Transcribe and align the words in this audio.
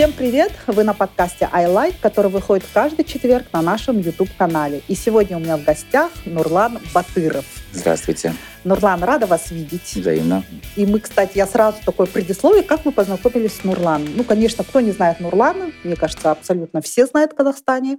Всем 0.00 0.14
привет! 0.14 0.50
Вы 0.66 0.82
на 0.84 0.94
подкасте 0.94 1.46
I 1.52 1.66
Like, 1.66 1.96
который 2.00 2.30
выходит 2.30 2.64
каждый 2.72 3.04
четверг 3.04 3.48
на 3.52 3.60
нашем 3.60 4.00
YouTube-канале. 4.00 4.80
И 4.88 4.94
сегодня 4.94 5.36
у 5.36 5.40
меня 5.40 5.58
в 5.58 5.64
гостях 5.64 6.10
Нурлан 6.24 6.78
Батыров. 6.94 7.44
Здравствуйте. 7.70 8.34
Нурлан, 8.64 9.04
рада 9.04 9.26
вас 9.26 9.50
видеть. 9.50 9.94
Взаимно. 9.94 10.42
И 10.74 10.86
мы, 10.86 11.00
кстати, 11.00 11.36
я 11.36 11.46
сразу 11.46 11.76
такое 11.84 12.06
предисловие, 12.06 12.62
как 12.62 12.86
мы 12.86 12.92
познакомились 12.92 13.56
с 13.56 13.64
Нурланом. 13.64 14.08
Ну, 14.16 14.24
конечно, 14.24 14.64
кто 14.64 14.80
не 14.80 14.92
знает 14.92 15.20
Нурлана, 15.20 15.70
мне 15.84 15.96
кажется, 15.96 16.30
абсолютно 16.30 16.80
все 16.80 17.04
знают 17.04 17.32
в 17.32 17.36
Казахстане. 17.36 17.98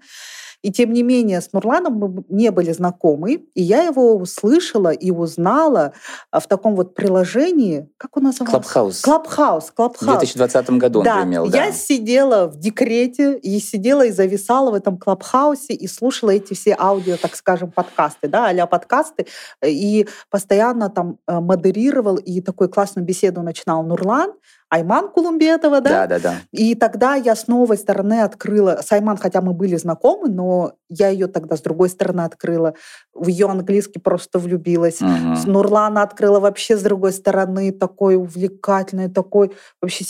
И 0.62 0.72
тем 0.72 0.94
не 0.94 1.04
менее 1.04 1.42
с 1.42 1.54
Нурланом 1.54 1.94
мы 1.94 2.24
не 2.30 2.52
были 2.52 2.72
знакомы, 2.72 3.46
и 3.56 3.62
я 3.62 3.84
его 3.84 4.16
услышала 4.16 4.90
и 4.90 5.12
узнала 5.12 5.94
а, 6.30 6.40
в 6.40 6.48
таком 6.48 6.76
вот 6.76 6.94
приложении, 6.94 7.90
как 7.98 8.18
он 8.18 8.24
назывался? 8.24 8.52
Clubhouse. 8.52 9.02
Clubhouse. 9.02 9.72
Clubhouse. 9.72 10.18
В 10.18 10.20
2020 10.20 10.70
году 10.72 11.02
да, 11.02 11.16
он 11.16 11.22
примел, 11.22 11.50
да. 11.50 11.66
Я 11.66 11.72
сидела 11.72 12.48
в 12.48 12.58
декрете 12.58 13.38
и 13.38 13.60
сидела 13.60 14.06
и 14.06 14.12
зависала 14.12 14.72
в 14.72 14.74
этом 14.74 14.98
Клабхаусе 14.98 15.74
и 15.74 15.88
слушала 15.88 16.32
эти 16.32 16.54
все 16.54 16.76
аудио, 16.78 17.18
так 17.18 17.36
скажем, 17.36 17.72
подкасты, 17.72 18.28
да, 18.28 18.50
а 18.50 18.68
подкасты, 18.68 19.28
и 19.66 20.08
постоянно 20.30 20.90
там 20.90 21.18
э, 21.28 21.40
модерировал 21.40 22.18
и 22.18 22.42
такую 22.42 22.70
классную 22.70 23.06
беседу 23.06 23.42
начинал 23.42 23.84
Нурлан, 23.84 24.34
Айман 24.72 25.10
Кулумбетова, 25.10 25.82
да? 25.82 25.90
Да, 25.90 26.08
да, 26.08 26.20
да. 26.20 26.36
И 26.54 26.76
тогда 26.76 27.16
я 27.16 27.36
с 27.36 27.48
новой 27.48 27.78
стороны 27.78 28.22
открыла, 28.22 28.80
с 28.82 28.90
Айман, 28.94 29.18
хотя 29.18 29.42
мы 29.42 29.52
были 29.52 29.76
знакомы, 29.76 30.30
но 30.30 30.76
я 30.88 31.10
ее 31.10 31.28
тогда 31.28 31.58
с 31.58 31.62
другой 31.62 31.90
стороны 31.90 32.22
открыла. 32.22 32.74
В 33.14 33.28
ее 33.28 33.48
английский 33.50 34.00
просто 34.00 34.40
влюбилась. 34.40 35.02
Мгм. 35.02 35.36
С 35.36 35.46
Нурлана 35.46 36.04
открыла 36.04 36.40
вообще 36.40 36.78
с 36.78 36.84
другой 36.84 37.12
стороны, 37.12 37.74
такой 37.74 38.16
увлекательный, 38.16 39.10
такой 39.10 39.52
вообще 39.82 40.06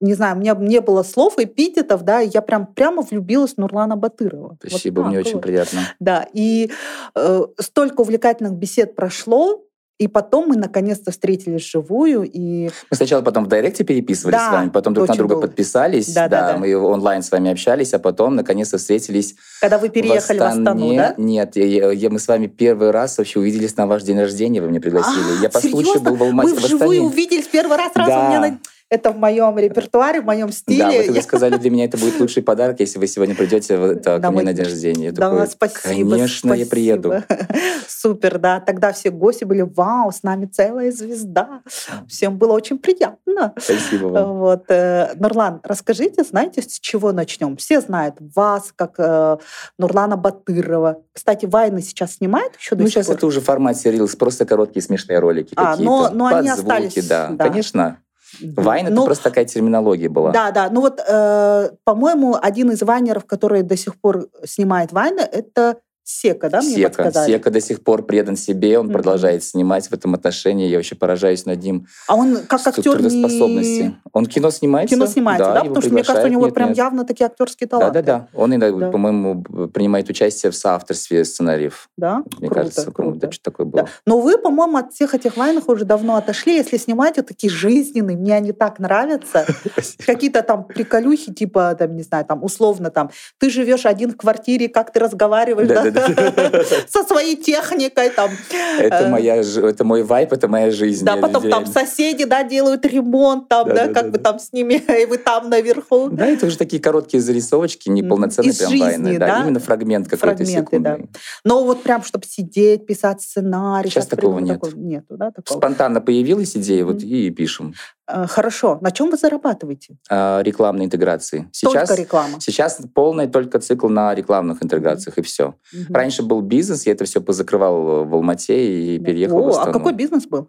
не 0.00 0.14
знаю, 0.14 0.36
у 0.36 0.38
меня 0.38 0.54
не 0.54 0.80
было 0.80 1.02
слов, 1.02 1.38
эпитетов, 1.38 2.02
да, 2.02 2.20
и 2.20 2.28
я 2.32 2.42
прям 2.42 2.66
прямо 2.66 3.02
влюбилась 3.02 3.54
в 3.54 3.58
Нурлана 3.58 3.96
Батырова. 3.96 4.50
Вот 4.50 4.58
Спасибо, 4.70 5.02
так 5.02 5.10
мне 5.10 5.18
очень 5.18 5.34
вот. 5.34 5.42
приятно. 5.42 5.80
Да, 6.00 6.26
и 6.32 6.70
э, 7.14 7.40
столько 7.58 8.02
увлекательных 8.02 8.52
бесед 8.52 8.94
прошло, 8.94 9.65
и 9.98 10.08
потом 10.08 10.48
мы 10.48 10.56
наконец-то 10.56 11.10
встретились 11.10 11.62
вживую, 11.62 12.28
и 12.30 12.70
Мы 12.90 12.96
сначала 12.96 13.22
потом 13.22 13.44
в 13.46 13.48
директе 13.48 13.82
переписывались 13.82 14.36
Да, 14.38 14.48
с 14.48 14.52
вами, 14.52 14.68
потом 14.68 14.92
друг 14.92 15.08
на 15.08 15.14
друга 15.14 15.34
долго. 15.34 15.46
подписались, 15.48 16.12
Да, 16.12 16.28
да, 16.28 16.52
да. 16.52 16.58
мы 16.58 16.76
онлайн 16.76 17.22
с 17.22 17.30
вами 17.30 17.50
общались, 17.50 17.94
а 17.94 17.98
потом 17.98 18.36
наконец-то 18.36 18.76
встретились 18.78 19.36
когда 19.60 19.78
вы 19.78 19.88
переехали 19.88 20.38
в, 20.38 20.42
Астану, 20.42 20.70
Астане. 20.70 20.96
да? 20.98 21.14
Нет, 21.16 21.56
я- 21.56 21.64
я- 21.64 21.90
я- 21.92 22.10
мы 22.10 22.18
с 22.18 22.28
вами 22.28 22.46
первый 22.46 22.90
раз 22.90 23.16
вообще 23.16 23.38
увиделись 23.40 23.76
на 23.76 23.86
ваш 23.86 24.02
день 24.02 24.18
рождения, 24.20 24.60
вы 24.60 24.68
меня 24.68 24.80
пригласили. 24.80 25.38
А, 25.38 25.42
я 25.42 25.48
по 25.48 25.60
случаю 25.60 25.78
серьезно? 25.94 26.10
был 26.10 26.16
в 26.16 26.22
Алмате, 26.24 26.48
Мы 26.50 26.54
в 26.54 26.58
вживую 26.62 26.90
Астане. 26.90 27.06
увиделись 27.06 27.46
первый 27.46 27.76
раз, 27.78 27.92
сразу 27.94 28.10
Да. 28.10 28.24
у 28.26 28.28
меня 28.28 28.40
на- 28.40 28.58
это 28.88 29.10
в 29.10 29.18
моем 29.18 29.58
репертуаре, 29.58 30.20
в 30.20 30.24
моем 30.24 30.52
стиле. 30.52 30.78
Да, 30.78 30.90
вот 30.90 31.04
Я- 31.06 31.12
вы 31.12 31.20
сказали, 31.22 31.56
для 31.56 31.70
меня 31.70 31.84
это 31.86 31.98
будет 31.98 32.20
лучший 32.20 32.42
подарок, 32.42 32.78
если 32.80 32.98
вы 32.98 33.06
сегодня 33.08 33.34
придете 33.34 33.76
в- 33.76 33.82
это, 33.84 34.20
ко 34.20 34.30
мне 34.30 34.42
на 34.42 34.52
день 34.52 34.64
рождения. 34.64 35.06
Я 35.06 35.12
Да, 35.12 35.30
такой, 35.30 35.46
спасибо. 35.48 35.80
Конечно, 36.10 36.48
я 36.48 36.64
спасибо. 36.64 36.70
приеду. 36.70 37.12
Супер, 37.88 38.38
да. 38.38 38.60
Тогда 38.60 38.92
все 38.92 39.10
гости 39.10 39.44
были, 39.44 39.62
вау, 39.62 40.12
с 40.12 40.22
нами 40.22 40.46
целая 40.46 40.92
звезда. 40.92 41.62
Всем 42.08 42.38
было 42.38 42.52
очень 42.52 42.78
приятно. 42.78 43.54
Спасибо 43.58 44.06
вам. 44.06 44.38
Вот, 44.38 44.64
э, 44.70 45.12
Нурлан, 45.16 45.60
расскажите, 45.62 46.22
знаете, 46.22 46.62
с 46.62 46.78
чего 46.78 47.12
начнем? 47.12 47.56
Все 47.56 47.80
знают 47.80 48.16
вас, 48.34 48.72
как 48.74 48.94
э, 48.98 49.36
Нурлана 49.78 50.16
Батырова. 50.16 51.02
Кстати, 51.12 51.46
Вайны 51.46 51.82
сейчас 51.82 52.14
снимают 52.16 52.56
еще 52.56 52.76
до 52.76 52.84
Ну, 52.84 52.88
сейчас 52.88 53.06
пор? 53.06 53.16
это 53.16 53.26
уже 53.26 53.40
формат 53.40 53.76
сериалс, 53.76 54.14
просто 54.16 54.44
короткие 54.46 54.82
смешные 54.82 55.18
ролики 55.18 55.54
А, 55.56 55.72
какие-то. 55.72 55.90
но- 55.92 56.10
но 56.10 56.26
они 56.26 56.48
остались, 56.50 57.06
да. 57.08 57.28
да. 57.32 57.48
Конечно. 57.48 57.98
Вайн 58.40 58.86
Ну, 58.86 59.02
это 59.02 59.04
просто 59.04 59.24
такая 59.24 59.44
терминология 59.44 60.08
была. 60.08 60.30
Да, 60.32 60.50
да. 60.50 60.68
Ну 60.70 60.80
вот, 60.80 61.00
э, 61.06 61.70
по-моему, 61.84 62.36
один 62.40 62.70
из 62.70 62.82
вайнеров, 62.82 63.24
который 63.26 63.62
до 63.62 63.76
сих 63.76 64.00
пор 64.00 64.28
снимает 64.44 64.92
вайны, 64.92 65.20
это 65.20 65.76
Сека, 66.08 66.48
да, 66.48 66.60
мне 66.62 66.76
Сека. 66.76 66.88
подсказали? 67.02 67.32
Сека 67.32 67.50
до 67.50 67.60
сих 67.60 67.82
пор 67.82 68.04
предан 68.04 68.36
себе, 68.36 68.78
он 68.78 68.86
Мгм. 68.86 68.92
продолжает 68.92 69.42
снимать 69.42 69.88
в 69.88 69.92
этом 69.92 70.14
отношении. 70.14 70.68
Я 70.68 70.76
вообще 70.76 70.94
поражаюсь 70.94 71.46
над 71.46 71.60
ним. 71.60 71.88
А 72.06 72.14
он 72.14 72.38
как 72.46 72.64
актер 72.64 73.02
не... 73.02 73.92
Он 74.12 74.26
кино 74.26 74.50
снимается. 74.52 74.94
кино 74.94 75.06
снимается, 75.06 75.46
да? 75.52 75.58
его 75.58 75.68
Потому 75.74 75.82
что 75.82 75.92
мне 75.92 76.04
кажется, 76.04 76.28
у 76.28 76.30
него 76.30 76.44
Нет, 76.44 76.54
прям 76.54 76.68
нет. 76.68 76.78
явно 76.78 77.04
такие 77.04 77.26
актерские 77.26 77.66
Да, 77.66 77.78
таланты. 77.78 78.02
да, 78.02 78.18
да. 78.18 78.28
Он, 78.34 78.54
иногда, 78.54 78.86
Да. 78.86 78.90
по-моему, 78.92 79.42
принимает 79.74 80.08
участие 80.08 80.52
в 80.52 80.56
соавторстве 80.56 81.24
сценариев. 81.24 81.88
Да? 81.96 82.22
Мне 82.38 82.48
круто, 82.48 82.54
кажется, 82.54 82.92
круто. 82.92 83.18
да, 83.18 83.32
что 83.32 83.42
такое 83.50 83.66
Да. 83.66 83.72
было. 83.82 83.88
Но 84.06 84.20
вы, 84.20 84.38
по-моему, 84.38 84.76
от 84.76 84.92
всех 84.92 85.12
этих 85.12 85.36
вайнов 85.36 85.68
уже 85.68 85.84
давно 85.84 86.14
отошли. 86.14 86.54
Если 86.54 86.76
снимаете 86.76 87.22
такие 87.22 87.50
жизненные, 87.52 88.16
мне 88.16 88.36
они 88.36 88.52
так 88.52 88.78
нравятся. 88.78 89.44
Какие-то 90.06 90.42
там 90.42 90.62
приколюхи, 90.64 91.34
типа, 91.34 91.74
там, 91.76 91.96
не 91.96 92.04
знаю, 92.04 92.24
там, 92.24 92.44
условно, 92.44 92.90
там, 92.90 93.10
ты 93.38 93.50
живешь 93.50 93.86
один 93.86 94.12
в 94.12 94.16
квартире, 94.16 94.68
как 94.68 94.92
ты 94.92 95.00
разговариваешь 95.00 95.66
да? 95.68 95.95
Со 96.88 97.02
своей 97.04 97.36
техникой, 97.36 98.10
там. 98.10 98.30
Это, 98.78 99.06
Э, 99.06 99.08
моя, 99.08 99.36
это 99.36 99.84
мой 99.84 100.02
вайп, 100.02 100.32
это 100.32 100.48
моя 100.48 100.70
жизнь. 100.70 101.04
Да, 101.04 101.16
потом 101.16 101.48
там 101.48 101.66
соседи, 101.66 102.24
да, 102.24 102.42
делают 102.44 102.84
ремонт, 102.84 103.48
там, 103.48 103.68
да, 103.68 103.88
как 103.88 104.10
бы 104.10 104.18
там 104.18 104.38
с 104.38 104.52
ними, 104.52 104.74
и 105.02 105.06
вы 105.06 105.18
там 105.18 105.48
наверху. 105.50 106.08
Да, 106.10 106.26
это 106.26 106.46
уже 106.46 106.56
такие 106.58 106.80
короткие 106.82 107.20
зарисовочки, 107.20 107.88
не 107.88 108.02
полноценные 108.02 108.54
прям 108.54 108.78
вайны. 108.78 109.18
да? 109.18 109.42
именно 109.42 109.60
фрагмент 109.60 110.08
какой-то 110.08 110.36
Фрагменты, 110.44 110.78
да. 110.78 110.98
Но 111.44 111.64
вот 111.64 111.82
прям, 111.82 112.02
чтобы 112.02 112.24
сидеть, 112.26 112.86
писать 112.86 113.22
сценарий. 113.22 113.90
Сейчас 113.90 114.06
такого 114.06 114.38
нет. 114.38 114.60
Нету, 114.74 115.16
да, 115.16 115.30
такого. 115.30 115.58
Спонтанно 115.58 116.00
появилась 116.00 116.56
идея, 116.56 116.84
вот 116.84 117.02
и 117.02 117.30
пишем. 117.30 117.74
Э, 118.08 118.26
Хорошо. 118.26 118.78
На 118.80 118.90
чем 118.90 119.10
вы 119.10 119.16
зарабатываете? 119.16 119.96
А, 120.08 120.40
рекламной 120.42 120.84
интеграции. 120.84 121.48
Сейчас, 121.52 121.88
Только 121.88 122.02
реклама. 122.02 122.40
сейчас 122.40 122.80
полный 122.94 123.26
только 123.26 123.58
цикл 123.58 123.88
на 123.88 124.14
рекламных 124.14 124.62
интеграциях, 124.62 125.18
и 125.18 125.22
все. 125.22 125.54
Мгм. 125.72 125.94
Раньше 125.94 126.22
был 126.22 126.40
бизнес, 126.40 126.86
я 126.86 126.92
это 126.92 127.04
все 127.04 127.20
позакрывал 127.20 128.04
в 128.04 128.14
Алмате 128.14 128.94
и 128.94 128.98
переехал 128.98 129.42
в 129.42 129.46
О, 129.46 129.48
Астану. 129.50 129.70
а 129.70 129.72
какой 129.72 129.92
бизнес 129.92 130.26
был? 130.26 130.48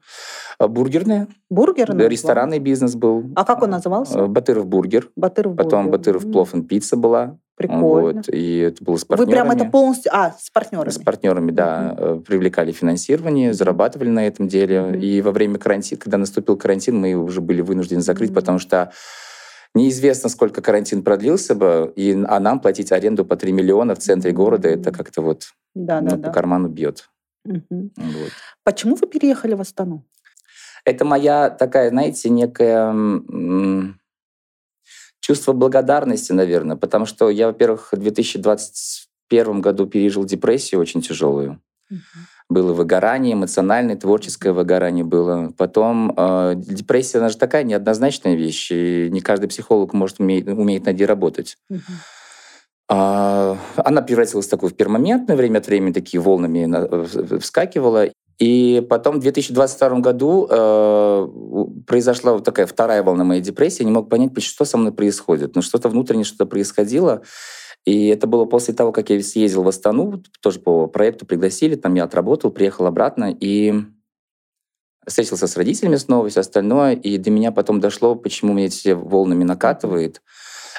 А, 0.60 0.68
Бургерная, 0.68 1.28
Бургерный? 1.50 1.98
да, 2.04 2.08
ресторанный 2.10 2.60
бизнес 2.60 2.96
был. 2.96 3.24
А 3.36 3.44
как 3.44 3.62
он 3.64 3.72
назывался? 3.72 4.24
А, 4.24 4.28
Батыров 4.28 4.68
бургер. 4.68 5.10
Батыров 5.16 5.56
Потом 5.56 5.86
бургер. 5.86 5.98
Батыров 6.00 6.26
М, 6.26 6.32
плов 6.32 6.54
и 6.56 6.62
пицца 6.62 6.96
была. 6.96 7.38
Прикольно. 7.58 8.22
Вот, 8.22 8.30
и 8.30 8.60
это 8.60 8.84
было 8.84 8.98
с 8.98 9.02
Вы 9.10 9.16
прям 9.26 9.48
партнерами. 9.48 9.56
это 9.56 9.66
полностью... 9.72 10.12
А, 10.16 10.36
с 10.40 10.52
партнерами. 10.52 10.90
С 10.92 11.00
партнерами, 11.00 11.50
да, 11.52 11.96
э, 11.98 12.22
привлекали 12.26 12.72
финансирование, 12.72 13.52
зарабатывали 13.52 14.10
на 14.10 14.28
этом 14.28 14.48
деле. 14.48 14.82
Мгм. 14.82 15.00
И 15.00 15.22
во 15.22 15.32
время 15.32 15.58
карантина, 15.58 16.00
когда 16.00 16.18
наступил 16.20 16.56
карантин, 16.56 17.00
мы 17.00 17.16
уже 17.16 17.42
были 17.42 17.62
вынуждены 17.62 18.02
закрыть, 18.02 18.30
Мгм. 18.30 18.36
потому 18.36 18.60
что 18.60 18.92
неизвестно, 19.74 20.30
сколько 20.30 20.62
карантин 20.62 21.02
продлился 21.04 21.56
бы, 21.56 21.92
и, 21.96 22.24
а 22.28 22.40
нам 22.40 22.60
платить 22.60 22.92
аренду 22.92 23.26
по 23.26 23.36
3 23.36 23.52
миллиона 23.52 23.96
в 23.96 24.00
центре 24.00 24.32
города, 24.34 24.70
это 24.70 24.92
как-то 24.92 25.24
вот 25.24 25.48
Да, 25.74 26.00
ну, 26.00 26.10
да, 26.12 26.16
по 26.18 26.22
да. 26.24 26.30
карману 26.32 26.68
бьет. 26.70 27.10
Мгм. 27.44 27.92
Вот. 27.98 28.32
Почему 28.64 28.96
вы 28.96 29.08
переехали 29.08 29.56
в 29.56 29.62
Астану? 29.62 30.06
Это 30.86 31.06
моя 31.06 31.50
такая, 31.50 31.90
знаете, 31.90 32.30
некая 32.30 32.94
чувство 35.28 35.52
благодарности, 35.52 36.32
наверное, 36.32 36.78
потому 36.78 37.06
что 37.06 37.30
я, 37.30 37.48
во-первых, 37.48 37.90
в 37.92 37.98
2021 37.98 39.60
году 39.60 39.86
пережил 39.86 40.24
депрессию 40.24 40.80
очень 40.80 41.02
тяжелую. 41.02 41.60
Мгм. 41.90 42.02
было 42.50 42.74
выгорание, 42.74 43.34
эмоциональное, 43.34 43.96
творческое 43.96 44.52
выгорание 44.52 45.06
было. 45.06 45.54
Потом 45.58 46.14
э, 46.16 46.54
депрессия, 46.56 47.20
она 47.20 47.30
же 47.30 47.38
такая 47.38 47.64
неоднозначная 47.64 48.36
вещь, 48.36 48.72
и 48.72 49.10
не 49.10 49.22
каждый 49.22 49.48
психолог 49.48 49.94
может 49.94 50.20
умеет, 50.20 50.48
умеет 50.48 50.86
над 50.86 50.98
ней 50.98 51.06
работать. 51.06 51.58
А, 52.90 53.58
она 53.76 54.02
превратилась 54.02 54.48
в 54.48 54.50
такую 54.50 54.70
в 54.70 54.76
пермоментное 54.76 55.36
время 55.36 55.58
от 55.58 55.68
времени, 55.68 55.92
такие 55.92 56.22
волнами 56.22 57.40
вскакивала. 57.40 58.08
И 58.40 58.86
потом 58.88 59.18
в 59.18 59.20
2022 59.20 60.00
году 60.00 60.48
э, 60.50 61.28
произошла 61.88 62.34
вот 62.34 62.44
такая 62.44 62.68
вторая 62.68 63.02
волна 63.02 63.24
моей 63.24 63.42
депрессии. 63.42 63.84
Не 63.84 63.92
мог 63.92 64.10
понять, 64.10 64.40
что 64.44 64.64
со 64.64 64.78
мной 64.78 64.92
происходит. 64.92 65.56
Но 65.56 65.62
что-то 65.62 65.90
внутреннее, 65.90 66.24
что-то 66.24 66.46
происходило. 66.46 67.24
И 67.86 68.08
это 68.08 68.28
было 68.28 68.46
после 68.46 68.74
того, 68.74 68.92
как 68.92 69.10
я 69.10 69.24
съездил 69.24 69.64
в 69.64 69.68
Астану, 69.68 70.22
тоже 70.42 70.60
по 70.60 70.88
проекту 70.88 71.26
пригласили, 71.26 71.76
там 71.76 71.96
я 71.96 72.04
отработал, 72.04 72.52
приехал 72.52 72.86
обратно 72.86 73.34
и 73.40 73.74
встретился 75.08 75.48
с 75.48 75.56
родителями 75.56 75.96
снова 75.96 76.28
и 76.28 76.30
все 76.30 76.42
остальное. 76.42 76.94
И 76.96 77.18
до 77.18 77.32
меня 77.32 77.52
потом 77.52 77.80
дошло, 77.80 78.16
почему 78.16 78.54
меня 78.54 78.68
эти 78.68 78.90
волнами 78.90 79.46
накатывает. 79.46 80.22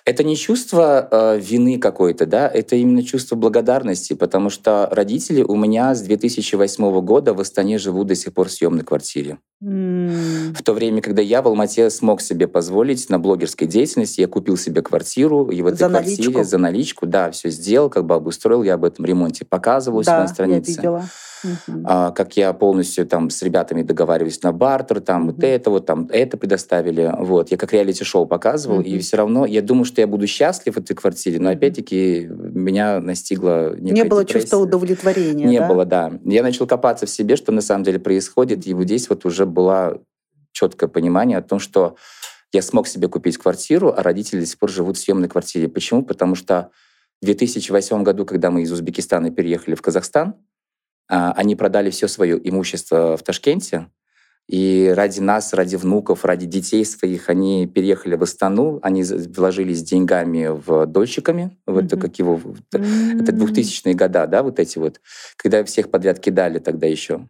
Это 0.04 0.24
не 0.24 0.36
чувство 0.36 1.08
э, 1.10 1.38
вины 1.40 1.78
какой-то, 1.78 2.26
да, 2.26 2.48
это 2.48 2.76
именно 2.76 3.02
чувство 3.02 3.36
благодарности, 3.36 4.14
потому 4.14 4.50
что 4.50 4.88
родители 4.90 5.42
у 5.42 5.56
меня 5.56 5.94
с 5.94 6.02
2008 6.02 7.00
года 7.00 7.34
в 7.34 7.40
Астане 7.40 7.78
живут 7.78 8.08
до 8.08 8.14
сих 8.14 8.32
пор 8.32 8.48
в 8.48 8.52
съемной 8.52 8.84
квартире. 8.84 9.38
В 9.60 10.62
то 10.62 10.72
время, 10.72 11.02
когда 11.02 11.20
я 11.20 11.42
в 11.42 11.48
Алмате 11.48 11.90
смог 11.90 12.20
себе 12.20 12.46
позволить 12.46 13.10
на 13.10 13.18
блогерской 13.18 13.66
деятельности, 13.66 14.20
я 14.20 14.28
купил 14.28 14.56
себе 14.56 14.82
квартиру, 14.82 15.50
и 15.50 15.62
в 15.62 15.66
этой 15.66 15.78
За 15.78 15.88
квартире 15.88 16.22
наличку? 16.28 16.44
за 16.44 16.58
наличку, 16.58 17.06
да, 17.06 17.30
все 17.32 17.50
сделал, 17.50 17.90
как 17.90 18.04
бы 18.06 18.14
обустроил, 18.14 18.62
я 18.62 18.74
об 18.74 18.84
этом 18.84 19.04
ремонте 19.04 19.44
показывал 19.44 20.02
Да, 20.02 20.16
на 20.18 20.22
я 20.22 20.28
странице. 20.28 20.70
видела. 20.70 21.04
Мгм. 21.44 21.84
А, 21.86 22.10
как 22.10 22.36
я 22.36 22.52
полностью 22.52 23.06
там 23.06 23.30
с 23.30 23.40
ребятами 23.42 23.82
договариваюсь 23.82 24.42
на 24.42 24.50
бартер, 24.52 24.98
там 25.00 25.26
вот 25.26 25.36
Мгм. 25.38 25.46
это 25.46 25.70
вот, 25.70 25.86
там 25.86 26.08
это 26.10 26.36
предоставили. 26.36 27.14
Вот. 27.16 27.52
Я 27.52 27.56
как 27.56 27.72
реалити-шоу 27.72 28.26
показывал, 28.26 28.80
и 28.80 28.94
Мгм. 28.94 29.00
все 29.00 29.16
равно 29.18 29.46
я 29.46 29.62
думаю, 29.62 29.84
что 29.84 30.00
я 30.00 30.08
буду 30.08 30.26
счастлив 30.26 30.74
в 30.74 30.78
этой 30.78 30.94
квартире, 30.96 31.38
но 31.38 31.50
опять-таки 31.50 32.28
меня 32.28 32.98
настигла 33.00 33.76
Не 33.78 34.02
было 34.04 34.22
депрессия. 34.24 34.40
чувства 34.40 34.56
удовлетворения, 34.58 35.46
Не 35.46 35.60
да? 35.60 35.68
было, 35.68 35.84
да. 35.84 36.12
Я 36.24 36.42
начал 36.42 36.66
копаться 36.66 37.06
в 37.06 37.10
себе, 37.10 37.36
что 37.36 37.52
на 37.52 37.60
самом 37.60 37.84
деле 37.84 38.00
происходит, 38.00 38.66
и 38.66 38.74
вот 38.74 38.84
здесь 38.86 39.08
вот 39.08 39.24
уже 39.24 39.46
было 39.48 40.02
четкое 40.52 40.88
понимание 40.88 41.38
о 41.38 41.42
том, 41.42 41.58
что 41.58 41.96
я 42.52 42.62
смог 42.62 42.88
себе 42.88 43.08
купить 43.08 43.36
квартиру, 43.38 43.92
а 43.96 44.02
родители 44.02 44.40
до 44.40 44.46
сих 44.46 44.58
пор 44.58 44.70
живут 44.70 44.96
в 44.96 45.00
съемной 45.00 45.28
квартире. 45.28 45.68
Почему? 45.68 46.02
Потому 46.04 46.34
что 46.34 46.70
в 47.20 47.26
2008 47.26 48.02
году, 48.02 48.24
когда 48.24 48.50
мы 48.50 48.62
из 48.62 48.72
Узбекистана 48.72 49.30
переехали 49.30 49.74
в 49.74 49.82
Казахстан, 49.82 50.34
а, 51.10 51.32
они 51.32 51.56
продали 51.56 51.90
все 51.90 52.08
свое 52.08 52.38
имущество 52.48 53.16
в 53.16 53.22
Ташкенте, 53.22 53.88
и 54.48 54.90
ради 54.96 55.20
нас, 55.20 55.52
ради 55.52 55.76
внуков, 55.76 56.24
ради 56.24 56.46
детей 56.46 56.82
своих 56.86 57.28
они 57.28 57.66
переехали 57.66 58.14
в 58.14 58.22
Астану, 58.22 58.78
они 58.82 59.02
вложились 59.04 59.82
деньгами 59.82 60.48
в 60.48 60.86
дольщиками, 60.86 61.58
в 61.66 61.76
это, 61.76 61.96
Мгм. 61.96 62.02
как 62.02 62.18
его, 62.18 62.40
это 62.72 63.32
М. 63.32 63.38
2000-е 63.38 63.94
года, 63.94 64.26
да, 64.26 64.42
вот 64.42 64.58
эти 64.58 64.78
вот, 64.78 65.00
когда 65.36 65.62
всех 65.64 65.90
подряд 65.90 66.18
кидали 66.18 66.60
тогда 66.60 66.86
еще. 66.86 67.28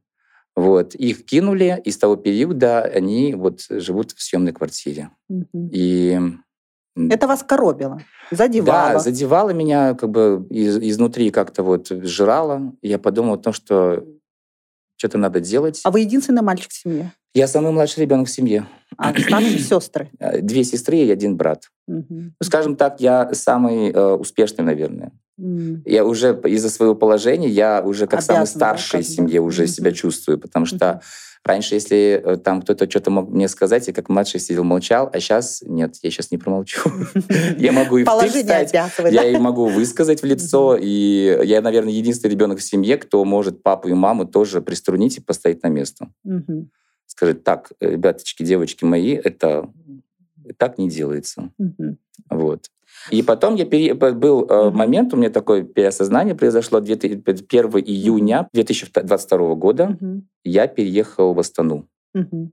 Вот. 0.58 0.94
Их 0.96 1.24
кинули, 1.24 1.80
и 1.84 1.90
с 1.92 1.98
того 1.98 2.16
периода 2.16 2.82
они 2.82 3.34
вот 3.34 3.60
живут 3.70 4.10
в 4.12 4.20
съемной 4.22 4.52
квартире. 4.52 5.10
И 5.54 6.18
Это 6.96 7.28
вас 7.28 7.44
коробило, 7.44 8.02
задевало. 8.32 8.94
да, 8.94 8.98
задевало 8.98 9.50
меня 9.50 9.94
как 9.94 10.10
бы 10.10 10.46
из- 10.50 10.78
изнутри 10.78 11.30
как-то 11.30 11.62
вот 11.62 11.88
сжирало. 11.88 12.72
И 12.82 12.88
Я 12.88 12.98
подумал 12.98 13.34
о 13.34 13.38
том, 13.38 13.52
что 13.52 14.04
что-то 14.96 15.16
надо 15.18 15.38
делать. 15.38 15.80
А 15.84 15.92
вы 15.92 16.00
единственный 16.00 16.42
мальчик 16.42 16.70
в 16.70 16.74
семье? 16.74 17.12
Я 17.34 17.46
самый 17.46 17.70
младший 17.70 18.00
ребенок 18.02 18.26
в 18.26 18.30
семье. 18.30 18.66
А 18.96 19.12
старшие 19.16 19.58
сестры? 19.70 20.10
Две 20.42 20.64
сестры 20.64 20.96
и 20.98 21.10
один 21.12 21.36
брат. 21.36 21.68
Ну, 21.86 22.32
скажем 22.42 22.74
так, 22.74 23.00
я 23.00 23.32
самый 23.32 23.92
э, 23.92 24.12
успешный, 24.14 24.64
наверное. 24.64 25.12
М. 25.38 25.82
Я 25.86 26.04
уже 26.04 26.38
из-за 26.44 26.68
своего 26.70 26.94
положения, 26.94 27.48
я 27.48 27.82
уже 27.84 28.06
как 28.06 28.22
самый 28.22 28.40
Обязана, 28.40 28.60
да, 28.60 28.66
старший 28.66 29.00
как 29.00 29.08
в 29.08 29.10
семье 29.14 29.40
уже 29.40 29.62
Мгм. 29.62 29.68
себя 29.72 29.92
чувствую, 29.92 30.38
потому 30.38 30.66
что 30.66 30.94
Мгм. 30.94 31.00
раньше, 31.44 31.74
если 31.76 32.20
э, 32.24 32.36
там 32.36 32.60
кто-то 32.62 32.90
что-то 32.90 33.10
мог 33.10 33.30
мне 33.30 33.48
сказать, 33.48 33.86
я 33.86 33.94
как 33.94 34.08
младший 34.08 34.40
сидел, 34.40 34.64
молчал, 34.64 35.08
а 35.12 35.20
сейчас 35.20 35.62
нет, 35.64 35.94
я 36.02 36.10
сейчас 36.10 36.30
не 36.32 36.38
промолчу. 36.38 36.80
Я 37.58 37.72
могу 37.72 37.98
и 37.98 38.04
встать, 38.04 38.72
я 38.72 38.90
да? 39.22 39.24
и 39.28 39.36
могу 39.38 39.66
высказать 39.68 40.22
в 40.22 40.26
лицо, 40.26 40.76
и 40.80 41.38
я, 41.44 41.60
наверное, 41.60 41.92
единственный 41.92 42.32
ребенок 42.32 42.58
в 42.58 42.62
семье, 42.62 42.96
кто 42.96 43.24
может 43.24 43.62
папу 43.62 43.88
и 43.88 43.94
маму 43.94 44.26
тоже 44.26 44.60
приструнить 44.60 45.18
и 45.18 45.20
поставить 45.20 45.62
на 45.62 45.68
место. 45.68 46.08
Сказать, 47.06 47.42
так, 47.42 47.72
э, 47.80 47.92
ребяточки, 47.92 48.42
девочки 48.42 48.84
мои, 48.84 49.14
это 49.14 49.70
так 50.56 50.78
не 50.78 50.88
делается. 50.88 51.50
Мгм. 51.58 51.98
Вот. 52.30 52.66
И 53.10 53.22
потом 53.22 53.54
я 53.54 53.64
пере... 53.64 53.94
был 53.94 54.46
э, 54.48 54.70
момент, 54.70 55.12
у 55.14 55.16
меня 55.16 55.30
такое 55.30 55.62
переосознание 55.62 56.34
произошло 56.34 56.78
1 56.78 57.00
июня 57.00 58.48
2022 58.52 59.54
года. 59.54 59.96
Мгм. 60.00 60.28
Я 60.44 60.66
переехал 60.66 61.34
в 61.34 61.38
Астану. 61.38 61.86
Мгм. 62.14 62.52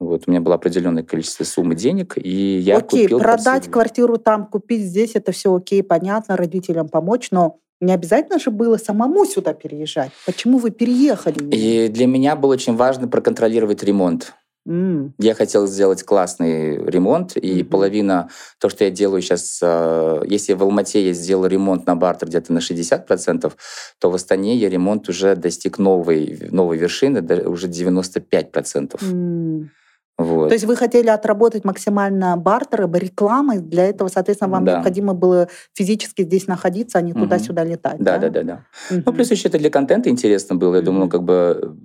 Вот, 0.00 0.24
у 0.26 0.30
меня 0.30 0.40
было 0.40 0.56
определенное 0.56 1.04
количество 1.04 1.44
суммы 1.44 1.76
денег, 1.76 2.14
и 2.16 2.58
я 2.58 2.78
окей, 2.78 3.04
купил 3.04 3.18
продать 3.20 3.44
квартиру. 3.44 3.72
квартиру 3.72 4.18
там, 4.18 4.46
купить 4.46 4.82
здесь, 4.82 5.12
это 5.14 5.30
все 5.30 5.54
окей, 5.54 5.84
понятно, 5.84 6.36
родителям 6.36 6.88
помочь, 6.88 7.30
но 7.30 7.60
не 7.80 7.92
обязательно 7.92 8.40
же 8.40 8.50
было 8.50 8.78
самому 8.78 9.24
сюда 9.26 9.54
переезжать. 9.54 10.10
Почему 10.26 10.58
вы 10.58 10.70
переехали? 10.70 11.38
И 11.54 11.88
для 11.88 12.06
меня 12.06 12.34
было 12.34 12.52
очень 12.52 12.74
важно 12.74 13.06
проконтролировать 13.06 13.84
ремонт. 13.84 14.34
М, 14.66 15.14
Я 15.18 15.34
хотел 15.34 15.66
сделать 15.66 16.04
классный 16.04 16.76
ремонт, 16.76 17.36
и 17.36 17.62
Мгм. 17.62 17.66
половина 17.70 18.28
то, 18.60 18.68
что 18.68 18.84
я 18.84 18.90
делаю 18.90 19.20
сейчас, 19.20 19.58
э, 19.60 20.22
если 20.26 20.52
в 20.52 20.62
Алмате 20.62 21.04
я 21.04 21.12
сделал 21.12 21.46
ремонт 21.46 21.86
на 21.86 21.96
бартер 21.96 22.28
где-то 22.28 22.52
на 22.52 22.60
60%, 22.60 23.56
то 23.98 24.10
в 24.10 24.14
Астане 24.14 24.54
я 24.56 24.68
ремонт 24.68 25.08
уже 25.08 25.34
достиг 25.34 25.78
новой, 25.78 26.48
новой 26.52 26.76
вершины, 26.78 27.20
да, 27.22 27.36
уже 27.48 27.66
95%. 27.66 29.02
м. 29.02 29.70
Вот. 30.18 30.48
То 30.48 30.54
есть 30.54 30.66
вы 30.66 30.76
хотели 30.76 31.08
отработать 31.08 31.64
максимально 31.64 32.36
бартеры, 32.36 32.88
рекламы, 32.92 33.58
для 33.60 33.86
этого, 33.86 34.08
соответственно, 34.08 34.50
вам 34.52 34.64
Да. 34.64 34.74
необходимо 34.74 35.14
было 35.14 35.48
физически 35.72 36.22
здесь 36.22 36.46
находиться, 36.46 36.98
а 36.98 37.02
не 37.02 37.12
Мгм. 37.12 37.22
туда-сюда 37.22 37.64
летать. 37.64 37.96
Да, 37.98 38.18
да, 38.18 38.28
да, 38.28 38.42
да. 38.42 38.64
Мгм. 38.90 39.02
Ну, 39.06 39.12
плюс 39.14 39.30
еще 39.32 39.48
это 39.48 39.58
для 39.58 39.70
контента 39.70 40.10
интересно 40.10 40.54
было. 40.54 40.76
Я 40.76 40.82
думал, 40.82 41.02
Мгм. 41.02 41.10
как 41.10 41.22
бы, 41.24 41.76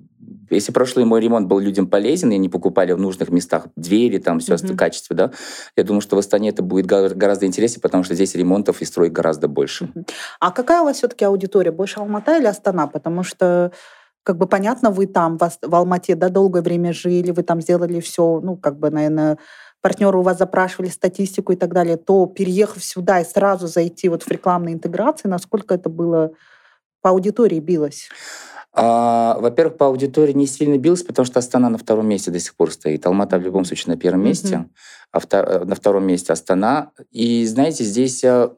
если 0.49 0.71
прошлый 0.71 1.05
мой 1.05 1.21
ремонт 1.21 1.47
был 1.47 1.59
людям 1.59 1.88
полезен, 1.88 2.31
и 2.31 2.35
они 2.35 2.49
покупали 2.49 2.91
в 2.91 2.99
нужных 2.99 3.29
местах 3.29 3.67
двери, 3.75 4.17
там 4.17 4.39
все 4.39 4.55
Мгм. 4.55 4.77
качество, 4.77 5.15
да, 5.15 5.31
я 5.75 5.83
думаю, 5.83 6.01
что 6.01 6.15
в 6.15 6.19
Астане 6.19 6.49
это 6.49 6.63
будет 6.63 6.85
гораздо 6.85 7.45
интереснее, 7.45 7.81
потому 7.81 8.03
что 8.03 8.15
здесь 8.15 8.35
ремонтов 8.35 8.81
и 8.81 8.85
строек 8.85 9.13
гораздо 9.13 9.47
больше. 9.47 9.89
А 10.39 10.51
какая 10.51 10.81
у 10.81 10.85
вас 10.85 10.97
все-таки 10.97 11.25
аудитория? 11.25 11.71
Больше 11.71 11.99
Алмата 11.99 12.38
или 12.38 12.45
Астана? 12.45 12.88
Потому 12.88 13.23
что 13.23 13.71
как 14.23 14.38
бы 14.38 14.45
понятно, 14.45 14.91
вы 14.91 15.07
там 15.07 15.38
в 15.38 15.75
Алмате 15.75 16.15
да, 16.15 16.27
долгое 16.27 16.61
время 16.61 16.91
жили, 16.91 17.31
вы 17.31 17.44
там 17.44 17.61
сделали 17.61 18.01
все, 18.01 18.41
ну, 18.41 18.57
как 18.57 18.77
бы, 18.77 18.89
наверное, 18.89 19.38
партнеры 19.81 20.17
у 20.17 20.21
вас 20.21 20.38
запрашивали 20.38 20.89
статистику 20.89 21.53
и 21.53 21.55
так 21.55 21.73
далее, 21.73 21.95
то 21.95 22.25
переехав 22.25 22.83
сюда 22.83 23.21
и 23.21 23.23
сразу 23.23 23.67
зайти 23.67 24.09
вот 24.09 24.23
в 24.23 24.29
рекламные 24.29 24.75
интеграции, 24.75 25.29
насколько 25.29 25.75
это 25.75 25.88
было 25.88 26.31
по 27.01 27.11
аудитории 27.11 27.61
билось? 27.61 28.09
А, 28.79 29.38
во-первых, 29.39 29.77
по 29.77 29.88
аудитории 29.88 30.33
не 30.33 30.45
сильно 30.45 30.77
билась, 30.77 31.01
потому 31.01 31.25
что 31.25 31.39
Астана 31.39 31.69
на 31.69 31.79
втором 31.79 32.07
месте 32.07 32.29
до 32.29 32.39
сих 32.39 32.56
пор 32.56 32.71
стоит. 32.71 33.06
Алмата 33.07 33.39
в 33.39 33.41
любом 33.41 33.65
случае 33.65 33.95
на 33.95 34.00
первом 34.00 34.24
месте, 34.24 34.65
а 35.12 35.18
втор- 35.19 35.47
э, 35.50 35.65
на 35.65 35.74
втором 35.74 36.06
месте 36.06 36.31
Астана. 36.31 36.91
И 37.09 37.44
знаете, 37.47 37.83
здесь 37.83 38.24
э, 38.24 38.50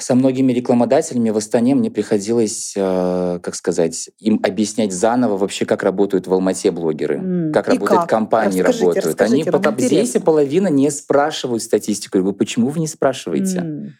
со 0.00 0.14
многими 0.16 0.52
рекламодателями 0.52 1.30
в 1.30 1.36
Астане 1.36 1.76
мне 1.76 1.92
приходилось, 1.92 2.74
э, 2.76 3.38
как 3.40 3.54
сказать, 3.54 4.10
им 4.18 4.40
объяснять 4.42 4.92
заново 4.92 5.36
вообще, 5.36 5.64
как 5.64 5.84
работают 5.84 6.26
в 6.26 6.32
Алмате 6.34 6.72
блогеры, 6.72 7.18
М, 7.18 7.52
как 7.52 7.68
и 7.68 7.72
работают 7.74 8.00
как? 8.00 8.10
компании, 8.10 8.58
Расскажите, 8.60 8.84
работают. 8.84 9.06
расскажите, 9.06 9.42
Они 9.42 9.50
пока 9.50 9.74
здесь 9.78 10.14
и 10.16 10.18
половина 10.18 10.68
не 10.68 10.90
спрашивают 10.90 11.62
статистику. 11.62 12.18
Я 12.18 12.22
говорю, 12.22 12.36
почему 12.36 12.68
вы 12.68 12.80
не 12.80 12.88
спрашиваете? 12.88 13.58
М, 13.58 13.94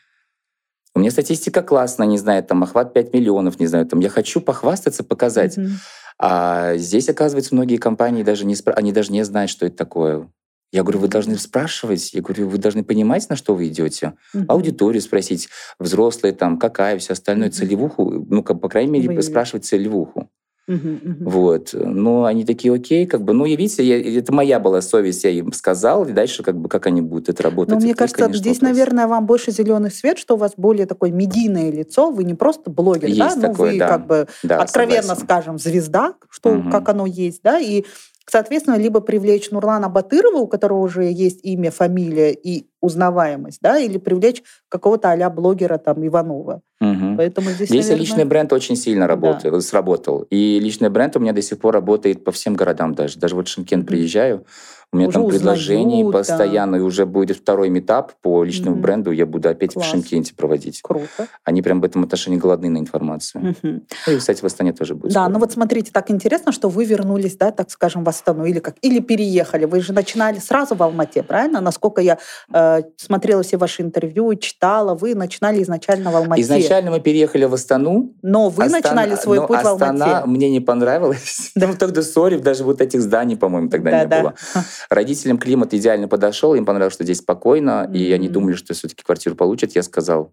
У 0.99 1.01
меня 1.01 1.13
статистика 1.13 1.63
классная, 1.63 2.09
не 2.09 2.19
знаю, 2.19 2.43
там 2.43 2.61
охват 2.65 2.93
5 2.93 3.15
миллионов, 3.15 3.61
не 3.61 3.69
знаю, 3.69 3.87
там 3.87 4.01
я 4.01 4.09
хочу 4.09 4.41
похвастаться, 4.41 5.05
показать. 5.05 5.57
мгм. 5.57 5.79
А 6.19 6.75
здесь, 6.77 7.09
оказывается, 7.09 7.55
многие 7.55 7.77
компании 7.77 8.25
даже 8.25 8.45
не, 8.45 8.55
спра- 8.55 8.73
они 8.73 8.91
даже 8.91 9.13
не 9.13 9.23
знают, 9.25 9.49
что 9.49 9.65
это 9.65 9.77
такое. 9.77 10.29
Я 10.73 10.83
говорю, 10.83 10.99
вы 10.99 11.07
должны 11.07 11.39
спрашивать, 11.39 12.13
я 12.15 12.21
говорю, 12.21 12.49
вы 12.49 12.59
должны 12.59 12.83
понимать, 12.83 13.29
на 13.31 13.37
что 13.37 13.55
вы 13.55 13.69
идете. 13.69 14.15
Мгм. 14.35 14.47
Аудиторию 14.49 15.01
спросить, 15.01 15.49
взрослые 15.79 16.35
там, 16.35 16.59
какая, 16.59 16.99
все 16.99 17.13
остальное, 17.13 17.51
целевуху, 17.51 18.27
ну, 18.29 18.43
как, 18.43 18.61
по 18.61 18.69
крайней 18.69 18.91
мере, 18.91 19.07
Выявить. 19.07 19.25
спрашивать 19.25 19.67
целевуху. 19.67 20.29
Мгм, 20.69 21.01
мгм. 21.03 21.17
Вот. 21.31 21.71
Но 21.73 22.27
они 22.27 22.45
такие, 22.45 22.73
окей, 22.75 23.07
как 23.07 23.23
бы, 23.23 23.33
ну, 23.33 23.47
и 23.47 23.57
видите, 23.57 23.83
я- 23.83 24.19
это 24.19 24.33
моя 24.35 24.61
была 24.61 24.83
совесть, 24.83 25.25
я 25.25 25.31
им 25.31 25.53
сказал, 25.55 26.05
и 26.07 26.13
дальше, 26.13 26.43
как 26.43 26.57
бы, 26.61 26.69
как 26.69 26.87
они 26.87 27.01
будут 27.01 27.31
это 27.31 27.43
работать. 27.43 27.75
Ну, 27.75 27.81
мне 27.81 27.93
это 27.93 28.01
кажется, 28.01 28.19
конечно, 28.25 28.39
здесь, 28.39 28.59
вопрос. 28.61 28.71
наверное, 28.77 29.07
вам 29.07 29.25
больше 29.27 29.51
зеленый 29.51 29.91
свет, 29.91 30.19
что 30.19 30.35
у 30.35 30.37
вас 30.37 30.53
более 30.59 30.85
такое 30.85 31.11
медийное 31.11 31.73
лицо. 31.73 32.11
Вы 32.11 32.25
не 32.25 32.35
просто 32.35 32.71
блогер, 32.71 33.09
да? 33.17 33.25
Есть 33.25 33.37
Ну, 33.37 33.43
такое, 33.43 33.73
вы 33.73 33.79
да. 33.79 33.89
как 33.89 34.07
бы 34.07 34.29
Да, 34.43 34.61
откровенно 34.61 35.03
согласен. 35.03 35.25
скажем, 35.25 35.59
звезда, 35.59 36.15
что 36.29 36.51
Мгм. 36.57 36.71
как 36.71 36.89
оно 36.91 37.07
есть, 37.07 37.41
да, 37.43 37.59
и, 37.59 37.85
соответственно, 38.31 38.77
либо 38.77 39.01
привлечь 39.01 39.51
Нурлана 39.51 39.89
Батырова, 39.89 40.39
у 40.39 40.47
которого 40.47 40.79
уже 40.79 41.05
есть 41.05 41.41
имя, 41.45 41.71
фамилия 41.71 42.33
и 42.33 42.67
узнаваемость, 42.81 43.59
да, 43.61 43.79
или 43.79 43.99
привлечь 43.99 44.43
какого-то 44.69 45.11
а 45.11 45.31
блогера 45.31 45.79
там 45.79 46.07
Иванова. 46.07 46.63
Мгм. 46.81 47.17
Поэтому 47.17 47.51
здесь, 47.51 47.69
Здесь 47.69 47.87
наверное, 47.87 48.01
личный 48.01 48.25
бренд 48.25 48.53
очень 48.53 48.77
сильно 48.77 49.09
работал, 49.09 49.61
сработал. 49.61 50.23
И 50.31 50.61
личный 50.61 50.91
бренд 50.91 51.17
у 51.17 51.21
меня 51.21 51.33
до 51.33 51.43
сих 51.43 51.59
пор 51.59 51.75
работает 51.75 52.23
по 52.23 52.31
всем 52.31 52.55
городам 52.55 52.95
даже. 52.95 53.19
Даже 53.19 53.35
вот 53.35 53.49
в 53.49 53.51
Шымкент 53.51 53.83
Мгм. 53.83 53.89
приезжаю, 53.89 54.45
у 54.91 54.97
меня 54.97 55.09
Уже 55.09 55.19
там 55.19 55.29
предложений 55.29 56.05
узнают, 56.05 56.13
да. 56.13 56.19
постоянно, 56.19 56.77
и 56.77 56.81
уже 56.81 57.05
будет 57.05 57.37
второй 57.37 57.69
метап 57.69 58.13
по 58.23 58.43
личному 58.43 58.73
Мгм. 58.73 58.81
бренду, 58.83 59.11
я 59.11 59.27
буду 59.27 59.51
опять 59.51 59.75
Класс. 59.75 59.87
в 59.87 59.91
Шымкенте 59.91 60.35
проводить. 60.35 60.81
круто. 60.83 61.07
Они 61.45 61.61
прям 61.61 61.83
в 61.83 61.85
этом 61.85 62.05
отношении 62.05 62.39
голодны 62.39 62.71
на 62.71 62.79
информацию. 62.79 63.55
Ну 63.63 63.83
и, 64.07 64.17
кстати, 64.17 64.41
в 64.41 64.45
Астане 64.45 64.73
тоже 64.73 64.95
будет. 64.95 65.13
Да, 65.13 65.21
скоро. 65.25 65.33
ну 65.35 65.39
вот 65.41 65.53
смотрите, 65.53 65.91
так 65.93 66.11
интересно, 66.11 66.53
что 66.53 66.71
вы 66.71 66.87
вернулись, 66.87 67.37
да, 67.37 67.51
так 67.51 67.71
скажем, 67.71 68.03
в 68.03 68.09
Астану 68.09 68.47
или 68.47 68.61
как, 68.61 68.77
или 68.81 69.01
переехали. 69.01 69.67
Вы 69.67 69.81
же 69.81 69.93
начинали 69.93 70.39
сразу 70.39 70.75
в 70.75 70.83
Алмате, 70.83 71.23
правильно? 71.23 71.61
Насколько 71.61 72.01
я 72.01 72.19
э, 72.53 72.81
смотрела 72.97 73.43
все 73.43 73.59
ваши 73.59 73.83
интервью, 73.83 74.35
читала. 74.37 74.95
Вы 74.95 75.15
начинали 75.15 75.63
изначально 75.63 76.11
в 76.11 76.17
Алмате. 76.17 76.41
Изначально 76.43 76.91
мы 76.93 77.01
переехали 77.01 77.45
в 77.45 77.53
Астану. 77.53 78.15
Но 78.23 78.49
вы 78.49 78.65
Астана, 78.65 78.81
начинали 78.83 79.15
свой 79.17 79.47
путь 79.47 79.59
Астана 79.59 79.77
в 79.77 79.83
Алмате. 79.83 80.27
мне 80.27 80.51
не 80.51 80.61
понравилось. 80.61 81.53
Да. 81.55 81.67
Там 81.67 81.77
тогда 81.77 82.01
ссорив, 82.03 82.41
даже 82.41 82.65
вот 82.65 82.81
этих 82.81 83.03
зданий, 83.03 83.37
по-моему, 83.37 83.69
тогда 83.69 83.91
да, 83.91 84.03
не 84.05 84.07
да. 84.09 84.21
было. 84.23 84.35
Родителям 84.91 85.39
климат 85.39 85.75
идеально 85.75 86.09
подошел, 86.09 86.55
им 86.55 86.65
понравилось, 86.65 86.95
что 86.95 87.05
здесь 87.05 87.19
спокойно, 87.19 87.89
mm-hmm. 87.89 87.97
и 87.97 88.13
они 88.13 88.29
думали, 88.29 88.55
что 88.55 88.75
все-таки 88.75 89.03
квартиру 89.03 89.37
получат. 89.37 89.75
Я 89.75 89.83
сказал, 89.83 90.33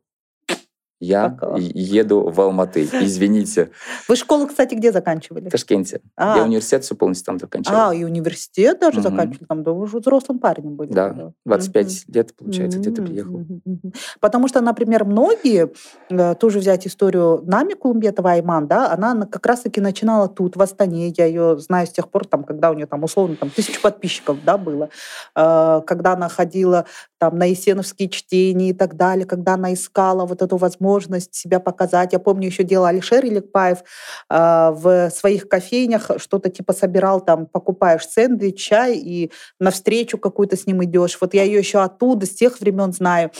я 1.05 1.29
Пока. 1.29 1.55
еду 1.57 2.29
в 2.29 2.41
Алматы, 2.41 2.83
извините. 2.83 3.69
Вы 4.07 4.15
школу, 4.15 4.47
кстати, 4.47 4.75
где 4.75 4.91
заканчивали? 4.91 5.47
В 5.47 5.51
Ташкенте. 5.51 6.01
А. 6.15 6.37
Я 6.37 6.43
университет 6.43 6.83
все 6.83 6.95
полностью 6.95 7.25
там 7.25 7.39
заканчивал. 7.39 7.89
А, 7.89 7.95
и 7.95 8.03
университет 8.03 8.79
даже 8.79 8.99
угу. 8.99 9.09
заканчивали 9.09 9.45
там? 9.45 9.63
Да 9.63 9.71
вы 9.71 9.81
уже 9.81 9.99
взрослым 9.99 10.39
парнем 10.39 10.75
были. 10.75 10.91
Да, 10.91 11.31
25 11.45 11.85
угу. 11.85 12.13
лет, 12.13 12.35
получается, 12.35 12.79
угу. 12.79 12.87
где-то 12.87 13.01
приехал. 13.03 13.35
Угу. 13.35 13.93
Потому 14.19 14.47
что, 14.47 14.61
например, 14.61 15.05
многие, 15.05 15.71
э, 16.09 16.35
тоже 16.35 16.59
взять 16.59 16.87
историю 16.87 17.43
Нами 17.45 17.73
Кулумбетова 17.73 18.31
Айман, 18.31 18.67
да, 18.67 18.91
она 18.91 19.25
как 19.25 19.45
раз-таки 19.45 19.81
начинала 19.81 20.27
тут, 20.27 20.55
в 20.55 20.61
Астане. 20.61 21.13
Я 21.15 21.25
ее 21.25 21.57
знаю 21.59 21.87
с 21.87 21.91
тех 21.91 22.09
пор, 22.09 22.25
там, 22.25 22.43
когда 22.43 22.71
у 22.71 22.73
нее 22.73 22.87
там 22.87 23.03
условно 23.03 23.35
там, 23.35 23.49
тысячу 23.49 23.81
подписчиков 23.81 24.37
да, 24.43 24.57
было. 24.57 24.89
Э, 25.35 25.81
когда 25.85 26.13
она 26.13 26.29
ходила 26.29 26.85
там, 27.19 27.37
на 27.37 27.45
Есеновские 27.45 28.09
чтения 28.09 28.69
и 28.69 28.73
так 28.73 28.95
далее, 28.95 29.25
когда 29.25 29.53
она 29.53 29.73
искала 29.73 30.25
вот 30.25 30.41
эту 30.41 30.57
возможность 30.57 30.94
возможность 30.95 31.35
себя 31.35 31.59
показать. 31.59 32.13
Я 32.13 32.19
помню, 32.19 32.47
еще 32.47 32.63
делал 32.63 32.85
Алишер 32.85 33.25
Иликпаев 33.25 33.79
э, 33.79 34.69
в 34.71 35.09
своих 35.09 35.47
кофейнях, 35.47 36.11
что-то 36.17 36.49
типа 36.49 36.73
собирал, 36.73 37.21
там, 37.21 37.45
покупаешь 37.45 38.07
сэндвич, 38.07 38.61
чай, 38.61 38.97
и 38.97 39.31
навстречу 39.59 40.17
какую-то 40.17 40.55
с 40.55 40.65
ним 40.65 40.83
идешь. 40.83 41.17
Вот 41.19 41.33
я 41.33 41.43
ее 41.43 41.59
еще 41.59 41.79
оттуда, 41.79 42.25
с 42.25 42.29
тех 42.29 42.59
времен 42.59 42.93
знаю. 42.93 43.31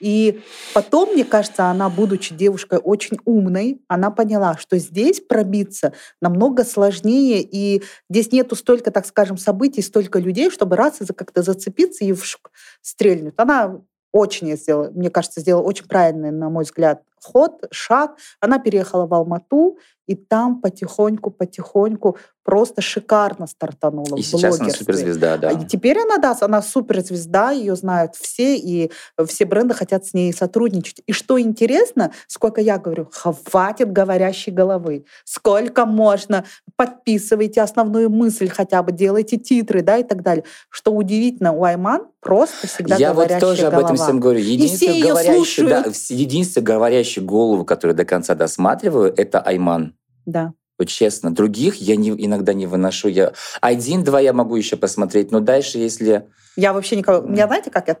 И 0.00 0.40
потом, 0.72 1.12
мне 1.12 1.24
кажется, 1.24 1.64
она, 1.64 1.90
будучи 1.90 2.34
девушкой 2.34 2.78
очень 2.78 3.18
умной, 3.26 3.82
она 3.86 4.10
поняла, 4.10 4.56
что 4.56 4.78
здесь 4.78 5.20
пробиться 5.20 5.92
намного 6.22 6.64
сложнее, 6.64 7.42
и 7.42 7.82
здесь 8.08 8.32
нету 8.32 8.56
столько, 8.56 8.90
так 8.90 9.04
скажем, 9.04 9.36
событий, 9.36 9.82
столько 9.82 10.18
людей, 10.18 10.50
чтобы 10.50 10.76
раз 10.76 11.02
и 11.02 11.12
как-то 11.12 11.42
зацепиться 11.42 12.04
и 12.04 12.14
вшук, 12.14 12.50
стрельнуть. 12.80 13.34
Она 13.36 13.82
очень 14.12 14.48
я 14.48 14.56
сделала, 14.56 14.90
мне 14.90 15.10
кажется, 15.10 15.40
сделала 15.40 15.62
очень 15.62 15.86
правильный, 15.86 16.30
на 16.30 16.50
мой 16.50 16.64
взгляд, 16.64 17.02
ход, 17.22 17.64
шаг. 17.70 18.16
Она 18.40 18.58
переехала 18.58 19.06
в 19.06 19.14
Алмату, 19.14 19.78
и 20.06 20.14
там 20.16 20.60
потихоньку-потихоньку 20.60 22.18
просто 22.42 22.80
шикарно 22.80 23.46
стартанула 23.46 24.16
И 24.16 24.22
сейчас 24.22 24.60
она 24.60 24.70
суперзвезда, 24.70 25.36
да. 25.36 25.50
И 25.50 25.66
теперь 25.66 25.98
она, 25.98 26.18
да, 26.18 26.36
она 26.40 26.62
суперзвезда, 26.62 27.50
ее 27.50 27.76
знают 27.76 28.14
все, 28.16 28.56
и 28.56 28.90
все 29.26 29.44
бренды 29.44 29.74
хотят 29.74 30.06
с 30.06 30.14
ней 30.14 30.32
сотрудничать. 30.32 31.02
И 31.06 31.12
что 31.12 31.40
интересно, 31.40 32.12
сколько 32.26 32.60
я 32.60 32.78
говорю, 32.78 33.10
хватит 33.12 33.92
говорящей 33.92 34.52
головы, 34.52 35.04
сколько 35.24 35.84
можно, 35.84 36.44
подписывайте 36.76 37.60
основную 37.60 38.08
мысль 38.08 38.48
хотя 38.48 38.82
бы, 38.82 38.92
делайте 38.92 39.36
титры, 39.36 39.82
да, 39.82 39.98
и 39.98 40.04
так 40.04 40.22
далее. 40.22 40.44
Что 40.70 40.92
удивительно, 40.92 41.52
у 41.52 41.64
Айман 41.64 42.06
просто 42.20 42.66
всегда 42.66 42.96
я 42.96 43.12
говорящая. 43.12 43.40
Я 43.40 43.46
вот 43.46 43.56
тоже 43.56 43.62
голова. 43.62 43.78
об 43.78 43.84
этом 43.84 43.96
всем 43.96 44.20
говорю. 44.20 44.40
Единственное, 44.40 45.02
говорящий, 45.02 45.66
да, 45.66 45.84
единственное 46.08 46.64
говорящий 46.64 47.00
настоящую 47.00 47.26
голову, 47.26 47.64
которую 47.64 47.96
до 47.96 48.04
конца 48.04 48.34
досматриваю, 48.34 49.12
это 49.16 49.40
Айман. 49.40 49.94
Да. 50.26 50.52
Вот 50.80 50.88
честно, 50.88 51.30
других 51.30 51.74
я 51.74 51.94
не, 51.94 52.08
иногда 52.08 52.54
не 52.54 52.66
выношу. 52.66 53.08
Я 53.08 53.34
один-два 53.60 54.18
я 54.18 54.32
могу 54.32 54.56
еще 54.56 54.76
посмотреть, 54.76 55.30
но 55.30 55.40
дальше, 55.40 55.76
если... 55.76 56.26
Я 56.56 56.72
вообще 56.72 56.96
никого... 56.96 57.20
Меня, 57.20 57.46
знаете, 57.46 57.70
как 57.70 57.88
я... 57.88 57.98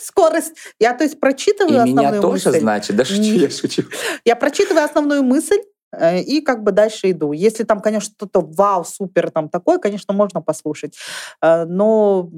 Скорость. 0.00 0.54
Я, 0.80 0.94
то 0.94 1.04
есть, 1.04 1.20
прочитываю 1.20 1.74
И 1.74 1.76
основную 1.76 2.08
меня 2.12 2.20
тоже, 2.22 2.48
мысль. 2.48 2.60
значит, 2.60 2.96
да 2.96 3.04
шучу, 3.04 3.20
я 3.20 3.50
шучу. 3.50 3.82
Я 4.24 4.36
прочитываю 4.36 4.86
основную 4.86 5.22
мысль, 5.22 5.58
и 5.94 6.40
как 6.40 6.62
бы 6.62 6.72
дальше 6.72 7.10
иду. 7.10 7.32
Если 7.32 7.64
там, 7.64 7.80
конечно, 7.80 8.12
что-то 8.14 8.40
вау, 8.40 8.84
супер 8.84 9.30
там 9.30 9.48
такое, 9.48 9.78
конечно, 9.78 10.14
можно 10.14 10.40
послушать. 10.40 10.96
Э, 11.42 11.64
но 11.64 12.30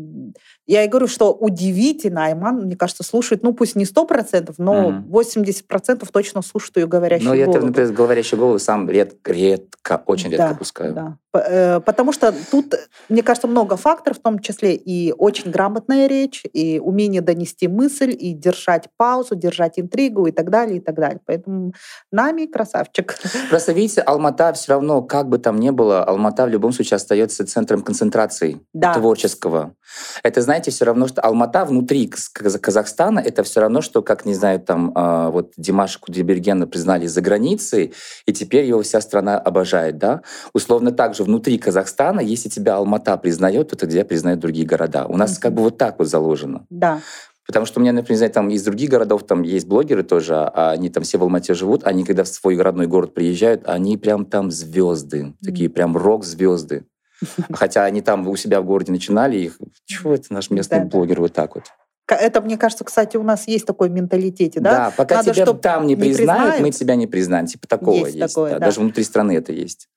я 0.67 0.85
и 0.85 0.89
говорю, 0.89 1.07
что 1.07 1.33
удивительно, 1.33 2.27
Айман, 2.27 2.67
мне 2.67 2.77
кажется, 2.77 3.03
слушает, 3.03 3.43
ну 3.43 3.53
пусть 3.53 3.77
не 3.77 3.85
100%, 3.85 4.55
но 4.59 4.91
mm-hmm. 4.91 5.65
80% 5.69 6.09
точно 6.13 6.43
слушают 6.43 6.77
ее 6.77 6.87
говорящую 6.87 7.31
ну, 7.31 7.37
голову. 7.37 7.53
Ну, 7.53 7.61
я, 7.61 7.67
например, 7.67 7.93
говорящую 7.93 8.41
голову 8.41 8.59
сам 8.59 8.89
редко, 8.89 9.33
редко 9.33 10.03
очень 10.07 10.31
редко 10.31 10.49
да, 10.49 10.55
пускаю. 10.55 10.93
Да. 10.95 11.19
Э, 11.35 11.81
потому 11.81 12.13
что 12.13 12.35
тут, 12.51 12.75
мне 13.09 13.23
кажется, 13.23 13.49
много 13.49 13.77
факторов, 13.77 14.19
в 14.19 14.23
том 14.23 14.39
числе 14.39 14.75
и 14.75 15.13
очень 15.13 15.51
грамотная 15.51 16.07
речь, 16.07 16.45
и 16.53 16.79
умение 16.79 17.21
донести 17.21 17.69
мысль, 17.69 18.15
и 18.19 18.33
держать 18.33 18.89
паузу, 18.97 19.35
держать 19.35 19.79
интригу 19.79 20.27
и 20.27 20.33
так 20.33 20.51
далее, 20.51 20.79
и 20.79 20.81
так 20.81 20.97
далее. 20.97 21.21
Поэтому 21.27 21.73
нами 22.11 22.47
красавчик. 22.47 23.17
Просто 23.51 23.73
видите, 23.73 24.01
Алмата 24.01 24.53
все 24.53 24.73
равно, 24.73 25.03
как 25.03 25.29
бы 25.29 25.39
там 25.39 25.59
ни 25.59 25.71
было, 25.71 26.05
Алмата 26.05 26.45
в 26.45 26.49
любом 26.49 26.73
случае 26.73 26.97
остается 26.97 27.47
центром 27.47 27.83
концентрации 27.83 28.61
да. 28.73 28.95
творческого. 28.95 29.75
Это, 30.23 30.43
знаете, 30.43 30.71
все 30.71 30.85
равно, 30.85 31.09
что 31.09 31.21
Алмата 31.23 31.65
внутри 31.65 32.09
Казахстана, 32.09 33.21
это 33.21 33.43
все 33.43 33.61
равно, 33.61 33.81
что, 33.81 34.03
как, 34.03 34.25
не 34.25 34.35
знаю, 34.35 34.61
там, 34.61 34.93
а, 34.95 35.31
вот 35.31 35.53
Димаша 35.57 35.99
Кудайбергена 35.99 36.67
признали 36.67 37.07
за 37.07 37.21
границей, 37.21 37.95
и 38.27 38.33
теперь 38.33 38.65
его 38.65 38.83
вся 38.83 39.01
страна 39.01 39.39
обожает, 39.39 39.99
да? 39.99 40.23
Условно 40.53 40.93
так 40.93 41.15
же 41.15 41.25
внутри 41.25 41.59
Казахстана, 41.59 42.21
если 42.21 42.49
тебя 42.49 42.77
Алмата 42.77 43.17
признает, 43.17 43.71
то 43.71 43.77
тогда 43.77 44.05
признают 44.05 44.41
другие 44.41 44.67
города. 44.67 45.07
У 45.07 45.17
нас 45.17 45.33
mm-hmm. 45.33 45.43
как 45.43 45.55
бы 45.55 45.63
вот 45.63 45.79
так 45.79 45.99
вот 45.99 46.09
заложено. 46.09 46.67
Да. 46.71 47.01
Потому 47.49 47.65
что 47.65 47.81
у 47.81 47.83
меня, 47.83 47.95
например, 47.95 48.29
там 48.29 48.51
из 48.51 48.63
других 48.63 48.91
городов 48.91 49.27
там 49.27 49.41
есть 49.41 49.67
блогеры 49.67 50.03
тоже, 50.03 50.35
а 50.35 50.71
они 50.71 50.91
там 50.91 51.03
все 51.03 51.17
в 51.17 51.23
Алмате 51.23 51.55
живут, 51.55 51.83
они 51.87 52.05
когда 52.05 52.23
в 52.25 52.29
свой 52.29 52.61
родной 52.61 52.87
город 52.87 53.15
приезжают, 53.15 53.63
они 53.67 53.97
прям 53.97 54.27
там 54.27 54.51
звезды, 54.51 55.23
mm-hmm. 55.23 55.45
такие 55.47 55.71
прям 55.71 55.97
рок-звезды. 55.97 56.85
Хотя 57.53 57.87
они 57.87 58.03
там 58.03 58.29
у 58.29 58.37
себя 58.37 58.61
в 58.61 58.67
городе 58.67 58.93
начинали, 58.93 59.39
их, 59.39 59.59
чего 59.87 60.13
это 60.13 60.31
наш 60.35 60.51
местный 60.51 60.81
да, 60.81 60.85
блогер 60.85 61.21
вот 61.21 61.33
так 61.33 61.55
вот. 61.55 61.65
Это, 62.07 62.43
мне 62.43 62.59
кажется, 62.59 62.85
кстати, 62.85 63.17
у 63.17 63.23
нас 63.23 63.49
есть 63.49 63.65
такой 63.65 63.89
в 63.89 63.93
менталитете, 63.93 64.61
да? 64.61 64.71
Да, 64.71 64.95
пока 64.95 65.17
Надо, 65.17 65.33
тебя 65.33 65.47
там 65.55 65.87
не, 65.87 65.95
не 65.95 66.01
признают, 66.01 66.41
признают, 66.43 66.61
мы 66.61 66.71
тебя 66.71 66.97
не 66.97 67.07
признаем. 67.07 67.47
Типа 67.47 67.67
такого 67.67 68.05
есть. 68.05 68.15
есть 68.15 68.35
такое, 68.35 68.53
да. 68.53 68.59
Да. 68.59 68.67
Даже 68.67 68.81
внутри 68.81 69.05
страны 69.05 69.33
это 69.37 69.53
есть. 69.53 69.89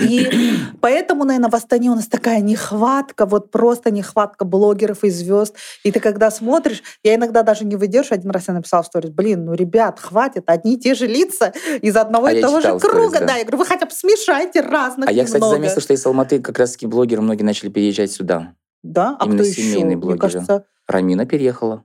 И 0.00 0.28
поэтому, 0.80 1.24
наверное, 1.24 1.50
в 1.50 1.54
Астане 1.54 1.90
у 1.90 1.94
нас 1.94 2.06
такая 2.06 2.40
нехватка, 2.40 3.26
вот 3.26 3.50
просто 3.50 3.90
нехватка 3.90 4.44
блогеров 4.44 5.04
и 5.04 5.10
звезд. 5.10 5.56
И 5.82 5.92
ты 5.92 6.00
когда 6.00 6.30
смотришь, 6.30 6.82
я 7.02 7.14
иногда 7.14 7.42
даже 7.42 7.64
не 7.64 7.76
выдерживаю. 7.76 8.18
Один 8.18 8.30
раз 8.30 8.48
я 8.48 8.54
написала 8.54 8.82
в 8.82 8.86
сторис, 8.86 9.10
блин, 9.10 9.44
ну, 9.44 9.54
ребят, 9.54 9.98
хватит, 9.98 10.44
одни 10.46 10.74
и 10.74 10.78
те 10.78 10.94
же 10.94 11.06
лица 11.06 11.52
из 11.80 11.96
одного 11.96 12.26
а 12.26 12.32
и 12.32 12.40
того 12.40 12.60
же 12.60 12.78
круга. 12.78 13.20
Да. 13.20 13.26
да, 13.26 13.36
я 13.36 13.44
говорю, 13.44 13.58
вы 13.58 13.66
хотя 13.66 13.86
бы 13.86 13.92
смешайте 13.92 14.60
разных 14.60 15.08
А 15.08 15.12
я, 15.12 15.24
кстати, 15.24 15.42
заметила, 15.42 15.80
что 15.80 15.94
из 15.94 16.04
Алматы 16.06 16.40
как 16.40 16.58
раз-таки 16.58 16.86
блогеры 16.86 17.22
многие 17.22 17.42
начали 17.42 17.68
переезжать 17.70 18.12
сюда. 18.12 18.54
Да? 18.82 19.16
А 19.18 19.24
Именно 19.26 19.42
кто 19.42 19.52
семейные 19.52 19.92
еще? 19.92 19.96
блогеры. 19.96 20.12
Мне 20.12 20.18
кажется... 20.18 20.64
Рамина 20.86 21.24
переехала. 21.24 21.84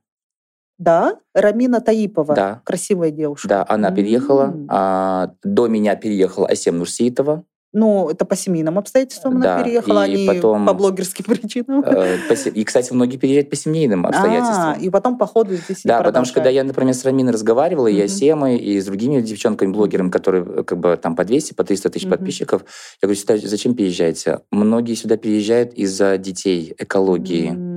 Да, 0.79 1.19
Рамина 1.33 1.81
Таипова, 1.81 2.33
да. 2.33 2.61
красивая 2.63 3.11
девушка. 3.11 3.47
Да, 3.49 3.65
она 3.67 3.91
переехала. 3.91 4.45
Mm-hmm. 4.45 4.65
А, 4.69 5.33
до 5.43 5.67
меня 5.67 5.95
переехала 5.97 6.47
Асем 6.47 6.77
Нурсиитова. 6.77 7.43
Ну, 7.71 8.09
это 8.09 8.25
по 8.25 8.35
семейным 8.35 8.79
обстоятельствам 8.79 9.39
да, 9.39 9.55
она 9.55 9.63
переехала, 9.63 10.01
а 10.03 10.07
не 10.07 10.25
потом, 10.25 10.65
по 10.65 10.73
блогерским 10.73 11.25
причинам. 11.27 11.83
Э, 11.85 12.17
и, 12.53 12.63
кстати, 12.63 12.91
многие 12.93 13.17
переезжают 13.17 13.49
по 13.49 13.55
семейным 13.55 14.07
обстоятельствам. 14.07 14.69
А, 14.69 14.77
и 14.79 14.89
потом 14.89 15.17
по 15.17 15.27
ходу 15.27 15.55
здесь 15.55 15.81
Да, 15.83 16.01
потому 16.01 16.25
что 16.25 16.35
когда 16.35 16.49
я, 16.49 16.63
например, 16.63 16.93
с 16.95 17.05
Раминой 17.05 17.31
разговаривала, 17.31 17.87
mm-hmm. 17.87 17.99
и 17.99 18.01
Асемой, 18.01 18.57
и 18.57 18.79
с 18.79 18.85
другими 18.85 19.21
девчонками-блогерами, 19.21 20.09
которые 20.09 20.45
э, 20.45 20.63
как 20.63 20.79
бы 20.79 20.97
там 20.97 21.15
по 21.15 21.23
200, 21.23 21.53
по 21.53 21.63
300 21.63 21.89
тысяч 21.89 22.05
mm-hmm. 22.05 22.09
подписчиков, 22.09 22.61
я 23.01 23.07
говорю, 23.07 23.19
сюда, 23.19 23.37
зачем 23.37 23.75
переезжаете? 23.75 24.39
Многие 24.49 24.95
сюда 24.95 25.17
переезжают 25.17 25.73
из-за 25.73 26.17
детей, 26.17 26.73
экологии. 26.77 27.51
Mm-hmm 27.51 27.68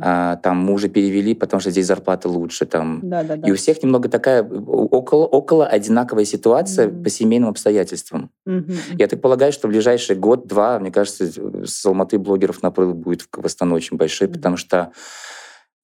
а, 0.00 0.36
там 0.36 0.58
мы 0.58 0.72
уже 0.72 0.88
перевели, 0.88 1.34
потому 1.34 1.60
что 1.60 1.70
здесь 1.70 1.86
зарплаты 1.86 2.28
лучше. 2.28 2.66
Там. 2.66 3.00
Да, 3.02 3.22
да, 3.22 3.36
да. 3.36 3.48
И 3.48 3.52
у 3.52 3.56
всех 3.56 3.82
немного 3.82 4.08
такая 4.08 4.42
около, 4.42 5.26
около 5.26 5.66
одинаковая 5.66 6.24
ситуация 6.24 6.88
mm-hmm. 6.88 7.02
по 7.02 7.10
семейным 7.10 7.48
обстоятельствам. 7.48 8.30
Mm-hmm. 8.46 8.96
Я 8.98 9.06
так 9.08 9.20
полагаю, 9.20 9.52
что 9.52 9.68
в 9.68 9.70
ближайший 9.70 10.16
год-два, 10.16 10.78
мне 10.78 10.90
кажется, 10.90 11.30
с 11.66 11.84
Алматы 11.86 12.18
блогеров 12.18 12.62
наплыв 12.62 12.94
будет 12.94 13.26
в 13.32 13.44
Астане 13.44 13.74
очень 13.74 13.96
большой, 13.96 14.28
mm-hmm. 14.28 14.32
потому 14.32 14.56
что 14.56 14.92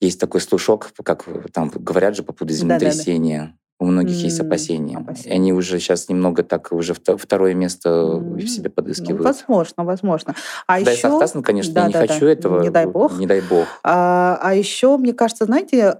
есть 0.00 0.20
такой 0.20 0.40
слушок, 0.40 0.92
как 1.02 1.24
там 1.52 1.70
говорят 1.74 2.16
же 2.16 2.22
по 2.22 2.32
поводу 2.32 2.52
землетрясения. 2.52 3.38
Да, 3.40 3.46
да, 3.46 3.52
да. 3.52 3.65
У 3.78 3.84
многих 3.84 4.16
mm, 4.16 4.20
есть 4.20 4.40
опасения. 4.40 4.96
опасения. 4.96 5.34
И 5.34 5.34
они 5.34 5.52
уже 5.52 5.78
сейчас 5.78 6.08
немного 6.08 6.42
так 6.42 6.72
уже 6.72 6.94
второе 6.94 7.54
место 7.54 7.90
mm. 7.90 8.36
в 8.36 8.48
себе 8.48 8.70
подыскивают. 8.70 9.18
Ну, 9.18 9.24
возможно, 9.24 9.84
возможно. 9.84 10.34
А 10.66 10.80
да, 10.82 10.92
еще... 10.92 11.02
Согласна, 11.02 11.42
конечно, 11.42 11.74
да, 11.74 11.82
я 11.82 11.86
не 11.88 11.92
да, 11.92 12.00
хочу 12.00 12.20
да. 12.20 12.30
этого. 12.32 12.62
Не 12.62 12.70
дай 12.70 12.86
бог. 12.86 13.18
Не 13.18 13.26
дай 13.26 13.42
бог. 13.42 13.66
А, 13.82 14.38
а 14.40 14.54
еще, 14.54 14.96
мне 14.96 15.12
кажется, 15.12 15.44
знаете, 15.44 15.94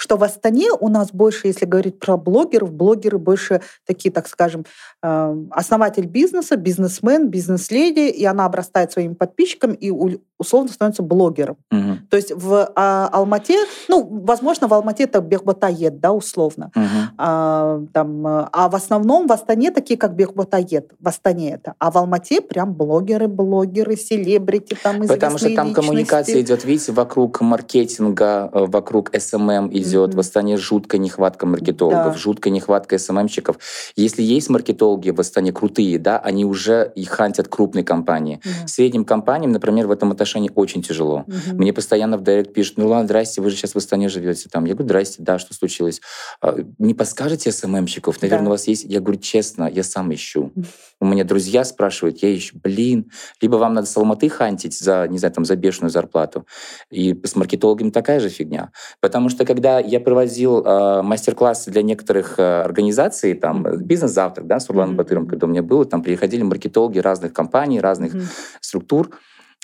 что 0.00 0.16
в 0.16 0.22
Астане 0.22 0.70
у 0.78 0.88
нас 0.88 1.10
больше, 1.10 1.48
если 1.48 1.66
говорить 1.66 1.98
про 1.98 2.16
блогеров, 2.16 2.72
блогеры 2.72 3.18
больше 3.18 3.62
такие, 3.84 4.12
так 4.12 4.28
скажем, 4.28 4.64
основатель 5.02 6.06
бизнеса, 6.06 6.56
бизнесмен, 6.56 7.28
бизнес-леди, 7.28 8.08
и 8.08 8.24
она 8.24 8.44
обрастает 8.44 8.92
своими 8.92 9.14
подписчиками 9.14 9.74
и 9.74 9.90
условно 10.38 10.70
становится 10.72 11.02
блогером. 11.02 11.56
Мгм. 11.70 12.06
То 12.10 12.16
есть 12.16 12.32
в 12.34 12.72
а, 12.76 13.08
Алмате, 13.12 13.58
ну, 13.88 14.06
возможно, 14.24 14.68
в 14.68 14.74
Алмате 14.74 15.04
это 15.04 15.20
Бехботаед, 15.20 16.00
да, 16.00 16.12
условно. 16.12 16.70
Мгм. 16.74 16.86
А, 17.18 17.80
там, 17.92 18.26
а 18.26 18.68
в 18.68 18.74
основном 18.74 19.26
в 19.26 19.32
Астане 19.32 19.70
такие, 19.70 19.98
как 19.98 20.14
Бехботаед, 20.14 20.92
в 20.98 21.08
Астане 21.08 21.52
это. 21.54 21.74
А 21.78 21.90
в 21.90 21.98
Алмате 21.98 22.40
прям 22.40 22.74
блогеры, 22.74 23.28
блогеры, 23.28 23.96
селебрити, 23.96 24.76
там 24.82 25.00
Потому 25.00 25.38
что 25.38 25.48
известные 25.48 25.56
там 25.56 25.72
коммуникация 25.74 26.36
личности. 26.36 26.52
идет, 26.54 26.64
видите, 26.64 26.92
вокруг 26.92 27.40
маркетинга, 27.40 28.50
э, 28.52 28.64
вокруг 28.66 29.10
СММ 29.18 29.70
идет. 29.72 30.10
Мгм. 30.10 30.16
В 30.16 30.20
Астане 30.20 30.56
жуткая 30.56 31.00
нехватка 31.00 31.46
маркетологов, 31.46 32.12
Да. 32.12 32.18
жуткая 32.18 32.52
нехватка 32.52 32.98
СММщиков. 32.98 33.58
Если 33.96 34.22
есть 34.22 34.48
маркетологи 34.50 35.10
в 35.10 35.20
Астане 35.20 35.52
крутые, 35.52 35.98
да, 35.98 36.18
они 36.18 36.44
уже 36.44 36.92
и 36.94 37.04
хантят 37.04 37.48
крупные 37.48 37.84
компании. 37.84 38.40
Да. 38.44 38.66
Средним 38.66 39.04
компаниям, 39.04 39.52
например, 39.52 39.86
в 39.86 39.90
этом 39.90 40.12
отношении 40.28 40.50
очень 40.54 40.82
тяжело. 40.82 41.24
Мгм. 41.26 41.56
Мне 41.56 41.72
постоянно 41.72 42.18
в 42.18 42.22
директ 42.22 42.52
пишут, 42.52 42.76
ну 42.76 42.88
ладно, 42.88 43.04
здрасте, 43.06 43.40
вы 43.40 43.50
же 43.50 43.56
сейчас 43.56 43.72
в 43.72 43.76
Астане 43.78 44.08
живете. 44.08 44.48
Там. 44.50 44.64
Я 44.66 44.74
говорю, 44.74 44.88
здрасте, 44.88 45.22
да, 45.22 45.38
что 45.38 45.54
случилось? 45.54 46.00
«А, 46.40 46.56
Не 46.78 46.94
подскажете 46.94 47.50
СММщиков? 47.50 48.20
Наверное, 48.22 48.44
Да. 48.44 48.50
у 48.50 48.52
вас 48.52 48.68
есть? 48.68 48.84
Я 48.84 49.00
говорю, 49.00 49.18
честно, 49.20 49.68
я 49.72 49.82
сам 49.82 50.12
ищу. 50.12 50.52
У 51.00 51.06
меня 51.06 51.24
друзья 51.24 51.64
спрашивают, 51.64 52.22
я 52.22 52.36
ищу, 52.36 52.58
блин, 52.62 53.10
либо 53.40 53.56
вам 53.56 53.74
надо 53.74 53.86
с 53.86 53.96
Алматы 53.96 54.28
хантить 54.28 54.78
за, 54.78 55.06
не 55.08 55.18
знаю, 55.18 55.32
там, 55.34 55.44
за 55.44 55.56
бешеную 55.56 55.90
зарплату. 55.90 56.44
И 56.90 57.18
с 57.24 57.36
маркетологами 57.36 57.90
такая 57.90 58.20
же 58.20 58.28
фигня. 58.28 58.70
Потому 59.00 59.28
что 59.28 59.44
когда 59.44 59.78
я 59.80 60.00
проводил 60.00 60.62
э, 60.64 61.02
мастер-классы 61.02 61.70
для 61.70 61.82
некоторых 61.82 62.38
э, 62.38 62.62
организаций, 62.62 63.34
там, 63.34 63.62
бизнес-завтрак, 63.78 64.46
да, 64.46 64.58
с 64.60 64.68
Урланом 64.68 64.88
Мгм. 64.90 64.98
Батыром, 64.98 65.26
когда 65.26 65.46
у 65.46 65.50
меня 65.50 65.62
было, 65.62 65.84
там 65.84 66.02
приходили 66.02 66.42
маркетологи 66.42 66.98
разных 66.98 67.32
компаний, 67.32 67.80
разных 67.80 68.14
Мгм. 68.14 68.24
структур. 68.60 69.10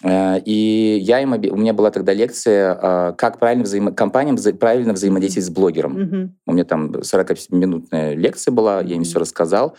Э, 0.02 0.40
И 0.44 0.98
я 1.02 1.20
им, 1.20 1.32
у 1.32 1.56
меня 1.56 1.72
была 1.72 1.90
тогда 1.90 2.12
лекция, 2.12 2.74
э, 2.74 3.12
как 3.16 3.38
правильно 3.38 3.64
взаимо- 3.64 3.92
компаниям 3.94 4.36
вза- 4.36 4.52
правильно 4.54 4.92
взаимодействовать 4.92 5.46
с 5.46 5.50
блогером. 5.50 5.92
Мгм. 5.92 6.36
У 6.46 6.52
меня 6.52 6.64
там 6.64 7.02
40-минутная 7.02 8.14
лекция 8.14 8.52
была, 8.52 8.80
я 8.80 8.88
им 8.94 8.96
Мгм. 8.96 9.04
все 9.04 9.18
рассказал. 9.20 9.76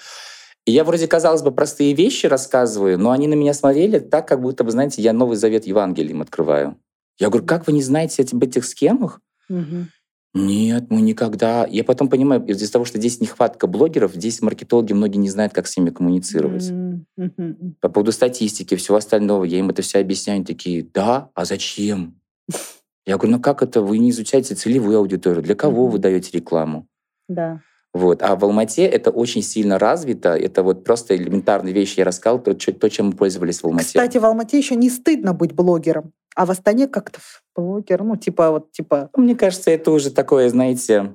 И 0.66 0.72
я 0.72 0.84
вроде, 0.84 1.08
казалось 1.08 1.44
бы, 1.44 1.52
простые 1.52 1.94
вещи 1.94 2.26
рассказываю, 2.26 2.98
но 2.98 3.12
они 3.12 3.28
на 3.28 3.36
меня 3.36 3.54
смотрели 3.54 4.00
так, 4.00 4.28
как 4.28 4.42
будто, 4.42 4.64
вы 4.64 4.72
знаете, 4.72 5.02
я 5.02 5.14
Новый 5.14 5.38
Завет 5.38 5.68
Евангелием 5.68 6.22
открываю. 6.22 6.78
Я 7.20 7.30
говорю, 7.30 7.46
как 7.46 7.68
вы 7.68 7.74
не 7.74 7.84
знаете 7.84 8.26
об 8.32 8.44
этих 8.44 8.66
схемах? 8.66 9.22
Мгм. 9.48 9.90
Нет, 10.36 10.88
мы 10.90 11.00
никогда. 11.00 11.66
Я 11.66 11.86
потом 11.86 12.10
понимаю, 12.10 12.46
из-за 12.46 12.70
того, 12.70 12.84
что 12.84 12.98
здесь 12.98 13.22
нехватка 13.22 13.68
блогеров, 13.68 14.14
здесь 14.14 14.42
маркетологи 14.42 14.92
многие 14.92 15.18
не 15.18 15.30
знают, 15.30 15.54
как 15.54 15.66
с 15.66 15.78
ними 15.78 15.92
коммуницировать. 15.92 16.70
Мгм. 17.16 17.78
По 17.80 17.88
поводу 17.88 18.12
статистики, 18.12 18.76
всего 18.76 18.98
остального, 18.98 19.46
я 19.46 19.60
им 19.60 19.70
это 19.70 19.82
все 19.82 20.00
объясняю, 20.00 20.38
они 20.38 20.46
такие, 20.46 20.86
да, 20.94 21.30
а 21.34 21.46
зачем? 21.46 22.20
Я 23.08 23.18
говорю, 23.18 23.38
ну 23.38 23.42
как 23.42 23.62
это, 23.62 23.82
вы 23.82 24.00
не 24.00 24.10
изучаете 24.10 24.56
целевую 24.56 24.98
аудиторию, 24.98 25.44
для 25.44 25.54
кого 25.56 25.84
Мгм. 25.84 25.92
вы 25.92 26.00
даете 26.00 26.38
рекламу? 26.38 26.88
Да. 27.30 27.62
Вот. 27.94 28.22
А 28.22 28.36
в 28.36 28.44
Алмате 28.44 28.84
это 28.84 29.10
очень 29.10 29.42
сильно 29.42 29.80
развито. 29.80 30.36
Это 30.36 30.64
вот 30.64 30.84
просто 30.84 31.16
элементарные 31.16 31.74
вещи. 31.74 32.00
Я 32.00 32.06
рассказал 32.06 32.40
то, 32.40 32.54
чем 32.90 33.06
мы 33.06 33.12
пользовались 33.14 33.62
в 33.62 33.66
Алмате. 33.66 33.88
Кстати, 33.88 34.18
в 34.18 34.26
Алмате 34.26 34.58
еще 34.58 34.76
не 34.76 34.90
стыдно 34.90 35.34
быть 35.34 35.54
блогером. 35.54 36.12
А 36.36 36.46
в 36.46 36.52
Астане 36.52 36.88
как-то 36.88 37.20
блогер, 37.56 38.04
ну, 38.04 38.18
типа, 38.18 38.52
вот, 38.52 38.72
типа, 38.72 39.10
Мне 39.16 39.36
кажется, 39.36 39.72
это 39.72 39.92
уже 39.92 40.12
такое, 40.12 40.50
знаете... 40.50 41.14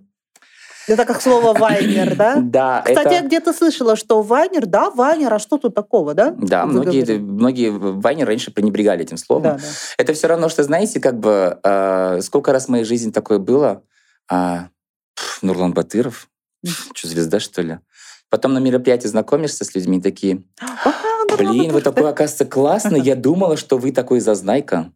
это 0.89 1.05
как 1.05 1.21
слово 1.21 1.53
вайнер, 1.59 2.17
да? 2.17 2.37
Да, 2.41 2.83
Кстати, 2.87 3.13
я 3.13 3.19
это... 3.19 3.27
где-то 3.27 3.53
слышала, 3.53 3.97
что 3.97 4.23
вайнер, 4.23 4.65
да, 4.65 4.91
вайнер, 4.91 5.33
а 5.35 5.39
что 5.39 5.59
тут 5.59 5.75
такого, 5.75 6.15
да? 6.15 6.31
Да, 6.39 6.65
Вы 6.65 6.73
многие, 6.73 7.03
говорили. 7.03 7.19
многие 7.19 7.71
вайнеры 7.71 8.29
раньше 8.29 8.51
пренебрегали 8.51 9.03
этим 9.03 9.19
словом. 9.19 9.43
Да, 9.43 9.55
да. 9.59 9.65
Это 9.99 10.15
все 10.15 10.27
равно, 10.27 10.49
что, 10.49 10.63
знаете, 10.65 11.01
как 11.01 11.19
бы... 11.19 11.59
э, 11.63 12.21
сколько 12.23 12.51
раз 12.53 12.65
в 12.67 12.69
моей 12.71 12.85
жизни 12.85 13.11
такое 13.11 13.39
было? 13.39 13.83
А, 14.27 14.69
пф, 15.15 15.43
Нурлан 15.43 15.75
Батыров? 15.75 16.29
Что, 16.95 17.09
звезда, 17.09 17.41
что 17.41 17.61
ли? 17.61 17.79
Потом 18.31 18.55
на 18.55 18.59
мероприятии 18.59 19.09
знакомишься 19.09 19.65
с 19.65 19.75
людьми, 19.75 20.01
такие, 20.01 20.45
А, 20.61 21.37
блин, 21.37 21.73
вы 21.73 21.83
такой, 21.83 22.09
оказывается, 22.09 22.47
классный. 22.47 23.01
Я 23.01 23.17
думала, 23.17 23.59
что 23.59 23.77
вы 23.77 23.93
такой 23.93 24.21
зазнайка. 24.21 24.93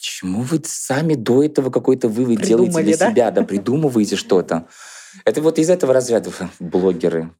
Почему 0.00 0.40
вы 0.40 0.62
сами 0.64 1.12
до 1.12 1.44
этого 1.44 1.68
какой-то 1.68 2.08
вывод 2.08 2.40
делаете 2.40 2.82
для 2.82 2.96
да? 2.96 3.10
себя, 3.10 3.30
да, 3.30 3.42
придумываете 3.42 4.16
что-то? 4.16 4.66
Это 5.26 5.42
вот 5.42 5.58
из 5.58 5.68
этого 5.68 5.92
разряда 5.92 6.30
блогеры. 6.58 7.32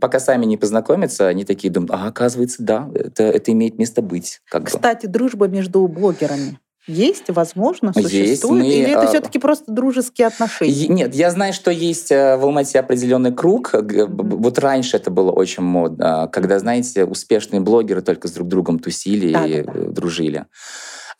Пока 0.00 0.18
сами 0.18 0.44
не 0.44 0.56
познакомятся, 0.56 1.28
они 1.28 1.44
такие 1.44 1.72
думают, 1.72 1.92
а 1.92 2.08
оказывается, 2.08 2.64
да, 2.64 2.90
это, 2.92 3.22
это 3.22 3.52
имеет 3.52 3.78
место 3.78 4.02
быть. 4.02 4.40
Как 4.50 4.62
бы. 4.62 4.66
Кстати, 4.66 5.06
дружба 5.06 5.46
между 5.46 5.86
блогерами 5.86 6.58
есть, 6.88 7.24
возможно, 7.28 7.92
Есть, 7.94 8.08
существует? 8.10 8.64
мы, 8.64 8.70
Или 8.70 8.90
это 8.90 9.02
а, 9.02 9.06
все-таки 9.06 9.38
просто 9.38 9.70
дружеские 9.70 10.26
отношения? 10.26 10.88
Нет, 10.88 11.14
я 11.14 11.30
знаю, 11.30 11.52
что 11.52 11.70
есть 11.70 12.10
э, 12.10 12.36
в 12.38 12.44
Алмате 12.44 12.80
определенный 12.80 13.32
круг. 13.32 13.74
Б- 13.74 14.06
Вот 14.08 14.58
раньше 14.58 14.96
это 14.96 15.10
было 15.10 15.30
очень 15.30 15.62
модно, 15.62 16.28
когда, 16.32 16.58
знаете, 16.58 17.04
успешные 17.04 17.60
блогеры 17.60 18.00
только 18.00 18.26
с 18.26 18.32
друг 18.32 18.48
другом 18.48 18.78
тусили 18.78 19.28
и 19.28 19.32
Да-да-да. 19.32 19.72
э, 19.80 19.90
дружили. 19.90 20.46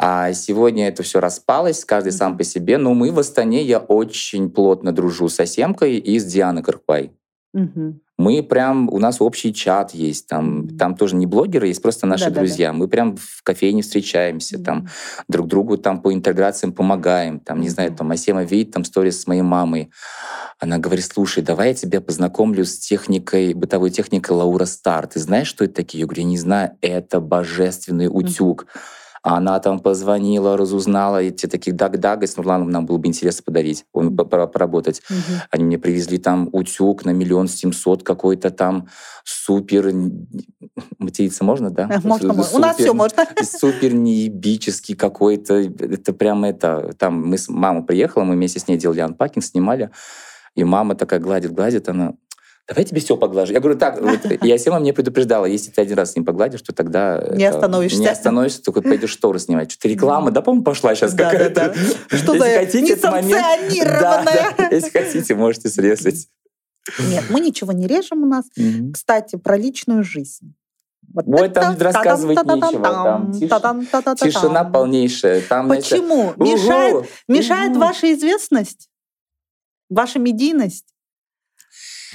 А 0.00 0.32
сегодня 0.32 0.88
это 0.88 1.02
все 1.02 1.18
распалось, 1.20 1.84
каждый 1.84 2.12
сам 2.12 2.36
по 2.38 2.44
себе. 2.44 2.78
Но 2.78 2.94
мы 2.94 3.10
в 3.10 3.18
Астане, 3.18 3.62
я 3.62 3.78
очень 3.78 4.48
плотно 4.50 4.92
дружу 4.92 5.28
с 5.28 5.40
Асемкой 5.40 5.96
и 5.96 6.18
с 6.18 6.24
Дианой 6.24 6.62
Карпай. 6.62 7.12
Мгм. 7.52 8.00
Мы 8.18 8.42
прям, 8.42 8.88
у 8.92 8.98
нас 8.98 9.20
общий 9.20 9.54
чат 9.54 9.94
есть, 9.94 10.26
там, 10.26 10.58
Мгм. 10.58 10.76
там 10.76 10.96
тоже 10.96 11.14
не 11.16 11.26
блогеры, 11.26 11.68
есть 11.68 11.80
просто 11.80 12.06
наши 12.06 12.24
Да-да-да. 12.24 12.40
друзья. 12.40 12.72
Мы 12.72 12.88
прям 12.88 13.16
в 13.16 13.42
кофейне 13.44 13.82
встречаемся, 13.82 14.58
там, 14.58 14.78
Мгм. 14.78 14.88
друг 15.28 15.46
другу 15.46 15.78
там 15.78 16.02
по 16.02 16.12
интеграциям 16.12 16.72
помогаем. 16.72 17.40
Там, 17.40 17.60
не 17.60 17.68
знаю, 17.68 17.92
там 17.94 18.10
Асема 18.10 18.42
видит 18.44 18.72
там 18.72 18.84
сторис 18.84 19.20
с 19.22 19.26
моей 19.26 19.42
мамой. 19.42 19.90
Она 20.58 20.78
говорит, 20.78 21.04
слушай, 21.04 21.42
давай 21.42 21.68
я 21.68 21.74
тебя 21.74 22.00
познакомлю 22.00 22.64
с 22.64 22.76
техникой, 22.78 23.54
бытовой 23.54 23.90
техникой 23.90 24.36
Лаура 24.36 24.64
Стар. 24.64 25.06
Ты 25.06 25.20
знаешь, 25.20 25.46
что 25.48 25.64
это 25.64 25.74
такие? 25.74 26.00
Я 26.00 26.06
говорю, 26.06 26.22
я 26.22 26.28
не 26.28 26.38
знаю, 26.38 26.72
это 26.82 27.20
божественный 27.20 28.08
утюг. 28.08 28.66
А 28.74 28.78
она 29.22 29.58
там 29.60 29.80
позвонила, 29.80 30.56
разузнала, 30.56 31.22
и 31.22 31.30
те 31.30 31.48
такие, 31.48 31.72
даг 31.74 31.98
даг 31.98 32.22
с 32.24 32.36
Нурланом 32.36 32.70
нам 32.70 32.86
было 32.86 32.98
бы 32.98 33.06
интересно 33.08 33.42
подарить, 33.44 33.84
он, 33.92 34.16
по- 34.16 34.24
по- 34.24 34.46
поработать. 34.46 35.02
Мгм. 35.10 35.20
Они 35.50 35.64
мне 35.64 35.78
привезли 35.78 36.18
там 36.18 36.48
утюг 36.52 37.04
на 37.04 37.10
миллион 37.10 37.48
семьсот 37.48 38.02
какой-то 38.02 38.50
там 38.50 38.88
супер... 39.24 39.92
Материться 40.98 41.44
можно, 41.44 41.70
да? 41.70 41.86
Можно, 42.04 42.32
можно. 42.32 42.56
У 42.56 42.60
нас 42.60 42.76
Супер- 42.76 42.84
все 42.84 42.94
можно. 42.94 43.26
супер 43.42 43.94
неебический 43.94 44.94
какой-то. 44.94 45.54
Это 45.54 46.12
прям 46.12 46.44
это... 46.44 46.92
Там 46.98 47.26
мы 47.26 47.38
с 47.38 47.48
мама 47.48 47.82
приехала, 47.82 48.24
мы 48.24 48.34
вместе 48.34 48.60
с 48.60 48.68
ней 48.68 48.78
делали 48.78 49.00
анпакинг, 49.00 49.44
снимали. 49.44 49.90
И 50.54 50.64
мама 50.64 50.94
такая 50.94 51.20
гладит, 51.20 51.52
гладит, 51.52 51.88
она... 51.88 52.14
Давай 52.68 52.82
я 52.82 52.88
тебе 52.88 53.00
все 53.00 53.16
поглажу. 53.16 53.54
Я 53.54 53.60
говорю, 53.60 53.78
так, 53.78 53.98
вот, 54.00 54.26
и 54.44 54.52
Асема 54.52 54.78
мне 54.78 54.92
предупреждала, 54.92 55.46
если 55.46 55.70
ты 55.70 55.80
один 55.80 55.96
раз 55.96 56.12
с 56.12 56.16
ним 56.16 56.26
погладишь, 56.26 56.60
то 56.60 56.74
тогда... 56.74 57.18
Не 57.32 57.44
это, 57.44 57.56
остановишься. 57.56 57.98
Не 57.98 58.08
остановишься, 58.08 58.62
только 58.62 58.82
пойдешь 58.82 59.10
шторы 59.10 59.38
снимать. 59.38 59.70
Что-то 59.72 59.88
реклама, 59.88 60.30
да, 60.30 60.42
по-моему, 60.42 60.64
пошла 60.64 60.94
сейчас 60.94 61.14
Да, 61.14 61.30
какая-то. 61.30 61.54
да, 61.54 61.74
да. 62.10 62.16
Что-то 62.18 62.44
Если 62.44 62.58
хотите, 62.58 63.10
момент- 63.10 63.30
несанкционированное. 63.30 64.24
Да, 64.24 64.54
да, 64.58 64.68
если 64.70 64.90
хотите, 64.90 65.34
можете 65.34 65.70
срезать. 65.70 66.28
Нет, 67.08 67.24
мы 67.30 67.40
ничего 67.40 67.72
не 67.72 67.86
режем 67.86 68.22
у 68.22 68.26
нас. 68.26 68.44
Кстати, 68.92 69.36
про 69.36 69.56
личную 69.56 70.04
жизнь. 70.04 70.54
Вот 71.14 71.24
Ой, 71.26 71.46
это 71.46 71.62
там 71.62 71.78
рассказывать 71.78 72.36
нечего, 72.36 72.82
там 72.82 73.32
тиш-. 73.32 74.30
Тишина 74.30 74.64
полнейшая. 74.64 75.40
Там, 75.40 75.68
Почему? 75.68 76.34
угу, 76.36 76.44
Мешает, 76.44 77.06
мешает 77.28 77.70
угу. 77.70 77.80
ваша 77.80 78.12
известность? 78.12 78.90
Ваша 79.88 80.18
медийность? 80.18 80.84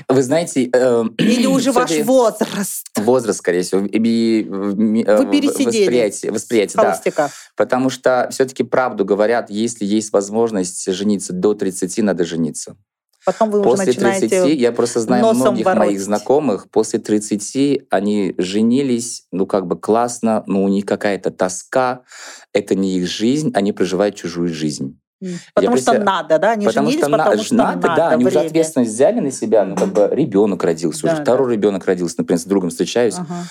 Вы 0.07 0.23
знаете... 0.23 0.69
э, 0.73 1.03
Или 1.17 1.45
уже 1.45 1.71
ваш 1.71 1.91
возраст? 1.99 2.87
Возраст, 2.97 3.39
скорее 3.39 3.61
всего. 3.61 3.85
и- 3.85 4.43
э, 4.43 5.17
Вы 5.17 5.31
пересидели 5.31 5.83
Восприятие, 5.83 6.31
восприятие 6.31 6.81
да. 6.81 7.29
Потому 7.55 7.89
что 7.89 8.27
все-таки 8.31 8.63
правду 8.63 9.05
говорят, 9.05 9.49
если 9.49 9.85
есть 9.85 10.13
возможность 10.13 10.91
жениться 10.91 11.33
до 11.33 11.53
30, 11.53 11.97
надо 11.99 12.25
жениться. 12.25 12.75
Потом 13.25 13.51
вы 13.51 13.59
уже 13.59 13.69
После 13.69 13.85
начинаете... 13.87 14.27
30, 14.27 14.59
я 14.59 14.71
просто 14.71 14.99
знаю 14.99 15.25
многих 15.33 15.65
моих 15.65 15.77
воротить. 15.77 16.01
знакомых, 16.01 16.69
после 16.69 16.99
30 16.99 17.85
они 17.89 18.35
женились, 18.37 19.25
ну 19.31 19.45
как 19.45 19.65
бы 19.65 19.79
классно, 19.79 20.43
но 20.45 20.63
у 20.63 20.67
них 20.67 20.85
какая-то 20.85 21.31
тоска, 21.31 22.01
это 22.51 22.75
не 22.75 22.97
их 22.97 23.07
жизнь, 23.07 23.51
они 23.53 23.71
проживают 23.71 24.15
чужую 24.15 24.49
жизнь. 24.53 24.99
Потому 25.53 25.77
что 25.77 25.91
представляю- 25.91 26.05
надо, 26.05 26.39
да? 26.39 26.51
Они 26.51 26.65
потому 26.65 26.87
женились, 26.87 27.05
что 27.05 27.17
потому 27.17 27.43
что 27.43 27.55
надо, 27.55 27.87
надо. 27.87 27.95
да, 27.95 28.09
они 28.09 28.25
уже 28.25 28.35
время. 28.35 28.47
ответственность 28.47 28.91
взяли 28.91 29.19
на 29.19 29.31
себя, 29.31 29.65
ну 29.65 29.75
как 29.75 29.93
бы 29.93 30.09
ребенок 30.11 30.63
родился, 30.63 31.03
Да, 31.03 31.13
уже 31.13 31.21
второй 31.21 31.53
ребенок 31.53 31.85
родился, 31.85 32.15
например, 32.17 32.39
с 32.39 32.45
другом 32.45 32.69
встречаюсь, 32.69 33.15
Ага. 33.15 33.45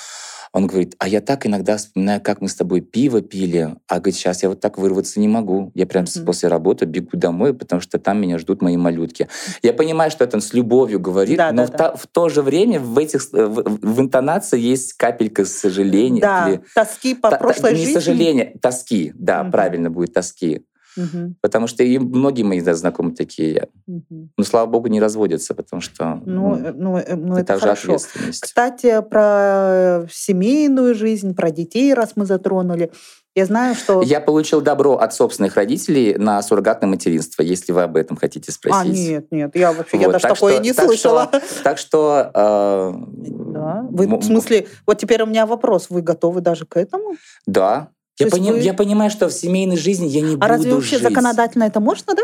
Он 0.54 0.66
говорит, 0.66 0.94
а 0.98 1.08
я 1.08 1.22
так 1.22 1.46
иногда 1.46 1.78
вспоминаю, 1.78 2.20
как 2.20 2.42
мы 2.42 2.48
с 2.48 2.54
тобой 2.54 2.82
пиво 2.82 3.22
пили, 3.22 3.74
а 3.88 3.94
говорит, 4.00 4.16
сейчас 4.16 4.42
я 4.42 4.50
вот 4.50 4.60
так 4.60 4.76
вырваться 4.76 5.18
не 5.18 5.26
могу. 5.26 5.72
Я 5.74 5.86
прям 5.86 6.04
mm-hmm. 6.04 6.26
после 6.26 6.50
работы 6.50 6.84
бегу 6.84 7.16
домой, 7.16 7.54
потому 7.54 7.80
что 7.80 7.98
там 7.98 8.20
меня 8.20 8.36
ждут 8.36 8.60
мои 8.60 8.76
малютки. 8.76 9.28
Я 9.62 9.72
понимаю, 9.72 10.10
что 10.10 10.24
это 10.24 10.36
он 10.36 10.42
с 10.42 10.52
любовью 10.52 11.00
говорит, 11.00 11.38
да, 11.38 11.52
но 11.52 11.62
да, 11.62 11.66
в, 11.66 11.70
да. 11.70 11.78
Та, 11.78 11.96
в 11.96 12.06
то 12.06 12.28
же 12.28 12.42
время 12.42 12.80
в 12.80 12.98
этих 12.98 13.22
в, 13.32 13.62
в 13.64 14.00
интонации 14.00 14.60
есть 14.60 14.92
капелька 14.92 15.46
сожаления. 15.46 16.20
Да, 16.20 16.50
или, 16.50 16.60
тоски 16.74 17.14
по 17.14 17.30
та, 17.30 17.38
прошлой 17.38 17.70
та, 17.70 17.76
жизни. 17.76 17.86
Не 17.86 17.94
сожаления, 17.94 18.54
тоски, 18.60 19.12
да, 19.14 19.40
mm-hmm. 19.40 19.50
правильно 19.50 19.90
будет 19.90 20.12
тоски. 20.12 20.66
Угу. 20.96 21.34
Потому 21.40 21.66
что 21.66 21.82
и 21.82 21.98
многие 21.98 22.42
мои 22.42 22.60
да, 22.60 22.74
знакомые 22.74 23.14
такие. 23.14 23.68
Угу. 23.86 24.28
Но, 24.36 24.44
слава 24.44 24.66
богу, 24.66 24.88
не 24.88 25.00
разводятся, 25.00 25.54
потому 25.54 25.80
что 25.80 26.20
ну, 26.24 26.56
ну, 26.56 26.72
ну, 26.74 26.98
э, 26.98 27.14
ну, 27.16 27.36
это, 27.36 27.54
это 27.54 27.60
хорошо. 27.60 27.94
ответственность. 27.94 28.40
Кстати, 28.42 29.02
про 29.02 30.06
семейную 30.10 30.94
жизнь, 30.94 31.34
про 31.34 31.50
детей, 31.50 31.94
раз 31.94 32.12
мы 32.16 32.26
затронули. 32.26 32.90
Я 33.34 33.46
знаю, 33.46 33.74
что... 33.74 34.02
Я 34.02 34.20
получил 34.20 34.60
добро 34.60 34.96
от 34.96 35.14
собственных 35.14 35.56
родителей 35.56 36.16
на 36.18 36.42
суррогатное 36.42 36.88
материнство, 36.88 37.42
если 37.42 37.72
вы 37.72 37.82
об 37.82 37.96
этом 37.96 38.18
хотите 38.18 38.50
а, 38.50 38.52
спросить. 38.52 39.08
А, 39.08 39.10
нет, 39.10 39.26
нет, 39.30 39.56
я 39.56 39.72
вообще 39.72 39.96
вот, 39.96 40.02
я 40.02 40.12
даже 40.12 40.28
такое 40.28 40.54
что, 40.54 40.62
не 40.62 40.72
так 40.74 40.84
слышала. 40.84 41.30
Что, 41.32 41.62
так 41.64 41.78
что... 41.78 42.30
Э, 42.34 42.92
да. 42.92 43.86
Вы, 43.90 44.06
в 44.06 44.22
смысле, 44.22 44.66
вот 44.86 44.98
теперь 44.98 45.22
у 45.22 45.26
меня 45.26 45.46
вопрос, 45.46 45.88
вы 45.88 46.02
готовы 46.02 46.42
даже 46.42 46.66
к 46.66 46.76
этому? 46.76 47.16
Да, 47.46 47.88
я, 48.18 48.26
пони... 48.28 48.50
вы... 48.50 48.58
я 48.58 48.74
понимаю, 48.74 49.10
что 49.10 49.28
в 49.28 49.32
семейной 49.32 49.76
жизни 49.76 50.06
я 50.06 50.20
не 50.20 50.28
а 50.28 50.32
буду 50.32 50.44
А 50.44 50.48
разве 50.48 50.74
вообще 50.74 50.98
жить. 50.98 51.08
законодательно 51.08 51.64
это 51.64 51.80
можно, 51.80 52.14
да? 52.14 52.22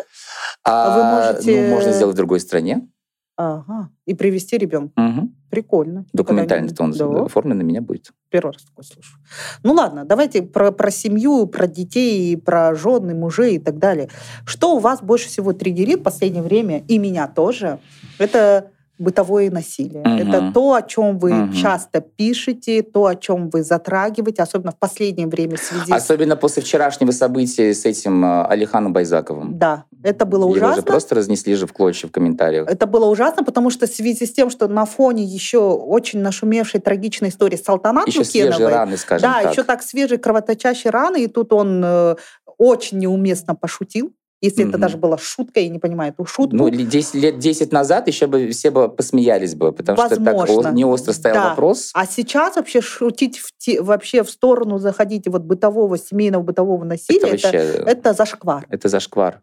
А, 0.64 0.96
вы 0.96 1.32
можете... 1.32 1.62
Ну, 1.62 1.74
можно 1.74 1.92
сделать 1.92 2.14
в 2.14 2.16
другой 2.16 2.40
стране. 2.40 2.88
Ага. 3.36 3.90
И 4.04 4.14
привести 4.14 4.58
ребенка. 4.58 4.92
Угу. 5.00 5.28
Прикольно. 5.50 6.04
Документально 6.12 6.70
он 6.80 6.90
да. 6.90 7.24
оформлен 7.24 7.58
на 7.58 7.62
меня 7.62 7.80
будет. 7.80 8.10
Первый 8.30 8.52
раз 8.52 8.64
такой 8.64 8.84
слышу. 8.84 9.16
Ну 9.62 9.74
ладно, 9.74 10.04
давайте 10.04 10.42
про, 10.42 10.72
про 10.72 10.90
семью, 10.90 11.46
про 11.46 11.68
детей, 11.68 12.36
про 12.36 12.74
жены, 12.74 13.14
мужей 13.14 13.54
и 13.54 13.58
так 13.60 13.78
далее. 13.78 14.10
Что 14.44 14.74
у 14.74 14.80
вас 14.80 15.00
больше 15.00 15.28
всего 15.28 15.52
триггерит 15.52 16.00
в 16.00 16.02
последнее 16.02 16.42
время, 16.42 16.80
и 16.88 16.98
меня 16.98 17.28
тоже, 17.28 17.78
это 18.18 18.72
бытовое 18.98 19.50
насилие. 19.50 20.00
Угу. 20.00 20.10
Это 20.10 20.52
то, 20.52 20.74
о 20.74 20.82
чем 20.82 21.18
вы 21.18 21.44
угу. 21.44 21.52
часто 21.52 22.00
пишете, 22.00 22.82
то, 22.82 23.06
о 23.06 23.14
чем 23.14 23.48
вы 23.48 23.62
затрагиваете, 23.62 24.42
особенно 24.42 24.72
в 24.72 24.78
последнее 24.78 25.26
время 25.26 25.56
в 25.56 25.60
связи 25.60 25.92
Особенно 25.92 26.34
с... 26.34 26.38
после 26.38 26.62
вчерашнего 26.62 27.10
события 27.12 27.72
с 27.72 27.84
этим 27.84 28.24
э, 28.24 28.46
Алиханом 28.46 28.92
Байзаковым. 28.92 29.58
Да, 29.58 29.84
это 30.02 30.24
было 30.24 30.42
Его 30.42 30.52
ужасно. 30.52 30.66
Его 30.66 30.76
же 30.76 30.82
просто 30.82 31.14
разнесли 31.14 31.54
же 31.54 31.66
в 31.66 31.72
клочья 31.72 32.08
в 32.08 32.12
комментариях. 32.12 32.68
Это 32.68 32.86
было 32.86 33.06
ужасно, 33.06 33.44
потому 33.44 33.70
что 33.70 33.86
в 33.86 33.90
связи 33.90 34.26
с 34.26 34.32
тем, 34.32 34.50
что 34.50 34.68
на 34.68 34.84
фоне 34.84 35.24
еще 35.24 35.58
очень 35.58 36.20
нашумевшей 36.20 36.80
трагичной 36.80 37.28
истории 37.28 37.56
с 37.56 37.64
Салтанат 37.64 38.08
еще 38.08 38.20
Лукеновой, 38.20 38.52
свежие 38.52 38.68
раны, 38.68 38.96
скажем 38.96 39.30
да, 39.30 39.42
так. 39.42 39.52
еще 39.52 39.62
так 39.62 39.82
свежие 39.82 40.18
кровоточащие 40.18 40.90
раны, 40.90 41.24
и 41.24 41.26
тут 41.28 41.52
он 41.52 41.82
э, 41.84 42.16
очень 42.58 42.98
неуместно 42.98 43.54
пошутил 43.54 44.12
если 44.40 44.64
mm-hmm. 44.64 44.68
это 44.68 44.78
даже 44.78 44.96
была 44.98 45.18
шутка, 45.18 45.60
я 45.60 45.68
не 45.68 45.78
понимаю 45.78 46.12
эту 46.12 46.24
шутку. 46.24 46.54
Ну, 46.54 46.70
10, 46.70 47.14
лет 47.14 47.38
10 47.38 47.72
назад 47.72 48.06
еще 48.06 48.26
бы 48.26 48.48
все 48.50 48.70
бы 48.70 48.88
посмеялись 48.88 49.54
бы, 49.54 49.72
потому 49.72 49.98
Возможно. 49.98 50.46
что 50.46 50.62
так 50.62 50.74
не 50.74 50.84
остро 50.84 51.12
стоял 51.12 51.36
да. 51.36 51.48
вопрос. 51.50 51.90
А 51.94 52.06
сейчас 52.06 52.56
вообще 52.56 52.80
шутить 52.80 53.38
в 53.38 53.50
те, 53.56 53.82
вообще 53.82 54.22
в 54.22 54.30
сторону 54.30 54.78
заходить 54.78 55.26
вот 55.26 55.42
бытового, 55.42 55.98
семейного 55.98 56.42
бытового 56.42 56.84
насилия, 56.84 57.30
это, 57.30 57.48
это, 57.48 57.56
вообще, 57.56 57.82
это 57.84 58.12
зашквар. 58.12 58.66
Это 58.70 58.88
зашквар. 58.88 59.42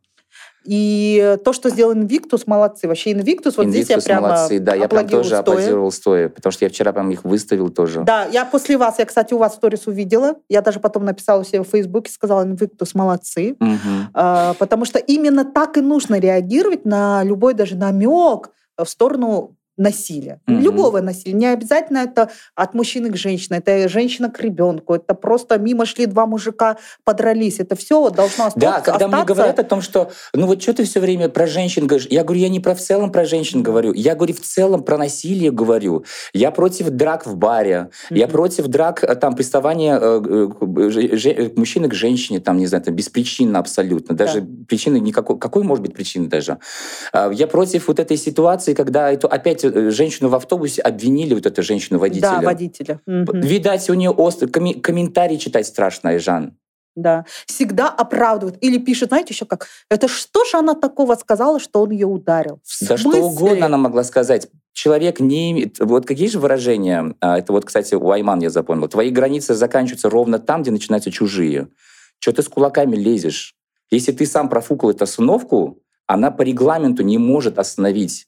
И 0.66 1.38
то, 1.44 1.54
что 1.54 1.70
сделал 1.70 1.94
Invictus, 1.94 2.44
молодцы. 2.46 2.88
Вообще 2.88 3.12
Invictus, 3.12 3.54
вот 3.58 3.68
Invictus 3.68 3.70
здесь 3.70 3.90
я 3.90 3.98
прямо 4.00 4.28
молодцы, 4.30 4.60
да, 4.60 4.74
я 4.76 4.88
прям 4.88 5.08
тоже 5.08 5.30
стоя. 5.30 5.40
аплодировал 5.40 5.92
стоя, 5.92 6.30
потому 6.30 6.52
что 6.52 6.66
я 6.66 6.70
вчера 6.70 6.92
прям 6.92 7.12
их 7.12 7.24
выставил 7.24 7.70
тоже. 7.70 8.04
Да, 8.04 8.26
я 8.26 8.46
после 8.46 8.78
вас, 8.78 9.00
я, 9.00 9.06
кстати, 9.06 9.34
у 9.34 9.38
вас 9.38 9.56
сторис 9.56 9.88
увидела, 9.88 10.36
я 10.50 10.62
даже 10.62 10.80
потом 10.80 11.06
написала 11.06 11.42
у 11.42 11.44
себя 11.44 11.64
в 11.64 11.68
Фейсбуке, 11.68 12.12
сказала 12.12 12.46
Invictus, 12.46 12.92
молодцы, 12.94 13.56
угу. 13.60 14.10
а, 14.14 14.54
потому 14.56 14.86
что 14.86 15.00
именно 15.00 15.46
так 15.46 15.78
и 15.78 15.82
нужно 15.82 16.20
реагировать 16.20 16.86
на 16.86 17.24
любой 17.24 17.54
даже 17.54 17.76
намек 17.76 18.50
в 18.78 18.86
сторону 18.86 19.56
насилия. 19.78 20.40
Mm-hmm. 20.48 20.62
Любого 20.62 21.02
насилия. 21.02 21.34
Не 21.34 21.48
обязательно 21.48 22.00
это 22.00 22.30
от 22.56 22.74
мужчины 22.74 23.10
к 23.12 23.18
женщине, 23.18 23.60
это 23.60 23.90
женщина 23.90 24.30
к 24.30 24.40
ребенку, 24.40 24.96
это 24.96 25.14
просто 25.14 25.58
мимо 25.58 25.86
шли 25.86 26.06
два 26.06 26.26
мужика, 26.26 26.78
подрались. 27.04 27.60
Это 27.60 27.76
все 27.76 28.10
должно 28.10 28.46
остаться. 28.46 28.60
Да, 28.60 28.80
когда 28.80 29.06
остаться... 29.06 29.18
мне 29.18 29.26
говорят 29.26 29.60
о 29.60 29.64
том, 29.64 29.82
что 29.82 30.12
ну 30.34 30.48
вот 30.48 30.62
что 30.62 30.74
ты 30.74 30.84
все 30.84 31.00
время 31.00 31.30
про 31.30 31.48
женщин 31.48 31.88
говоришь, 31.88 32.08
я 32.10 32.24
говорю, 32.24 32.42
я 32.42 32.50
не 32.50 32.60
про 32.60 32.76
в 32.76 32.80
целом 32.80 33.12
про 33.12 33.26
женщин 33.26 33.64
говорю, 33.64 33.94
я 33.94 34.16
говорю 34.16 34.34
в 34.34 34.40
целом 34.40 34.84
про 34.84 34.98
насилие 34.98 35.52
говорю. 35.52 36.06
Я 36.34 36.52
против 36.52 36.90
драк 36.90 37.26
в 37.26 37.36
баре, 37.36 37.90
mm-hmm. 38.10 38.18
я 38.18 38.28
против 38.28 38.68
драк, 38.68 39.04
э, 39.04 39.16
там, 39.16 39.36
приставания 39.36 40.00
э, 40.00 40.22
э, 40.24 41.50
мужчины 41.56 41.90
к 41.90 41.94
женщине, 41.94 42.40
там, 42.40 42.58
не 42.58 42.68
знаю, 42.68 42.84
там, 42.84 42.96
беспричинно 42.96 43.60
абсолютно. 43.60 44.16
Даже 44.16 44.42
да. 44.42 44.66
причины 44.68 45.00
никакой, 45.00 45.38
какой 45.38 45.64
может 45.64 45.84
быть 45.84 45.94
причины 45.94 46.28
даже? 46.28 46.60
А, 47.12 47.32
я 47.32 47.48
против 47.48 47.88
вот 47.88 48.00
этой 48.00 48.18
ситуации, 48.18 48.74
когда 48.74 49.12
это 49.12 49.28
опять 49.28 49.65
Э, 49.70 49.92
женщину 49.92 50.30
в 50.30 50.36
автобусе 50.36 50.82
обвинили, 50.82 51.34
вот 51.34 51.46
эту 51.46 51.64
женщину-водителя. 51.64 52.40
Да, 52.40 52.42
водителя. 52.42 53.02
Видать, 53.06 53.90
у 53.90 53.94
нее 53.94 54.12
острый 54.12 54.48
ком- 54.48 54.82
комментарий 54.82 55.38
читать 55.38 55.68
страшно, 55.68 56.18
Жан. 56.20 56.58
Да. 56.96 57.26
Всегда 57.46 57.90
оправдывают. 57.90 58.58
Или 58.62 58.78
пишет, 58.78 59.10
знаете, 59.10 59.34
еще 59.34 59.46
как, 59.46 59.68
это 59.90 60.08
что 60.08 60.46
же 60.46 60.58
она 60.58 60.76
такого 60.76 61.16
сказала, 61.16 61.60
что 61.60 61.82
он 61.82 61.92
ее 61.92 62.08
ударил? 62.08 62.62
В 62.64 62.88
да 62.88 62.98
что 62.98 63.10
угодно 63.10 63.66
она 63.66 63.78
могла 63.78 64.04
сказать. 64.04 64.48
Человек 64.74 65.20
не 65.20 65.52
имеет... 65.52 65.80
Вот 65.80 66.06
какие 66.06 66.28
же 66.28 66.40
выражения? 66.40 67.16
А, 67.20 67.38
это 67.38 67.52
вот, 67.52 67.66
кстати, 67.66 67.96
у 67.96 68.12
Айман 68.12 68.40
я 68.40 68.50
запомнил. 68.50 68.88
Твои 68.88 69.10
границы 69.10 69.54
заканчиваются 69.56 70.10
ровно 70.10 70.40
там, 70.40 70.62
где 70.62 70.72
начинаются 70.72 71.12
чужие. 71.12 71.68
Что 72.20 72.32
ты 72.32 72.42
с 72.42 72.48
кулаками 72.48 72.96
лезешь? 72.96 73.56
Если 73.92 74.12
ты 74.12 74.26
сам 74.26 74.50
профукал 74.50 74.90
эту 74.90 75.04
остановку, 75.04 75.82
она 76.08 76.32
по 76.32 76.42
регламенту 76.44 77.04
не 77.04 77.18
может 77.18 77.60
остановить 77.60 78.28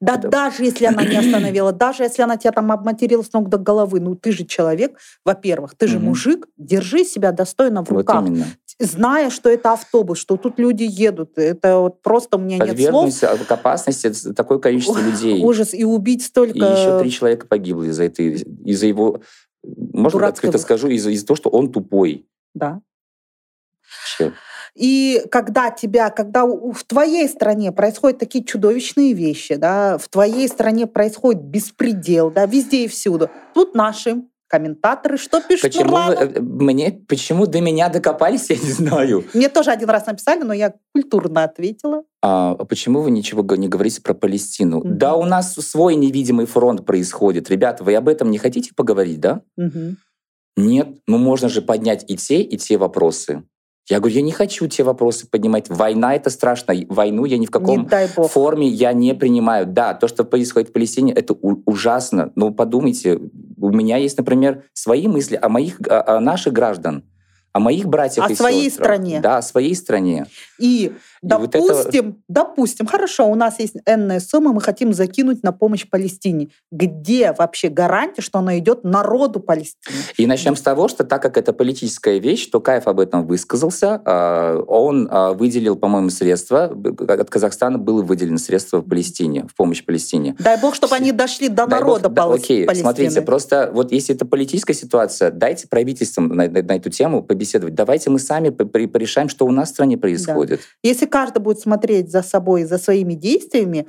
да 0.00 0.14
это... 0.14 0.28
даже 0.28 0.64
если 0.64 0.86
она 0.86 1.04
не 1.04 1.16
остановила, 1.16 1.72
даже 1.72 2.02
если 2.04 2.22
она 2.22 2.36
тебя 2.36 2.52
там 2.52 2.72
обматерила 2.72 3.22
с 3.22 3.32
ног 3.32 3.48
до 3.48 3.58
головы, 3.58 4.00
ну 4.00 4.14
ты 4.14 4.32
же 4.32 4.44
человек, 4.44 4.98
во-первых, 5.24 5.74
ты 5.76 5.86
же 5.86 5.98
мужик, 5.98 6.46
держи 6.56 7.04
себя 7.04 7.32
достойно 7.32 7.84
в 7.84 7.90
руках. 7.90 8.24
Вот 8.24 8.38
зная, 8.78 9.30
что 9.30 9.50
это 9.50 9.72
автобус, 9.72 10.18
что 10.18 10.36
тут 10.36 10.58
люди 10.58 10.84
едут. 10.84 11.36
Это 11.36 11.78
вот 11.78 12.02
просто 12.02 12.36
у 12.36 12.40
меня 12.40 12.58
нет 12.58 12.78
слов. 12.88 13.12
к 13.46 13.50
опасности 13.52 14.32
такое 14.32 14.58
количество 14.58 14.98
людей. 14.98 15.42
Ужас. 15.42 15.74
И 15.74 15.84
убить 15.84 16.24
столько... 16.24 16.56
И 16.56 16.60
еще 16.60 17.00
три 17.00 17.10
человека 17.10 17.46
погибло 17.46 17.84
из-за 17.84 18.04
этой, 18.04 18.34
из-за 18.64 18.86
его... 18.86 19.20
Можно 19.64 20.20
Дурацкого. 20.20 20.28
открыто 20.28 20.58
скажу, 20.58 20.88
из-за, 20.88 21.26
того, 21.26 21.36
что 21.36 21.50
он 21.50 21.72
тупой. 21.72 22.28
Да. 22.54 22.80
Вообще. 24.00 24.32
И 24.74 25.22
когда 25.30 25.70
тебя, 25.70 26.10
когда 26.10 26.44
в 26.46 26.84
твоей 26.86 27.28
стране 27.28 27.72
происходят 27.72 28.18
такие 28.18 28.44
чудовищные 28.44 29.12
вещи, 29.12 29.56
да, 29.56 29.98
в 29.98 30.08
твоей 30.08 30.48
стране 30.48 30.86
происходит 30.86 31.42
беспредел, 31.42 32.30
да, 32.30 32.46
везде 32.46 32.84
и 32.84 32.88
всюду, 32.88 33.30
тут 33.54 33.74
наши 33.74 34.22
комментаторы 34.48 35.18
что 35.18 35.40
пишут 35.40 35.70
почему 35.70 35.96
вы, 35.96 36.14
э, 36.14 36.40
мне 36.40 37.02
Почему 37.06 37.46
до 37.46 37.60
меня 37.60 37.88
докопались, 37.88 38.46
я 38.50 38.56
не 38.56 38.70
знаю. 38.70 39.24
Мне 39.34 39.48
тоже 39.48 39.70
один 39.70 39.90
раз 39.90 40.06
написали, 40.06 40.42
но 40.42 40.52
я 40.52 40.74
культурно 40.92 41.44
ответила. 41.44 42.02
А, 42.22 42.56
а 42.58 42.64
почему 42.64 43.02
вы 43.02 43.10
ничего 43.10 43.44
не 43.56 43.68
говорите 43.68 44.00
про 44.00 44.14
Палестину? 44.14 44.78
Угу. 44.78 44.88
Да, 44.88 45.14
у 45.14 45.24
нас 45.24 45.54
свой 45.54 45.94
невидимый 45.94 46.46
фронт 46.46 46.84
происходит. 46.84 47.50
Ребята, 47.50 47.84
вы 47.84 47.94
об 47.94 48.08
этом 48.08 48.30
не 48.30 48.38
хотите 48.38 48.72
поговорить, 48.74 49.20
да? 49.20 49.42
Угу. 49.56 49.96
Нет, 50.56 50.88
ну 51.06 51.18
можно 51.18 51.48
же 51.48 51.62
поднять 51.62 52.04
и 52.08 52.16
те, 52.16 52.40
и 52.40 52.56
те 52.56 52.78
вопросы. 52.78 53.44
Я 53.88 54.00
говорю, 54.00 54.16
я 54.16 54.22
не 54.22 54.32
хочу 54.32 54.66
те 54.66 54.82
вопросы 54.82 55.26
поднимать. 55.26 55.68
Война— 55.68 56.14
это 56.16 56.30
страшно. 56.30 56.74
Войну 56.88 57.24
я 57.24 57.38
ни 57.38 57.46
в 57.46 57.50
каком 57.50 57.88
форме 58.28 58.68
я 58.68 58.92
не 58.92 59.14
принимаю. 59.14 59.66
Да, 59.66 59.94
то, 59.94 60.08
что 60.08 60.24
происходит 60.24 60.68
в 60.68 60.72
Палестине, 60.72 61.12
это 61.12 61.32
ужасно. 61.32 62.32
Но 62.34 62.50
подумайте, 62.50 63.18
у 63.56 63.70
меня 63.70 63.96
есть, 63.96 64.18
например, 64.18 64.64
свои 64.74 65.08
мысли 65.08 65.38
о 65.40 65.48
моих, 65.48 65.80
о, 65.88 66.16
о 66.16 66.20
наших 66.20 66.52
граждан 66.52 67.04
о 67.52 67.60
моих 67.60 67.86
братьях 67.86 68.28
о 68.28 68.32
и 68.32 68.34
своей 68.34 68.70
сестрах. 68.70 68.96
стране. 68.96 69.20
Да, 69.20 69.38
о 69.38 69.42
своей 69.42 69.74
стране. 69.74 70.26
И, 70.58 70.86
и 70.86 70.92
допустим, 71.22 71.62
вот 71.64 71.94
это... 71.94 72.14
допустим, 72.28 72.86
хорошо, 72.86 73.26
у 73.26 73.34
нас 73.34 73.58
есть 73.58 73.76
энная 73.86 74.20
сумма, 74.20 74.52
мы 74.52 74.60
хотим 74.60 74.92
закинуть 74.92 75.42
на 75.42 75.52
помощь 75.52 75.86
Палестине. 75.88 76.48
Где 76.70 77.32
вообще 77.32 77.68
гарантия, 77.68 78.22
что 78.22 78.38
она 78.38 78.58
идет 78.58 78.84
народу 78.84 79.40
Палестины? 79.40 79.96
И 80.16 80.26
начнем 80.26 80.56
с 80.56 80.60
того, 80.60 80.88
что 80.88 81.04
так 81.04 81.22
как 81.22 81.36
это 81.36 81.52
политическая 81.52 82.18
вещь, 82.18 82.46
то 82.46 82.60
Кайф 82.60 82.86
об 82.86 83.00
этом 83.00 83.26
высказался. 83.26 84.00
А, 84.04 84.58
он 84.66 85.08
а, 85.10 85.32
выделил, 85.32 85.76
по-моему, 85.76 86.10
средства. 86.10 86.72
От 87.08 87.30
Казахстана 87.30 87.78
было 87.78 88.02
выделено 88.02 88.38
средства 88.38 88.78
в 88.78 88.88
Палестине, 88.88 89.46
в 89.48 89.54
помощь 89.54 89.84
Палестине. 89.84 90.36
Дай 90.38 90.60
бог, 90.60 90.74
чтобы 90.74 90.94
они 90.94 91.12
дошли 91.12 91.48
до 91.48 91.66
Дай 91.66 91.80
народа 91.80 92.08
бог, 92.08 92.14
да, 92.14 92.34
окей, 92.34 92.66
Палестины. 92.66 92.90
Смотрите, 92.90 93.22
просто 93.22 93.70
вот 93.72 93.92
если 93.92 94.14
это 94.14 94.26
политическая 94.26 94.74
ситуация, 94.74 95.30
дайте 95.30 95.66
правительствам 95.68 96.28
на, 96.28 96.48
на, 96.48 96.62
на 96.62 96.76
эту 96.76 96.90
тему 96.90 97.22
побеседовать 97.38 97.68
беседовать. 97.68 97.74
Давайте 97.74 98.10
мы 98.10 98.18
сами 98.18 98.50
порешаем, 98.50 99.28
что 99.28 99.46
у 99.46 99.50
нас 99.50 99.68
в 99.68 99.72
стране 99.72 99.96
происходит. 99.96 100.60
Да. 100.60 100.88
Если 100.88 101.06
каждый 101.06 101.40
будет 101.40 101.60
смотреть 101.60 102.10
за 102.10 102.22
собой, 102.22 102.64
за 102.64 102.78
своими 102.78 103.14
действиями, 103.14 103.86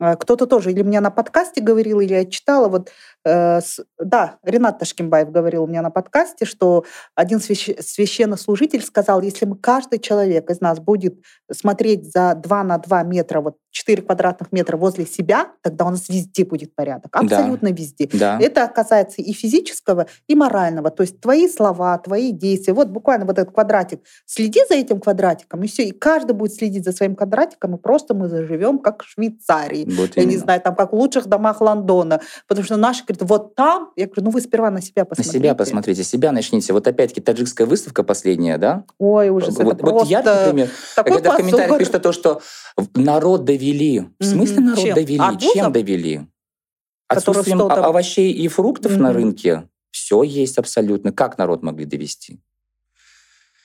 э, 0.00 0.16
кто-то 0.16 0.46
тоже, 0.46 0.70
или 0.70 0.82
мне 0.82 1.00
на 1.00 1.10
подкасте 1.10 1.60
говорил, 1.60 2.00
или 2.00 2.14
я 2.14 2.24
читала, 2.24 2.68
вот 2.68 2.90
да, 3.24 4.38
Ренат 4.42 4.78
Ташкимбаев 4.78 5.30
говорил 5.30 5.64
у 5.64 5.66
меня 5.66 5.82
на 5.82 5.90
подкасте, 5.90 6.44
что 6.44 6.84
один 7.14 7.40
священнослужитель 7.40 8.82
сказал, 8.82 9.20
если 9.20 9.44
мы 9.44 9.56
каждый 9.56 9.98
человек 9.98 10.50
из 10.50 10.60
нас 10.60 10.80
будет 10.80 11.20
смотреть 11.52 12.10
за 12.10 12.34
2 12.34 12.64
на 12.64 12.78
2 12.78 13.02
метра, 13.04 13.40
вот 13.40 13.56
4 13.70 14.02
квадратных 14.02 14.52
метра 14.52 14.76
возле 14.76 15.06
себя, 15.06 15.52
тогда 15.62 15.86
у 15.86 15.90
нас 15.90 16.08
везде 16.08 16.44
будет 16.44 16.74
порядок. 16.74 17.14
Абсолютно 17.14 17.68
да. 17.68 17.74
везде. 17.74 18.08
Да. 18.12 18.38
Это 18.40 18.66
касается 18.68 19.22
и 19.22 19.32
физического, 19.32 20.06
и 20.26 20.34
морального. 20.34 20.90
То 20.90 21.02
есть 21.02 21.20
твои 21.20 21.48
слова, 21.48 21.96
твои 21.98 22.32
действия. 22.32 22.74
Вот 22.74 22.88
буквально 22.88 23.26
вот 23.26 23.38
этот 23.38 23.54
квадратик. 23.54 24.00
Следи 24.26 24.60
за 24.68 24.74
этим 24.74 25.00
квадратиком, 25.00 25.62
и 25.62 25.68
все. 25.68 25.84
И 25.84 25.92
каждый 25.92 26.32
будет 26.32 26.54
следить 26.54 26.84
за 26.84 26.92
своим 26.92 27.14
квадратиком, 27.14 27.76
и 27.76 27.78
просто 27.78 28.14
мы 28.14 28.28
заживем 28.28 28.78
как 28.78 29.02
в 29.02 29.08
Швейцарии. 29.08 29.86
Вот 29.90 30.16
Я 30.16 30.24
не 30.24 30.36
знаю, 30.36 30.60
там 30.60 30.74
как 30.74 30.92
в 30.92 30.96
лучших 30.96 31.26
домах 31.26 31.60
Лондона. 31.60 32.20
Потому 32.48 32.64
что 32.64 32.76
наши 32.76 33.04
говорят, 33.12 33.28
вот 33.28 33.54
там. 33.54 33.90
Я 33.96 34.06
говорю, 34.06 34.24
ну 34.24 34.30
вы 34.30 34.40
сперва 34.40 34.70
на 34.70 34.80
себя 34.80 35.04
посмотрите. 35.04 35.38
На 35.38 35.42
себя 35.42 35.54
посмотрите, 35.54 36.04
себя 36.04 36.32
начните. 36.32 36.72
Вот 36.72 36.86
опять-таки 36.86 37.20
таджикская 37.20 37.66
выставка 37.66 38.02
последняя, 38.02 38.58
да? 38.58 38.84
Ой, 38.98 39.30
ужас. 39.30 39.56
Вот, 39.56 39.74
это 39.74 39.84
вот 39.84 40.06
я, 40.06 40.22
например, 40.22 40.70
когда 40.96 41.32
в 41.32 41.36
комментариях 41.36 41.78
пишут 41.78 42.02
то, 42.02 42.12
что 42.12 42.40
народ 42.94 43.44
довели. 43.44 44.08
В 44.18 44.24
смысле 44.24 44.60
народ 44.60 44.84
Чем? 44.84 44.94
довели? 44.94 45.18
Арбузов? 45.18 45.52
Чем 45.52 45.72
довели? 45.72 46.20
Отсутствием 47.08 47.60
овощей 47.62 48.32
и 48.32 48.48
фруктов 48.48 48.96
на 48.96 49.12
рынке 49.12 49.68
все 49.90 50.22
есть 50.22 50.58
абсолютно. 50.58 51.12
Как 51.12 51.38
народ 51.38 51.62
могли 51.62 51.84
довести? 51.84 52.40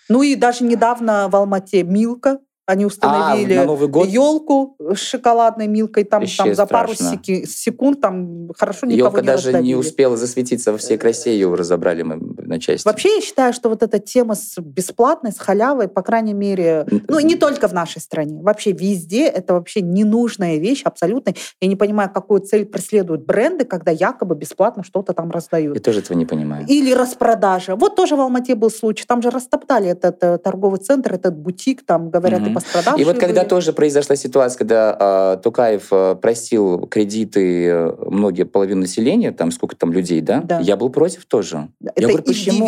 Ну 0.09 0.21
и 0.21 0.35
даже 0.35 0.63
недавно 0.63 1.27
в 1.29 1.35
Алмате 1.35 1.83
Милка 1.83 2.39
они 2.67 2.83
а, 2.83 2.87
установили 2.87 3.53
а, 3.53 3.65
Новый 3.65 3.87
год? 3.87 4.07
елку 4.07 4.75
с 4.79 4.97
шоколадной 4.97 5.67
милкой, 5.67 6.03
там, 6.03 6.23
там 6.25 6.55
за 6.55 6.65
пару 6.65 6.93
секунд 6.93 8.01
там 8.01 8.49
хорошо 8.57 8.87
никого 8.87 9.09
Елка 9.09 9.21
не 9.21 9.27
даже 9.27 9.47
раздавили. 9.47 9.67
не 9.67 9.75
успела 9.75 10.17
засветиться 10.17 10.71
во 10.71 10.77
всей 10.79 10.97
красе, 10.97 11.33
ее 11.33 11.53
разобрали 11.53 12.01
мы 12.01 12.17
на 12.17 12.59
части. 12.59 12.87
Вообще 12.87 13.15
я 13.15 13.21
считаю, 13.21 13.53
что 13.53 13.69
вот 13.69 13.83
эта 13.83 13.99
тема 13.99 14.35
с 14.35 14.57
бесплатной, 14.59 15.31
с 15.31 15.37
халявой, 15.37 15.87
по 15.87 16.01
крайней 16.01 16.33
мере, 16.33 16.87
ну 17.07 17.19
не 17.19 17.35
только 17.35 17.67
в 17.67 17.73
нашей 17.73 18.01
стране, 18.01 18.41
вообще 18.41 18.71
везде 18.71 19.27
это 19.27 19.53
вообще 19.53 19.81
ненужная 19.81 20.57
вещь 20.57 20.81
абсолютно. 20.83 21.33
Я 21.61 21.67
не 21.67 21.75
понимаю, 21.75 22.09
какую 22.11 22.41
цель 22.41 22.65
преследуют 22.65 23.25
бренды, 23.25 23.65
когда 23.65 23.91
якобы 23.91 24.35
бесплатно 24.35 24.83
что-то 24.83 25.13
там 25.13 25.29
раздают. 25.29 25.75
Я 25.75 25.81
тоже 25.81 25.99
этого 25.99 26.17
не 26.17 26.25
понимаю. 26.25 26.65
Или 26.67 26.93
распродажа. 26.93 27.75
Вот 27.75 27.95
тоже 27.95 28.15
в 28.15 28.21
Алмате 28.21 28.55
был 28.55 28.71
случай, 28.71 29.05
там 29.07 29.21
же 29.21 29.29
растоптали 29.29 29.89
этот 29.89 30.23
э, 30.23 30.37
торговый 30.39 30.79
центр, 30.79 31.13
этот 31.13 31.37
бутик, 31.37 31.85
там 31.85 32.09
говорят, 32.09 32.41
угу 32.41 32.54
пострадавшие 32.55 33.01
И 33.01 33.05
вот 33.05 33.19
когда 33.19 33.41
были. 33.41 33.49
тоже 33.49 33.73
произошла 33.73 34.15
ситуация, 34.15 34.57
когда 34.57 35.35
э, 35.37 35.43
Тукаев 35.43 35.87
э, 35.91 36.15
просил 36.15 36.87
кредиты 36.87 37.67
э, 37.67 37.95
многие, 38.09 38.43
половину 38.43 38.81
населения, 38.81 39.31
там 39.31 39.51
сколько 39.51 39.75
там 39.75 39.93
людей, 39.93 40.21
да? 40.21 40.41
да. 40.41 40.59
Я 40.59 40.75
был 40.75 40.89
против 40.89 41.25
тоже. 41.25 41.69
Это 41.83 42.01
я 42.01 42.07
говорю, 42.07 42.23
почему? 42.23 42.67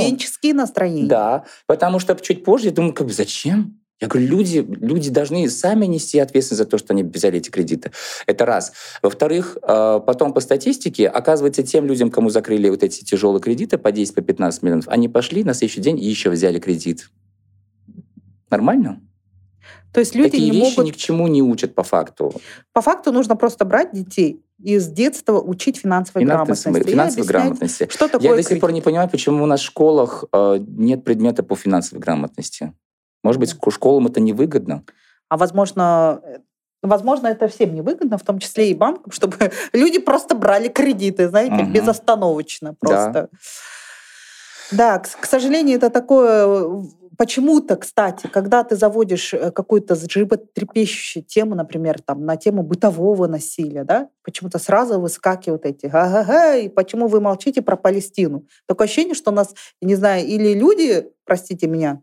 настроения. 0.54 1.08
Да, 1.08 1.43
потому 1.65 2.00
что 2.00 2.15
чуть 2.15 2.43
позже 2.43 2.67
я 2.67 2.71
думаю, 2.71 2.93
как 2.93 3.08
бы 3.08 3.13
зачем? 3.13 3.80
Я 4.00 4.08
говорю, 4.08 4.28
люди, 4.28 4.60
люди 4.60 5.10
должны 5.10 5.50
сами 5.50 5.88
нести 5.88 6.19
ответственность 6.19 6.60
за 6.60 6.65
то, 6.65 6.78
что 6.78 6.93
они 6.93 7.04
взяли 7.04 7.39
эти 7.39 7.50
кредиты. 7.50 7.91
Это 8.28 8.45
раз. 8.45 8.73
Во-вторых, 9.02 9.58
э, 9.62 10.02
потом 10.06 10.34
по 10.34 10.39
статистике, 10.39 11.08
оказывается, 11.08 11.63
тем 11.63 11.88
людям, 11.88 12.12
кому 12.12 12.30
закрыли 12.30 12.69
вот 12.69 12.84
эти 12.84 13.04
тяжелые 13.04 13.41
кредиты 13.41 13.80
по 13.80 13.88
10-15 13.88 14.60
по 14.60 14.65
миллионов, 14.65 14.88
они 14.88 15.10
пошли 15.10 15.43
на 15.43 15.56
следующий 15.56 15.82
день 15.82 16.00
и 16.00 16.06
еще 16.06 16.30
взяли 16.30 16.60
кредит. 16.60 17.10
Нормально? 18.52 19.02
То 19.98 20.02
есть 20.02 20.14
люди 20.14 20.30
Такие 20.30 20.52
не 20.52 20.60
вещи 20.60 20.78
могут... 20.78 20.86
ни 20.86 20.92
к 20.92 20.96
чему 20.96 21.28
не 21.28 21.42
учат 21.42 21.74
по 21.74 21.82
факту. 21.82 22.32
По 22.72 22.82
факту 22.82 23.12
нужно 23.12 23.36
просто 23.36 23.66
брать 23.66 23.94
детей 23.94 24.46
и 24.64 24.78
с 24.78 24.86
детства 24.86 25.40
учить 25.40 25.78
финансовой 25.78 26.24
грамотности. 26.24 26.84
Финансовой 26.84 27.26
грамотности. 27.26 27.88
Что 27.90 28.08
такое 28.08 28.30
Я 28.30 28.36
до 28.36 28.44
сих 28.44 28.60
пор 28.60 28.74
не 28.74 28.82
понимаю, 28.82 29.10
почему 29.10 29.44
у 29.44 29.48
нас 29.48 29.60
в 29.60 29.64
школах 29.64 30.26
э, 30.32 30.60
нет 30.68 31.04
предмета 31.04 31.42
по 31.42 31.56
финансовой 31.56 32.00
грамотности. 32.00 32.74
Может 33.24 33.40
быть, 33.40 33.56
школам 33.72 34.06
это 34.06 34.20
невыгодно? 34.20 34.84
А 35.30 35.38
возможно, 35.38 36.22
Возможно, 36.84 37.26
это 37.26 37.48
всем 37.48 37.74
невыгодно, 37.74 38.20
в 38.20 38.24
том 38.24 38.38
числе 38.38 38.70
и 38.70 38.76
банкам, 38.76 39.12
чтобы 39.12 39.52
люди 39.74 39.98
просто 39.98 40.36
брали 40.36 40.68
кредиты, 40.68 41.28
знаете, 41.28 41.64
угу. 41.64 41.72
безостановочно 41.72 42.76
просто. 42.76 43.30
Да. 43.32 43.38
Да, 44.72 45.00
к, 45.00 45.08
к 45.20 45.26
сожалению, 45.26 45.78
это 45.78 45.90
такое 45.90 46.84
Почему-то, 47.18 47.78
кстати, 47.78 48.28
когда 48.28 48.64
ты 48.64 48.76
заводишь 48.76 49.34
э, 49.34 49.52
какую-то 49.52 49.96
животрепещущую 49.96 51.24
тему, 51.24 51.56
например, 51.56 52.00
там, 52.00 52.24
на 52.26 52.38
тему 52.38 52.62
бытового 52.62 53.26
насилия, 53.26 53.84
да, 53.84 54.10
почему-то 54.22 54.60
сразу 54.60 55.00
выскакивают 55.00 55.66
эти 55.66 55.88
ага 55.88 56.56
и 56.56 56.70
почему 56.70 57.08
вы 57.08 57.20
молчите 57.20 57.64
про 57.64 57.76
Палестину? 57.76 58.46
Такое 58.68 58.86
ощущение, 58.86 59.16
что 59.16 59.32
у 59.32 59.34
нас, 59.34 59.56
не 59.82 59.96
знаю, 59.96 60.28
или 60.28 60.54
люди, 60.54 61.08
простите 61.26 61.66
меня, 61.66 62.02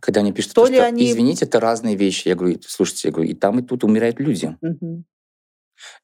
когда 0.00 0.20
они 0.20 0.32
пишут, 0.32 0.54
то, 0.54 0.66
что, 0.66 0.82
они... 0.82 1.10
извините, 1.10 1.44
это 1.44 1.60
разные 1.60 1.94
вещи. 1.94 2.28
Я 2.28 2.34
говорю, 2.34 2.58
слушайте, 2.66 3.08
я 3.08 3.12
говорю, 3.12 3.30
и 3.30 3.34
там, 3.34 3.58
и 3.58 3.62
тут 3.62 3.84
умирают 3.84 4.18
люди. 4.18 4.56
Угу. 4.62 5.04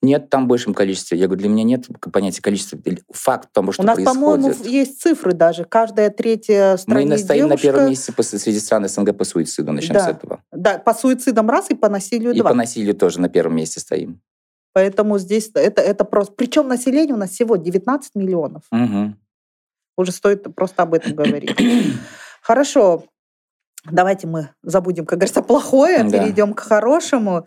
Нет, 0.03 0.31
там 0.31 0.45
в 0.45 0.49
большем 0.49 0.75
количестве. 0.75 1.19
Я 1.19 1.27
говорю, 1.27 1.41
для 1.41 1.49
меня 1.49 1.65
нет 1.65 1.87
понятия 2.13 2.43
количества. 2.43 2.79
Факт 3.13 3.51
того, 3.53 3.73
что 3.73 3.83
У 3.83 3.87
нас, 3.87 3.95
происходит. 3.95 4.21
по-моему, 4.21 4.55
есть 4.65 5.01
цифры 5.01 5.33
даже. 5.33 5.65
Каждая 5.65 6.11
третья 6.11 6.77
страна 6.77 7.01
Мы 7.01 7.19
стоим 7.19 7.49
девушка... 7.49 7.67
на 7.67 7.73
первом 7.73 7.89
месте 7.91 8.13
среди 8.39 8.61
стран 8.61 8.89
СНГ 8.89 9.17
по 9.17 9.25
суициду. 9.25 9.73
Начнем 9.73 9.95
да. 9.95 10.05
с 10.05 10.09
этого. 10.09 10.43
Да, 10.53 10.79
по 10.79 10.95
суицидам 10.95 11.51
раз 11.51 11.71
и 11.71 11.75
по 11.75 11.89
насилию 11.89 12.33
и 12.33 12.39
два. 12.39 12.51
И 12.51 12.53
по 12.53 12.57
насилию 12.57 12.95
тоже 12.95 13.21
на 13.21 13.29
первом 13.29 13.57
месте 13.57 13.81
стоим. 13.81 14.21
Поэтому 14.73 15.19
здесь 15.19 15.51
это, 15.55 15.81
это 15.81 16.05
просто... 16.05 16.35
Причем 16.35 16.69
население 16.69 17.15
у 17.15 17.19
нас 17.19 17.31
всего 17.31 17.57
19 17.57 18.17
миллионов. 18.17 18.63
Угу. 18.73 19.15
Уже 19.97 20.13
стоит 20.13 20.53
просто 20.55 20.83
об 20.83 20.95
этом 20.95 21.15
говорить. 21.15 21.57
Хорошо. 22.43 23.05
Давайте 23.91 24.27
мы 24.27 24.49
забудем, 24.63 25.05
как 25.07 25.19
говорится, 25.19 25.43
плохое, 25.43 26.05
да. 26.05 26.19
перейдем 26.19 26.55
к 26.55 26.61
хорошему. 26.61 27.47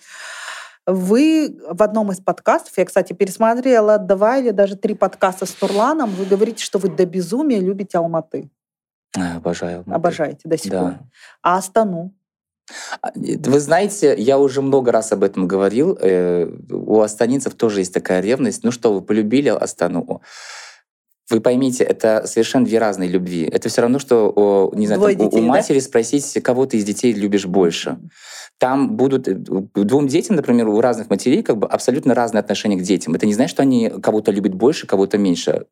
Вы 0.88 1.60
в 1.70 1.84
одном 1.84 2.14
из 2.14 2.22
подкастов, 2.22 2.78
я, 2.78 2.86
кстати, 2.86 3.12
пересмотрела 3.12 3.98
два 3.98 4.38
или 4.38 4.52
даже 4.52 4.78
три 4.78 4.96
подкаста 4.96 5.46
с 5.46 5.52
Турланом, 5.52 6.10
вы 6.12 6.26
говорите, 6.26 6.64
что 6.64 6.80
вы 6.80 6.88
до 6.88 7.06
безумия 7.06 7.60
любите 7.60 7.98
Алматы. 7.98 8.50
Обожаю. 9.14 9.80
Алматы. 9.80 9.92
Обожаете 9.92 10.42
до 10.46 10.58
сих 10.58 10.72
да. 10.72 10.82
пор. 10.82 10.94
А 11.42 11.58
Астану? 11.58 12.14
А, 13.02 13.12
вы 13.16 13.60
знаете, 13.60 14.16
я 14.18 14.40
уже 14.40 14.62
много 14.62 14.94
раз 14.94 15.12
об 15.12 15.24
этом 15.24 15.46
говорил. 15.46 15.98
Э, 16.00 16.50
у 16.70 17.02
астанинцев 17.02 17.56
тоже 17.56 17.82
есть 17.82 17.94
такая 17.94 18.22
ревность. 18.22 18.64
Ну 18.64 18.72
что, 18.72 18.94
вы 18.94 19.02
полюбили 19.02 19.50
Астану? 19.50 20.22
Вы 21.30 21.42
поймите, 21.42 21.84
это 21.84 22.26
совершенно 22.26 22.66
две 22.66 22.80
разные 22.80 23.10
любви. 23.10 23.50
Это 23.52 23.70
все 23.70 23.82
равно, 23.82 24.00
что 24.00 24.72
не 24.74 24.88
знаю, 24.88 25.02
там, 25.02 25.12
детей, 25.12 25.42
у, 25.42 25.44
у 25.44 25.48
матери 25.48 25.80
да? 25.80 25.86
спросить, 25.86 26.42
кого 26.44 26.66
ты 26.66 26.78
из 26.78 26.86
детей 26.86 27.14
любишь 27.14 27.46
больше 27.46 27.98
там 28.58 28.96
будут 28.96 29.28
э, 29.28 29.36
двум 29.36 30.08
детям, 30.08 30.36
например, 30.36 30.68
у 30.68 30.82
разных 30.82 31.10
матерей 31.10 31.44
как 31.44 31.58
бы 31.58 31.68
абсолютно 31.68 32.14
разные 32.14 32.40
отношения 32.40 32.78
к 32.78 32.82
детям. 32.82 33.14
Это 33.14 33.26
не 33.26 33.34
значит, 33.34 33.52
что 33.52 33.62
они 33.62 33.90
кого-то 33.90 34.32
любят 34.32 34.54
больше, 34.54 34.88
кого-то 34.88 35.18
меньше. 35.18 35.66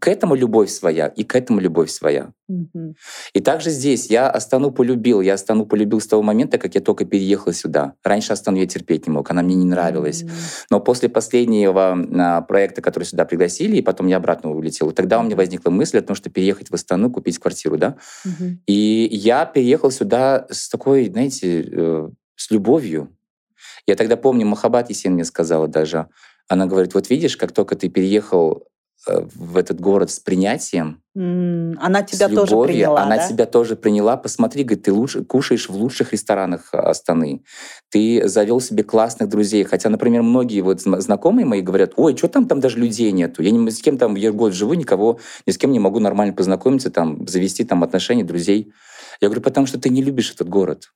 К 0.00 0.08
этому 0.08 0.34
любовь 0.34 0.70
своя, 0.70 1.08
и 1.08 1.22
к 1.22 1.34
этому 1.34 1.60
любовь 1.60 1.90
своя. 1.90 2.32
Mm-hmm. 2.50 2.94
И 3.34 3.40
также 3.40 3.70
здесь 3.70 4.06
я 4.06 4.30
Астану 4.30 4.70
полюбил. 4.70 5.20
Я 5.20 5.34
Астану 5.34 5.66
полюбил 5.66 6.00
с 6.00 6.06
того 6.06 6.22
момента, 6.22 6.58
как 6.58 6.74
я 6.74 6.80
только 6.80 7.04
переехал 7.04 7.52
сюда. 7.52 7.94
Раньше 8.02 8.32
Астану 8.32 8.56
я 8.56 8.66
терпеть 8.66 9.06
не 9.06 9.12
мог, 9.12 9.30
она 9.30 9.42
мне 9.42 9.54
не 9.54 9.66
нравилась. 9.66 10.22
Mm-hmm. 10.22 10.66
Но 10.70 10.80
после 10.80 11.08
последнего 11.08 11.92
а, 11.92 12.40
проекта, 12.42 12.80
который 12.80 13.04
сюда 13.04 13.24
пригласили, 13.24 13.76
и 13.76 13.82
потом 13.82 14.06
я 14.06 14.16
обратно 14.16 14.50
улетел, 14.50 14.92
тогда 14.92 15.20
у 15.20 15.22
меня 15.22 15.36
возникла 15.36 15.70
мысль 15.70 15.98
о 15.98 16.02
том, 16.02 16.16
что 16.16 16.30
переехать 16.30 16.70
в 16.70 16.74
Астану, 16.74 17.10
купить 17.10 17.38
квартиру, 17.38 17.76
да. 17.76 17.96
Mm-hmm. 18.26 18.56
И 18.66 19.08
я 19.12 19.44
переехал 19.44 19.90
сюда 19.90 20.46
с 20.50 20.68
такой, 20.68 21.10
знаете, 21.10 21.68
э, 21.70 22.08
с 22.36 22.50
любовью. 22.50 23.14
Я 23.86 23.96
тогда 23.96 24.16
помню, 24.16 24.46
Махабат 24.46 24.90
Есен 24.90 25.14
мне 25.14 25.24
сказала 25.24 25.68
даже, 25.68 26.08
она 26.48 26.66
говорит, 26.66 26.94
вот 26.94 27.10
видишь, 27.10 27.36
как 27.36 27.52
только 27.52 27.76
ты 27.76 27.88
переехал 27.88 28.68
в 29.06 29.56
этот 29.56 29.80
город 29.80 30.10
с 30.10 30.20
принятием, 30.20 31.02
она 31.14 32.02
тебя 32.02 32.26
любовью, 32.26 32.46
тоже 32.46 32.72
приняла, 32.72 33.02
она 33.02 33.16
да? 33.16 33.28
тебя 33.28 33.44
тоже 33.44 33.76
приняла. 33.76 34.16
Посмотри, 34.16 34.64
говорит, 34.64 34.84
ты 34.84 34.92
лучше 34.92 35.24
кушаешь 35.24 35.68
в 35.68 35.74
лучших 35.74 36.12
ресторанах 36.12 36.70
э, 36.72 36.78
Астаны, 36.78 37.44
ты 37.90 38.26
завел 38.26 38.60
себе 38.60 38.82
классных 38.82 39.28
друзей. 39.28 39.64
Хотя, 39.64 39.90
например, 39.90 40.22
многие 40.22 40.62
вот 40.62 40.80
знакомые 40.80 41.44
мои 41.44 41.60
говорят, 41.60 41.92
ой, 41.96 42.16
что 42.16 42.28
там 42.28 42.48
там 42.48 42.60
даже 42.60 42.78
людей 42.78 43.12
нету, 43.12 43.42
я 43.42 43.50
ни 43.50 43.68
с 43.68 43.82
кем 43.82 43.98
там 43.98 44.14
я 44.14 44.32
год 44.32 44.54
живу, 44.54 44.72
никого 44.72 45.18
ни 45.46 45.52
с 45.52 45.58
кем 45.58 45.72
не 45.72 45.80
могу 45.80 45.98
нормально 45.98 46.32
познакомиться, 46.32 46.90
там 46.90 47.26
завести 47.28 47.64
там 47.64 47.82
отношения, 47.82 48.24
друзей. 48.24 48.72
Я 49.20 49.28
говорю, 49.28 49.42
потому 49.42 49.66
что 49.66 49.78
ты 49.78 49.90
не 49.90 50.02
любишь 50.02 50.32
этот 50.32 50.48
город. 50.48 50.92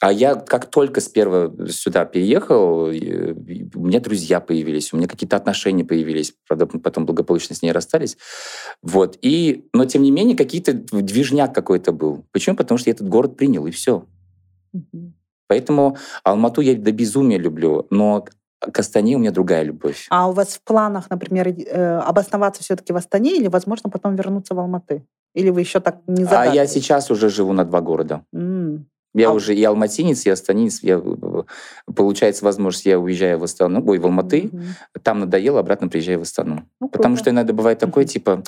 А 0.00 0.12
я 0.12 0.34
как 0.34 0.70
только 0.70 1.00
с 1.00 1.08
первого 1.08 1.68
сюда 1.68 2.06
переехал, 2.06 2.84
у 2.84 2.90
меня 2.90 4.00
друзья 4.00 4.40
появились, 4.40 4.92
у 4.92 4.96
меня 4.96 5.06
какие-то 5.06 5.36
отношения 5.36 5.84
появились, 5.84 6.34
правда, 6.48 6.66
потом 6.66 7.04
благополучно 7.04 7.54
с 7.54 7.62
ней 7.62 7.70
расстались. 7.70 8.16
Вот. 8.82 9.18
И, 9.20 9.68
но 9.74 9.84
тем 9.84 10.02
не 10.02 10.10
менее, 10.10 10.36
какие-то 10.36 10.72
движняк 10.72 11.54
какой-то 11.54 11.92
был. 11.92 12.24
Почему? 12.32 12.56
Потому 12.56 12.78
что 12.78 12.88
я 12.88 12.94
этот 12.94 13.08
город 13.08 13.36
принял, 13.36 13.66
и 13.66 13.70
все. 13.70 14.06
Mm-hmm. 14.74 15.12
Поэтому 15.48 15.96
Алмату 16.22 16.60
я 16.60 16.76
до 16.76 16.92
безумия 16.92 17.36
люблю. 17.36 17.86
Но 17.90 18.24
к 18.60 18.78
Астане 18.78 19.16
у 19.16 19.18
меня 19.18 19.32
другая 19.32 19.64
любовь. 19.64 20.06
А 20.10 20.28
у 20.28 20.32
вас 20.32 20.54
в 20.54 20.62
планах, 20.62 21.10
например, 21.10 21.48
э, 21.48 21.98
обосноваться 21.98 22.62
все-таки 22.62 22.92
в 22.92 22.96
Астане 22.96 23.36
или, 23.36 23.48
возможно, 23.48 23.90
потом 23.90 24.16
вернуться 24.16 24.54
в 24.54 24.60
Алматы? 24.60 25.04
Или 25.34 25.50
вы 25.50 25.60
еще 25.60 25.80
так 25.80 25.98
не 26.06 26.24
А 26.24 26.46
я 26.46 26.66
сейчас 26.66 27.10
уже 27.10 27.30
живу 27.30 27.52
на 27.52 27.64
два 27.64 27.80
города. 27.80 28.24
М. 28.32 28.86
Я 29.14 29.30
А- 29.30 29.32
уже 29.32 29.54
и 29.54 29.64
алматинец, 29.64 30.24
и 30.26 30.30
астанинец. 30.30 30.82
Я, 30.82 31.00
э, 31.04 31.42
получается 31.94 32.44
возможность, 32.44 32.86
я 32.86 32.98
уезжаю 32.98 33.38
в 33.38 33.44
Астану, 33.44 33.82
ой, 33.86 33.98
в 33.98 34.04
Алматы, 34.04 34.48
Мгм. 34.52 34.64
там 35.02 35.20
надоело, 35.20 35.58
обратно 35.60 35.88
приезжаю 35.88 36.20
в 36.20 36.22
Астану. 36.22 36.68
Ну, 36.80 36.88
Потому 36.88 37.14
круто. 37.16 37.24
что 37.24 37.30
иногда 37.30 37.52
бывает 37.52 37.78
такое, 37.80 38.04
Мгм. 38.04 38.08
типа, 38.08 38.42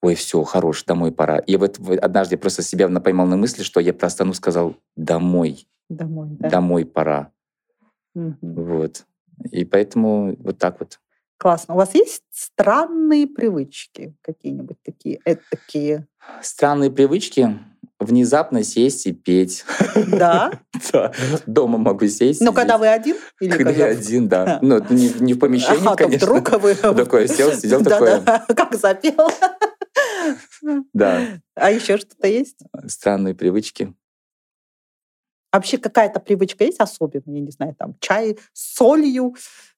ой, 0.00 0.14
все, 0.14 0.42
хорош, 0.44 0.84
домой 0.84 1.12
пора. 1.12 1.38
И 1.38 1.56
вот 1.56 1.78
однажды 2.00 2.34
я 2.34 2.38
просто 2.38 2.62
себя 2.62 2.88
на- 2.88 3.00
поймал 3.00 3.26
на 3.26 3.36
мысли, 3.36 3.62
что 3.62 3.78
я 3.80 3.92
про 3.92 4.06
Астану 4.06 4.32
сказал 4.32 4.74
домой, 4.96 5.68
Домой, 5.90 6.28
да. 6.40 6.48
домой 6.48 6.86
пора. 6.86 7.30
Мгм. 8.14 8.38
Вот. 8.40 9.04
И 9.50 9.66
поэтому 9.66 10.34
вот 10.38 10.56
так 10.58 10.80
вот. 10.80 10.98
Классно. 11.38 11.74
У 11.74 11.76
вас 11.76 11.94
есть 11.94 12.22
странные 12.30 13.26
привычки 13.26 14.14
какие-нибудь 14.22 14.78
такие, 14.82 15.20
э, 15.26 15.36
такие? 15.50 16.06
Странные 16.40 16.90
привычки. 16.90 17.58
Внезапно 17.98 18.62
сесть 18.62 19.06
и 19.06 19.12
петь. 19.12 19.64
Да? 20.06 20.52
Да. 20.92 21.12
Дома 21.46 21.78
могу 21.78 22.06
сесть. 22.06 22.42
Но 22.42 22.52
когда 22.52 22.76
вы 22.76 22.88
один? 22.88 23.16
Когда 23.38 23.70
я 23.70 23.86
один, 23.86 24.28
да. 24.28 24.58
Ну, 24.62 24.84
не, 24.90 25.32
в 25.32 25.38
помещении, 25.38 25.84
то 25.84 25.96
конечно. 25.96 26.26
вдруг 26.26 26.60
вы... 26.60 26.74
Такое 26.74 27.26
сел, 27.26 27.52
сидел 27.52 27.80
да, 27.80 28.44
как 28.46 28.74
запел. 28.74 29.30
Да, 30.92 31.40
А 31.54 31.70
еще 31.70 31.96
что-то 31.96 32.28
есть? 32.28 32.58
странные 32.86 33.34
привычки. 33.34 33.94
Вообще 35.52 35.78
какая-то 35.78 36.20
привычка 36.20 36.64
есть 36.64 36.80
особенная? 36.80 37.36
Я 37.36 37.40
не 37.40 37.50
знаю, 37.50 37.74
там 37.74 37.96
чай 38.00 38.38
с 38.52 38.74
солью, 38.74 39.34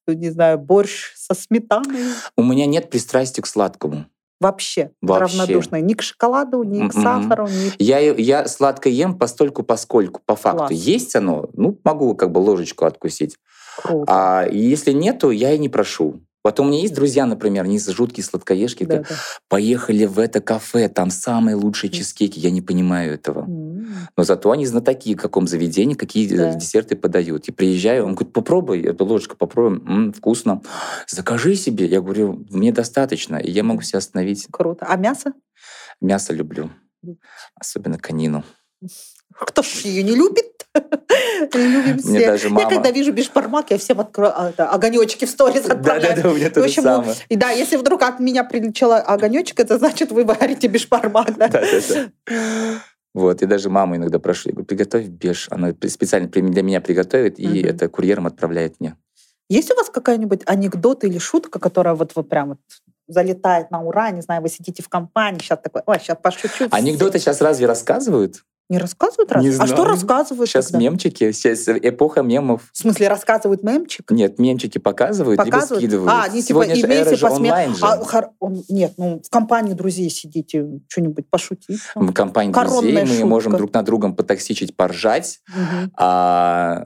не 0.07 0.29
знаю, 0.29 0.57
борщ 0.59 1.13
со 1.15 1.33
сметаной. 1.33 2.03
У 2.35 2.43
меня 2.43 2.65
нет 2.65 2.89
пристрастия 2.89 3.41
к 3.41 3.47
сладкому. 3.47 4.05
Вообще, 4.39 4.91
Вообще. 5.01 5.37
равнодушная 5.37 5.81
ни 5.81 5.93
к 5.93 6.01
шоколаду, 6.01 6.63
ни 6.63 6.87
к 6.87 6.95
М-м. 6.95 7.03
сахару, 7.03 7.47
ни... 7.47 7.71
Я, 7.77 7.99
я 7.99 8.47
сладко 8.47 8.87
ем 8.87 9.17
постольку 9.17 9.63
поскольку, 9.63 10.21
по 10.25 10.35
факту. 10.35 10.59
Класс. 10.59 10.71
Есть 10.71 11.15
оно, 11.15 11.49
ну, 11.53 11.77
могу 11.83 12.15
как 12.15 12.31
бы 12.31 12.39
ложечку 12.39 12.85
откусить. 12.85 13.37
Круто. 13.81 14.05
А 14.07 14.47
если 14.49 14.91
нету, 14.93 15.29
я 15.29 15.51
и 15.53 15.57
не 15.57 15.69
прошу. 15.69 16.21
Вот 16.43 16.59
у 16.59 16.63
меня 16.63 16.79
есть 16.79 16.93
друзья, 16.93 17.25
например, 17.25 17.65
они 17.65 17.79
жуткие 17.79 18.23
сладкоежки. 18.23 18.85
Да, 18.85 18.95
говорят, 18.97 19.17
Поехали 19.49 20.05
в 20.05 20.19
это 20.19 20.39
кафе, 20.39 20.87
там 20.87 21.09
самые 21.09 21.55
лучшие 21.55 21.89
чизкейки. 21.89 22.39
Я 22.39 22.49
не 22.49 22.61
понимаю 22.61 23.13
этого. 23.13 23.45
да. 23.47 23.85
Но 24.15 24.23
зато 24.23 24.51
они 24.51 24.65
знатоки, 24.65 25.15
в 25.15 25.17
каком 25.21 25.47
заведении, 25.47 25.95
какие 25.95 26.31
э, 26.33 26.37
Да. 26.37 26.53
десерты 26.53 26.95
подают. 26.95 27.47
И 27.49 27.51
приезжаю, 27.51 28.05
он 28.05 28.15
говорит, 28.15 28.33
попробуй, 28.33 28.81
эту 28.83 29.05
ложечку 29.05 29.35
попробуем, 29.35 29.85
М, 29.87 30.13
вкусно. 30.13 30.61
Закажи 31.07 31.55
себе. 31.55 31.85
Я 31.87 31.99
говорю, 32.01 32.45
мне 32.49 32.71
достаточно, 32.71 33.35
и 33.35 33.51
я 33.51 33.63
могу 33.63 33.81
себя 33.81 33.97
остановить. 33.99 34.47
Круто. 34.49 34.85
А 34.87 34.95
мясо? 34.95 35.33
Мясо 36.01 36.33
люблю, 36.33 36.69
особенно 37.59 37.97
конину. 37.97 38.43
Кто 39.39 39.61
ж 39.61 39.67
ее 39.85 40.03
не 40.03 40.15
любит? 40.15 40.45
Любим 41.53 41.99
Мне 42.03 42.19
все. 42.19 42.25
даже 42.27 42.47
Я 42.47 42.53
мама... 42.53 42.69
когда 42.69 42.91
вижу 42.91 43.11
бешбармак, 43.11 43.71
я 43.71 43.77
всем 43.77 43.99
открою 43.99 44.33
огонечки 44.57 45.25
в 45.25 45.29
сторис 45.29 45.65
отправляю. 45.65 46.01
Да-да-да, 46.15 46.29
у 46.29 46.35
меня 46.35 46.49
то 46.49 46.59
же 46.61 46.65
общем, 46.67 46.83
самое. 46.83 47.15
И 47.29 47.35
да, 47.35 47.49
если 47.51 47.77
вдруг 47.77 48.01
от 48.03 48.19
меня 48.19 48.43
прилетел 48.43 48.93
огонечек, 48.93 49.59
это 49.59 49.77
значит, 49.77 50.11
вы 50.11 50.25
варите 50.25 50.67
бешбармак. 50.67 51.37
Да? 51.37 51.47
Да-да-да. 51.47 52.81
Вот, 53.15 53.41
и 53.41 53.45
даже 53.47 53.69
маму 53.69 53.95
иногда 53.95 54.19
прошу, 54.19 54.49
я 54.49 54.53
говорю, 54.53 54.67
приготовь 54.67 55.05
беш. 55.07 55.47
Она 55.49 55.73
специально 55.87 56.27
для 56.27 56.61
меня 56.61 56.79
приготовит, 56.79 57.39
и 57.39 57.47
Мгм. 57.47 57.65
это 57.69 57.89
курьером 57.89 58.27
отправляет 58.27 58.79
мне. 58.79 58.95
Есть 59.49 59.71
у 59.71 59.75
вас 59.75 59.89
какая-нибудь 59.89 60.41
анекдот 60.45 61.03
или 61.03 61.17
шутка, 61.17 61.59
которая 61.59 61.95
вот 61.95 62.11
вы 62.15 62.23
прям 62.23 62.49
вот 62.49 62.59
залетает 63.07 63.71
на 63.71 63.81
ура, 63.81 64.11
не 64.11 64.21
знаю, 64.21 64.43
вы 64.43 64.49
сидите 64.49 64.83
в 64.83 64.89
компании, 64.89 65.39
сейчас 65.41 65.59
такой, 65.63 65.81
ой, 65.87 65.99
сейчас 65.99 66.17
пошучу. 66.21 66.67
Анекдоты 66.69 67.17
сейчас 67.17 67.41
разве 67.41 67.65
рассказывают? 67.65 68.43
Не 68.69 68.77
рассказывают 68.77 69.31
раз? 69.31 69.43
Не 69.43 69.49
А 69.49 69.53
что 69.65 69.65
знаю. 69.77 69.85
рассказывают 69.85 70.47
Сейчас 70.47 70.67
тогда? 70.67 70.79
мемчики, 70.79 71.31
сейчас 71.31 71.67
эпоха 71.67 72.21
мемов. 72.21 72.69
В 72.71 72.77
смысле, 72.77 73.07
рассказывают 73.07 73.63
мемчик? 73.63 74.11
Нет, 74.11 74.37
мемчики 74.37 74.77
показывают, 74.77 75.37
Показывают? 75.37 75.81
либо 75.81 75.91
скидывают. 75.97 76.11
А, 76.11 76.23
они 76.25 76.43
типа 76.43 76.65
Сегодня 76.65 76.75
имейте 76.85 77.15
же 77.15 77.25
посме- 77.25 77.31
онлайн 77.31 77.75
же. 77.75 77.83
А, 77.83 77.97
хор- 78.05 78.29
нет, 78.69 78.93
ну 78.97 79.21
в 79.25 79.29
компании 79.31 79.73
друзей 79.73 80.11
сидите, 80.11 80.67
что-нибудь 80.87 81.27
пошутить. 81.31 81.79
там. 81.95 82.07
В 82.09 82.13
компании 82.13 82.53
Коронная 82.53 82.81
друзей 82.81 83.01
мы 83.01 83.07
шутка. 83.07 83.25
можем 83.25 83.57
друг 83.57 83.73
на 83.73 83.81
другом 83.81 84.15
потоксичить, 84.15 84.75
поржать, 84.77 85.39
Мгм. 85.47 85.91
а 85.97 86.85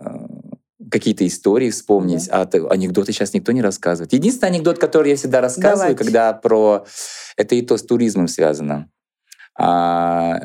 какие-то 0.89 1.27
истории 1.27 1.69
вспомнить. 1.69 2.29
А 2.31 2.45
т- 2.45 2.65
анекдоты 2.69 3.11
сейчас 3.11 3.33
никто 3.33 3.51
не 3.51 3.61
рассказывает. 3.61 4.13
Единственный 4.13 4.49
анекдот, 4.49 4.77
который 4.79 5.09
я 5.11 5.15
всегда 5.17 5.41
рассказываю, 5.41 5.95
Давайте. 5.95 6.03
когда 6.03 6.31
про... 6.33 6.85
Это 7.35 7.55
и 7.55 7.61
то 7.61 7.75
с 7.77 7.83
туризмом 7.83 8.27
связано. 8.29 8.87
А, 9.55 10.39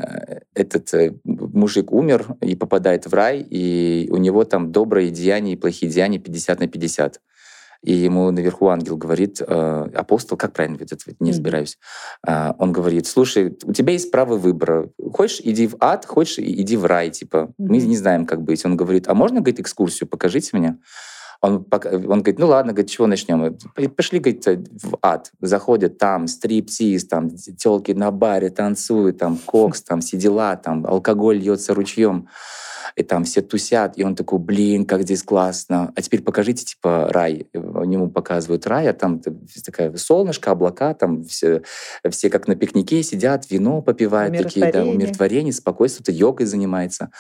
этот 0.55 0.93
э, 0.93 1.15
мужик 1.25 1.93
умер 1.93 2.37
и 2.41 2.55
попадает 2.55 3.07
в 3.07 3.15
рай, 3.15 3.41
и 3.41 4.09
у 4.11 4.19
него 4.19 4.45
там 4.45 4.71
добрые 4.71 5.11
деяния 5.11 5.55
и 5.55 5.57
плохие 5.57 5.91
деяния 5.91 6.19
50 6.19 6.61
на 6.61 6.69
50. 6.69 7.21
И 7.83 7.93
ему 7.93 8.31
наверху 8.33 8.69
ангел 8.69 8.97
говорит, 8.97 9.41
э, 9.41 9.89
апостол, 9.95 10.37
как 10.37 10.53
правильно 10.53 10.79
это, 10.81 10.97
не 11.21 11.31
разбираюсь, 11.31 11.79
А, 12.27 12.55
он 12.59 12.73
говорит, 12.73 13.07
слушай, 13.07 13.57
у 13.65 13.73
тебя 13.73 13.93
есть 13.93 14.11
право 14.11 14.37
выбора. 14.37 14.91
Хочешь, 15.13 15.41
иди 15.45 15.69
в 15.69 15.77
ад, 15.79 16.05
хочешь, 16.05 16.39
иди 16.39 16.77
в 16.77 16.85
рай. 16.85 17.11
Типа, 17.11 17.53
мы 17.57 17.79
не 17.79 17.97
знаем, 17.97 18.27
как 18.27 18.43
быть. 18.43 18.65
Он 18.65 18.77
говорит, 18.77 19.09
а 19.09 19.15
можно, 19.15 19.41
говорит, 19.41 19.61
экскурсию, 19.61 20.09
покажите 20.09 20.57
мне. 20.57 20.79
Он, 21.41 21.65
он 21.71 22.23
говорит, 22.23 22.39
ну 22.39 22.49
ладно, 22.49 22.73
говорит, 22.73 22.91
чего 22.91 23.07
начнем? 23.07 23.57
Пошли, 23.97 24.19
говорит, 24.19 24.45
в 24.47 24.99
ад. 25.03 25.31
Заходят 25.41 25.97
там 25.97 26.27
стриптиз, 26.27 27.07
там 27.07 27.31
телки 27.31 27.93
на 27.93 28.11
баре 28.11 28.51
танцуют, 28.51 29.19
там 29.19 29.39
кокс, 29.39 29.83
там 29.83 30.01
все 30.01 30.17
дела, 30.17 30.57
там 30.57 30.85
алкоголь 30.85 31.39
льется 31.39 31.75
ручьем. 31.75 32.29
И 32.99 33.05
там 33.05 33.23
все 33.23 33.43
тусят, 33.43 33.93
и 33.97 34.03
он 34.03 34.17
такой, 34.17 34.41
блин, 34.41 34.85
как 34.85 35.03
здесь 35.03 35.23
классно. 35.23 35.93
А 35.95 36.03
теперь 36.03 36.21
покажите, 36.21 36.65
типа, 36.65 37.09
рай. 37.11 37.47
Ему 37.55 38.11
показывают 38.11 38.67
рай, 38.67 38.89
а 38.89 38.93
там 38.93 39.21
такая 39.65 39.97
солнышко, 39.97 40.51
облака, 40.51 40.95
там 40.95 41.23
все, 41.23 41.63
все 42.11 42.29
как 42.29 42.49
на 42.49 42.57
пикнике 42.57 43.05
сидят, 43.05 43.49
вино 43.51 43.83
попивают, 43.83 44.37
такие, 44.37 44.73
да, 44.73 44.85
Умиротворение. 44.85 45.53
спокойствие, 45.53 46.03
кто-то 46.03 46.19
йогой 46.19 46.47
занимается. 46.47 47.11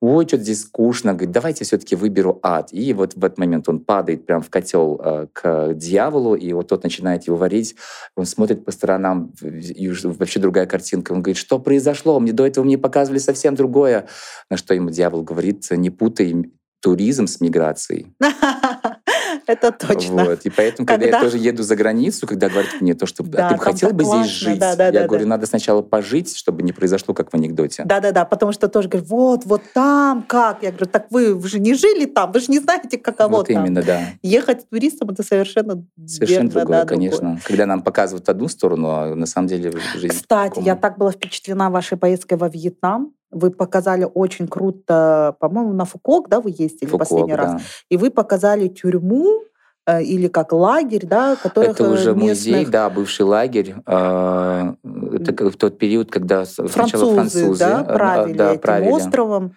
Ой, 0.00 0.26
что-то 0.26 0.42
здесь 0.42 0.62
скучно. 0.62 1.12
Говорит, 1.12 1.30
давайте 1.30 1.64
все-таки 1.64 1.94
выберу 1.94 2.40
ад. 2.42 2.70
И 2.72 2.92
вот 2.92 3.14
в 3.14 3.24
этот 3.24 3.38
момент 3.38 3.68
он 3.68 3.80
падает 3.80 4.26
прям 4.26 4.42
в 4.42 4.50
котел 4.50 5.00
э, 5.00 5.26
к 5.32 5.74
дьяволу, 5.74 6.34
и 6.34 6.52
вот 6.52 6.66
тот 6.68 6.82
начинает 6.82 7.28
его 7.28 7.36
варить. 7.36 7.76
Он 8.16 8.26
смотрит 8.26 8.64
по 8.64 8.72
сторонам, 8.72 9.32
и 9.42 9.88
вообще 10.02 10.40
другая 10.40 10.66
картинка. 10.66 11.12
Он 11.12 11.22
говорит, 11.22 11.36
что 11.36 11.60
произошло? 11.60 12.18
Мне 12.18 12.32
до 12.32 12.46
этого 12.46 12.64
мне 12.64 12.78
показывали 12.78 13.18
совсем 13.18 13.54
другое. 13.54 14.08
На 14.50 14.56
что 14.56 14.74
ему 14.74 14.90
дьявол 14.90 15.19
говорит, 15.22 15.66
не 15.70 15.90
путай 15.90 16.34
туризм 16.80 17.26
с 17.26 17.40
миграцией. 17.40 18.14
Это 19.46 19.72
точно. 19.72 20.24
Вот. 20.24 20.40
И 20.44 20.50
поэтому, 20.50 20.86
когда, 20.86 21.04
Когда- 21.06 21.18
я 21.18 21.22
тоже 21.24 21.38
еду 21.38 21.62
за 21.62 21.76
границу, 21.76 22.26
когда 22.26 22.48
говорят 22.48 22.80
мне 22.80 22.94
то, 22.94 23.06
что 23.06 23.22
Да, 23.22 23.48
а 23.48 23.50
ты 23.50 23.56
бы 23.56 23.62
хотел 23.62 23.90
бы 23.92 24.04
классно. 24.04 24.24
здесь 24.24 24.36
жить, 24.36 24.58
Да, 24.58 24.76
да, 24.76 24.86
я 24.86 24.92
да, 24.92 25.06
говорю, 25.06 25.24
да. 25.24 25.30
надо 25.30 25.46
сначала 25.46 25.82
пожить, 25.82 26.36
чтобы 26.36 26.62
не 26.62 26.72
произошло, 26.72 27.14
как 27.14 27.30
в 27.30 27.34
анекдоте. 27.34 27.84
Да-да-да, 27.84 28.24
потому 28.24 28.52
что 28.52 28.68
тоже 28.68 28.88
говорят, 28.88 29.08
вот, 29.08 29.44
вот 29.44 29.62
там 29.74 30.22
как? 30.22 30.62
Я 30.62 30.70
говорю, 30.70 30.86
так 30.86 31.06
вы, 31.10 31.34
вы 31.34 31.48
же 31.48 31.58
не 31.58 31.74
жили 31.74 32.06
там, 32.06 32.32
вы 32.32 32.40
же 32.40 32.46
не 32.48 32.58
знаете, 32.60 32.98
каково 32.98 33.38
вот 33.38 33.48
там. 33.48 33.64
именно, 33.64 33.82
да. 33.82 34.00
Ехать 34.22 34.68
туристом 34.68 35.10
это 35.10 35.22
совершенно, 35.22 35.84
Совершенно 36.06 36.48
верно, 36.48 36.60
другое, 36.60 36.80
да, 36.80 36.86
конечно. 36.86 37.40
Когда 37.44 37.66
нам 37.66 37.82
показывают 37.82 38.28
одну 38.28 38.48
сторону, 38.48 38.90
а 38.90 39.14
на 39.14 39.26
самом 39.26 39.48
деле 39.48 39.72
жизнь 39.96 40.08
Кстати, 40.08 40.60
я 40.60 40.76
так 40.76 40.98
была 40.98 41.12
впечатлена 41.12 41.70
вашей 41.70 41.98
поездкой 41.98 42.38
во 42.38 42.48
Вьетнам. 42.48 43.12
Вы 43.30 43.50
показали 43.50 44.06
очень 44.12 44.48
круто, 44.48 45.36
по-моему, 45.38 45.72
на 45.72 45.84
Фукок, 45.84 46.28
да, 46.28 46.40
вы 46.40 46.50
ездили 46.50 46.86
Фукуок, 46.88 47.08
последний 47.08 47.34
раз. 47.34 47.52
да. 47.52 47.60
И 47.88 47.96
вы 47.96 48.10
показали 48.10 48.66
тюрьму 48.68 49.42
э, 49.86 50.02
или 50.02 50.26
как 50.28 50.52
лагерь, 50.52 51.06
да, 51.06 51.36
которых 51.36 51.70
Это 51.70 51.84
э, 51.84 51.92
уже 51.92 52.14
музей, 52.14 52.52
местных 52.54 52.70
да, 52.70 52.90
бывший 52.90 53.22
лагерь. 53.22 53.74
А, 53.86 54.74
Это 55.12 55.50
в 55.50 55.56
тот 55.56 55.78
период, 55.78 56.10
когда 56.10 56.44
с- 56.44 56.54
сначала 56.54 57.14
французы, 57.14 57.14
французы 57.14 57.58
да, 57.64 57.80
а, 57.80 57.84
правили 57.94 58.36
да, 58.36 58.50
этим 58.52 58.60
правили. 58.60 58.90
островом. 58.90 59.52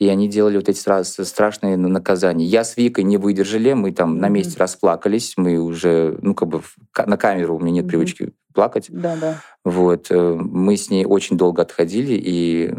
И 0.00 0.08
они 0.08 0.28
делали 0.28 0.56
вот 0.56 0.68
эти 0.68 0.78
сразу 0.78 1.24
страшные 1.24 1.76
наказания. 1.76 2.44
Я 2.44 2.64
с 2.64 2.76
Викой 2.76 3.04
не 3.04 3.16
выдержали, 3.16 3.72
мы 3.74 3.92
там 3.92 4.18
на 4.18 4.28
месте 4.28 4.56
расплакались, 4.58 5.34
мы 5.36 5.56
уже, 5.58 6.18
ну, 6.20 6.34
как 6.34 6.48
бы 6.48 6.62
на 7.06 7.16
камеру, 7.16 7.56
у 7.56 7.60
меня 7.60 7.70
нет 7.70 7.84
Мгм. 7.84 7.90
привычки 7.90 8.32
плакать. 8.52 8.86
Да, 8.90 9.14
да. 9.20 9.36
Вот. 9.64 10.08
э, 10.10 10.34
Мы 10.34 10.76
с 10.76 10.90
ней 10.90 11.04
очень 11.06 11.36
долго 11.36 11.62
отходили, 11.62 12.14
и 12.14 12.74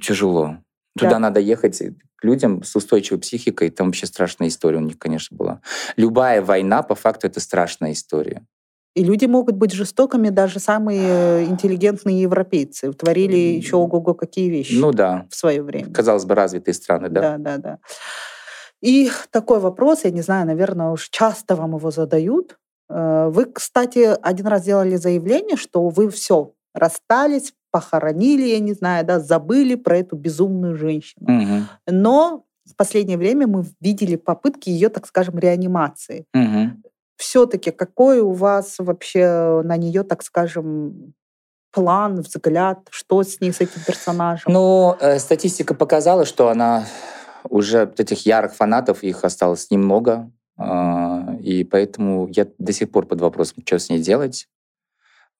тяжело. 0.00 0.56
Туда 0.98 1.10
Да. 1.12 1.18
надо 1.18 1.40
ехать 1.40 1.80
к 2.16 2.24
людям 2.24 2.62
с 2.62 2.74
устойчивой 2.76 3.20
психикой. 3.20 3.70
Там 3.70 3.86
вообще 3.88 4.06
страшная 4.06 4.48
история 4.48 4.78
у 4.78 4.82
них, 4.82 4.98
конечно, 4.98 5.36
была. 5.36 5.60
Любая 5.96 6.42
война, 6.42 6.82
по 6.82 6.94
факту, 6.94 7.26
это 7.28 7.40
страшная 7.40 7.92
история. 7.92 8.42
И 8.96 9.04
люди 9.04 9.24
могут 9.26 9.54
быть 9.54 9.72
жестокими, 9.72 10.30
даже 10.30 10.58
самые 10.58 11.00
э, 11.02 11.44
интеллигентные 11.44 12.22
европейцы. 12.22 12.92
Творили 12.92 13.36
еще 13.36 13.76
ого-го 13.76 14.14
какие 14.14 14.50
вещи 14.50 14.74
Ну 14.74 14.90
да, 14.92 15.26
в 15.30 15.36
свое 15.36 15.62
время. 15.62 15.92
казалось 15.92 16.24
бы, 16.24 16.34
развитые 16.34 16.74
страны, 16.74 17.08
да. 17.08 17.20
Да, 17.20 17.36
да, 17.38 17.56
да. 17.58 17.78
И 18.82 19.10
такой 19.30 19.60
вопрос, 19.60 20.04
я 20.04 20.10
не 20.10 20.22
знаю, 20.22 20.46
наверное, 20.46 20.88
уж 20.90 21.08
часто 21.10 21.54
вам 21.54 21.76
его 21.76 21.90
задают. 21.92 22.58
Э, 22.88 23.28
вы, 23.30 23.44
кстати, 23.44 24.16
один 24.20 24.48
раз 24.48 24.62
сделали 24.62 24.96
заявление, 24.96 25.56
что 25.56 25.88
вы 25.88 26.10
все 26.10 26.52
расстались, 26.74 27.52
похоронили, 27.70 28.48
я 28.48 28.58
не 28.58 28.72
знаю, 28.72 29.04
да, 29.04 29.20
забыли 29.20 29.74
про 29.74 29.98
эту 29.98 30.16
безумную 30.16 30.76
женщину. 30.76 31.26
Мгм. 31.28 31.68
Но 31.86 32.44
в 32.70 32.76
последнее 32.76 33.18
время 33.18 33.46
мы 33.46 33.64
видели 33.80 34.16
попытки 34.16 34.70
ее, 34.70 34.88
так 34.88 35.06
скажем, 35.06 35.38
реанимации. 35.38 36.26
Мгм. 36.34 36.82
Все-таки 37.16 37.70
какой 37.70 38.20
у 38.20 38.32
вас 38.32 38.76
вообще 38.78 39.62
на 39.64 39.76
нее, 39.76 40.04
так 40.04 40.22
скажем, 40.22 41.12
план, 41.72 42.20
взгляд, 42.20 42.78
что 42.90 43.22
с 43.22 43.40
ней, 43.40 43.52
с 43.52 43.60
этим 43.60 43.82
персонажем? 43.86 44.52
Ну, 44.52 44.96
э, 45.00 45.18
статистика 45.18 45.74
показала, 45.74 46.24
что 46.24 46.48
она 46.48 46.84
уже 47.48 47.86
вот 47.86 48.00
этих 48.00 48.26
ярых 48.26 48.54
фанатов, 48.54 49.02
их 49.02 49.24
осталось 49.24 49.70
немного. 49.70 50.30
а, 50.58 51.36
И 51.40 51.64
поэтому 51.64 52.28
я 52.28 52.46
до 52.58 52.72
сих 52.72 52.90
пор 52.90 53.06
под 53.06 53.20
вопросом, 53.20 53.62
что 53.64 53.78
с 53.78 53.88
ней 53.88 54.00
делать. 54.00 54.46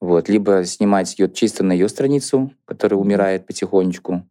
Вот. 0.01 0.29
Либо 0.29 0.65
снимать 0.65 1.19
ее 1.19 1.31
чисто 1.31 1.63
на 1.63 1.73
ее 1.73 1.89
страницу, 1.89 2.53
которая 2.65 2.99
умирает 2.99 3.47
потихонечку. 3.47 4.27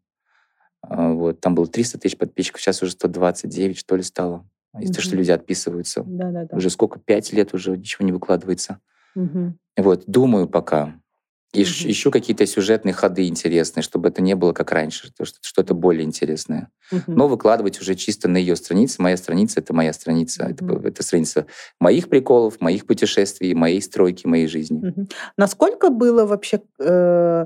А, 0.82 1.12
Вот. 1.14 1.40
Там 1.40 1.56
было 1.56 1.68
300 1.68 2.00
тысяч 2.00 2.18
подписчиков, 2.18 2.62
сейчас 2.62 2.82
уже 2.82 2.92
129, 2.94 3.78
что 3.78 3.96
ли, 3.96 4.04
стало. 4.04 4.46
Из-за 4.80 4.94
того, 4.94 5.04
что 5.04 5.16
люди 5.16 5.32
отписываются. 5.32 6.04
Да-да-да. 6.06 6.56
Уже 6.56 6.70
сколько? 6.70 7.00
Пять 7.00 7.34
лет 7.34 7.54
уже 7.54 7.76
ничего 7.78 8.06
не 8.06 8.12
выкладывается. 8.12 8.80
Мгм. 9.16 9.58
Вот, 9.78 10.04
думаю 10.06 10.48
пока. 10.48 10.94
Ищ- 11.52 11.82
Мгм. 11.84 11.91
Ищу 11.91 12.12
какие-то 12.12 12.45
сюжетные 12.45 12.93
ходы 12.93 13.28
интересные, 13.28 13.82
чтобы 13.84 14.10
это 14.10 14.22
не 14.22 14.36
было 14.36 14.54
как 14.54 14.72
раньше, 14.72 15.12
то, 15.18 15.26
что- 15.26 15.39
что-то 15.41 15.74
более 15.74 16.04
интересное. 16.04 16.70
Мгм. 16.91 17.04
Но 17.08 17.28
выкладывать 17.28 17.82
уже 17.82 17.95
чисто 17.95 18.28
на 18.28 18.38
ее 18.38 18.56
странице. 18.56 19.02
Моя 19.02 19.18
страница— 19.18 19.60
это 19.62 19.74
моя 19.74 19.91
страница. 19.93 20.43
Это, 20.43 20.64
Мгм. 20.64 20.86
это 20.86 21.02
страница 21.02 21.47
моих 21.80 22.08
приколов, 22.10 22.62
моих 22.62 22.86
путешествий, 22.86 23.56
моей 23.56 23.82
стройки, 23.82 24.28
моей 24.28 24.47
жизни. 24.47 24.78
Мгм. 24.80 25.08
Насколько 25.38 25.89
было 25.89 26.26
вообще 26.28 26.62
э, 26.80 27.45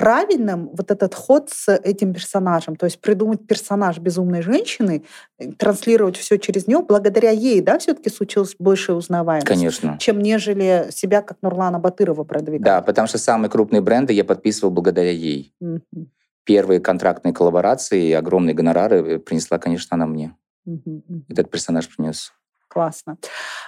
правильным 0.00 0.70
вот 0.72 0.90
этот 0.90 1.14
ход 1.14 1.50
с 1.50 1.70
этим 1.70 2.14
персонажем? 2.14 2.76
То 2.76 2.86
есть 2.86 3.00
придумать 3.00 3.46
персонаж 3.46 3.98
безумной 3.98 4.40
женщины, 4.40 5.04
э, 5.38 5.52
транслировать 5.52 6.16
все 6.16 6.38
через 6.38 6.66
нее, 6.66 6.80
благодаря 6.80 7.30
ей, 7.30 7.60
да, 7.60 7.78
все-таки 7.78 8.08
случилось 8.08 8.56
больше 8.58 8.94
узнаваемость? 8.94 9.46
Конечно. 9.46 9.98
чем 9.98 10.20
нежели 10.20 10.88
себя 10.90 11.20
как 11.20 11.38
Нурлана 11.42 11.78
Батырова 11.78 12.24
продвигать. 12.24 12.62
Да, 12.62 12.80
потому 12.80 13.08
что 13.08 13.18
самые 13.18 13.50
крупные 13.50 13.82
бренды 13.82 14.14
я 14.14 14.24
подписывал 14.24 14.72
благодаря 14.72 15.10
ей. 15.10 15.54
Мгм. 15.60 16.10
Первые 16.44 16.80
контрактные 16.80 17.34
коллаборации 17.34 18.08
и 18.08 18.12
огромные 18.12 18.54
гонорары 18.54 19.16
э, 19.16 19.18
принесла, 19.18 19.58
конечно, 19.58 19.96
она 19.96 20.06
мне. 20.06 20.34
Мгм. 20.64 21.26
Этот 21.28 21.50
персонаж 21.50 21.94
принес. 21.94 22.32
Классно. 22.68 23.18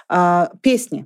А, 0.09 0.49
песни. 0.61 1.05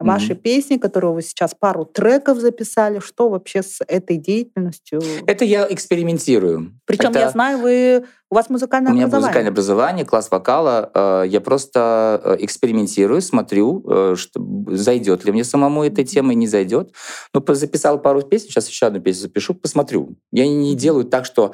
Ваши 0.00 0.32
Мгм. 0.32 0.36
песни, 0.42 0.76
которые 0.78 1.12
вы 1.12 1.20
сейчас 1.20 1.54
пару 1.54 1.84
треков 1.84 2.38
записали, 2.38 3.00
что 3.00 3.28
вообще 3.28 3.62
с 3.62 3.84
этой 3.86 4.16
деятельностью? 4.16 5.02
Это 5.26 5.44
я 5.44 5.66
экспериментирую. 5.70 6.72
Причем 6.86 7.10
Это- 7.10 7.18
я 7.18 7.30
знаю, 7.30 7.58
вы 7.58 8.04
у 8.30 8.34
вас 8.34 8.48
музыкальное 8.48 8.92
У 8.92 8.94
меня 8.94 9.04
образование. 9.04 9.28
музыкальное 9.28 9.50
образование, 9.52 10.04
класс 10.06 10.30
вокала. 10.30 10.90
Э, 10.94 11.24
Я 11.28 11.40
просто 11.42 12.20
э, 12.24 12.36
экспериментирую, 12.40 13.20
смотрю, 13.20 13.84
э, 13.88 14.14
что 14.16 14.40
зайдет 14.68 15.24
ли 15.24 15.32
мне 15.32 15.44
самому 15.44 15.84
эта 15.84 16.02
тема, 16.02 16.32
не 16.34 16.46
зайдет. 16.46 16.92
Ну, 17.34 17.44
записал 17.54 17.98
пару 18.00 18.22
песен, 18.22 18.48
сейчас 18.48 18.68
еще 18.68 18.86
одну 18.86 19.00
песню 19.00 19.22
запишу, 19.22 19.52
посмотрю. 19.54 20.16
Я 20.32 20.46
не 20.46 20.74
делаю 20.74 21.04
так, 21.04 21.26
что 21.26 21.52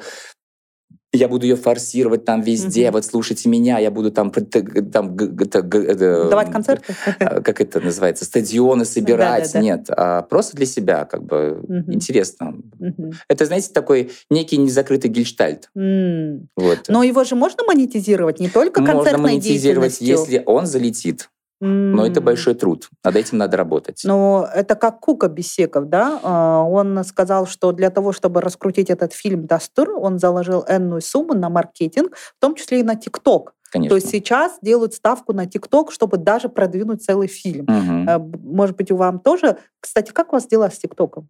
я 1.17 1.27
буду 1.27 1.45
ее 1.45 1.55
форсировать 1.55 2.25
там 2.25 2.41
везде, 2.41 2.91
вот 2.91 3.05
слушайте 3.05 3.49
меня, 3.49 3.79
я 3.79 3.91
буду 3.91 4.11
там, 4.11 4.31
Давать 6.29 6.51
концерты? 6.51 6.93
э, 7.19 7.41
как 7.41 7.61
это 7.61 7.79
называется, 7.79 8.25
стадионы 8.25 8.85
собирать. 8.85 9.53
Нет, 9.55 9.87
а 9.89 10.21
просто 10.23 10.55
для 10.55 10.65
себя, 10.65 11.05
как 11.05 11.23
бы 11.23 11.63
интересно. 11.87 12.55
Это, 13.27 13.45
знаете, 13.45 13.69
такой 13.73 14.11
некий 14.29 14.57
незакрытый 14.57 15.09
гельштальт. 15.09 15.69
Вот. 15.73 16.79
Но 16.87 17.03
его 17.03 17.23
же 17.23 17.35
можно 17.35 17.63
монетизировать, 17.63 18.39
не 18.39 18.49
только 18.49 18.81
Можно 18.81 18.95
концертной 18.95 19.31
монетизировать, 19.31 19.99
деятельностью. 19.99 20.33
если 20.33 20.43
он 20.45 20.65
залетит. 20.65 21.29
Но 21.59 22.05
это 22.05 22.21
большой 22.21 22.53
труд. 22.53 22.89
Над 23.03 23.15
этим 23.15 23.37
надо 23.39 23.57
работать. 23.57 24.01
Но 24.03 24.47
это 24.53 24.75
как 24.75 24.99
Кука 24.99 25.27
Бесеков, 25.27 25.89
да? 25.89 26.19
А, 26.23 26.61
Он 26.63 27.03
сказал, 27.03 27.47
что 27.47 27.71
для 27.71 27.89
того, 27.89 28.11
чтобы 28.11 28.41
раскрутить 28.41 28.89
этот 28.89 29.13
фильм 29.13 29.45
«Дастур», 29.47 29.89
он 29.97 30.19
заложил 30.19 30.63
энную 30.67 31.01
сумму 31.01 31.33
на 31.33 31.49
маркетинг, 31.49 32.15
в 32.15 32.39
том 32.39 32.55
числе 32.55 32.81
и 32.81 32.83
на 32.83 32.95
ТикТок. 32.95 33.53
Конечно. 33.69 33.89
То 33.89 33.95
есть 33.95 34.09
сейчас 34.09 34.59
делают 34.61 34.93
ставку 34.93 35.33
на 35.33 35.45
ТикТок, 35.45 35.91
чтобы 35.91 36.15
даже 36.17 36.47
продвинуть 36.47 37.03
целый 37.03 37.27
фильм. 37.27 37.65
Б- 37.65 38.37
Может 38.41 38.77
быть, 38.77 38.91
у 38.91 38.95
вам 38.95 39.19
тоже... 39.19 39.57
Кстати, 39.81 40.11
как 40.11 40.31
у 40.31 40.37
вас 40.37 40.47
дела 40.47 40.69
с 40.69 40.77
ТикТоком? 40.79 41.27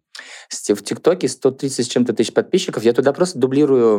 В 0.48 0.82
ТикТоке 0.84 1.26
130 1.26 1.84
с 1.84 1.88
чем-то 1.88 2.12
тысяч 2.12 2.32
подписчиков. 2.32 2.84
Я 2.84 2.92
туда 2.92 3.12
просто 3.12 3.38
дублирую 3.40 3.98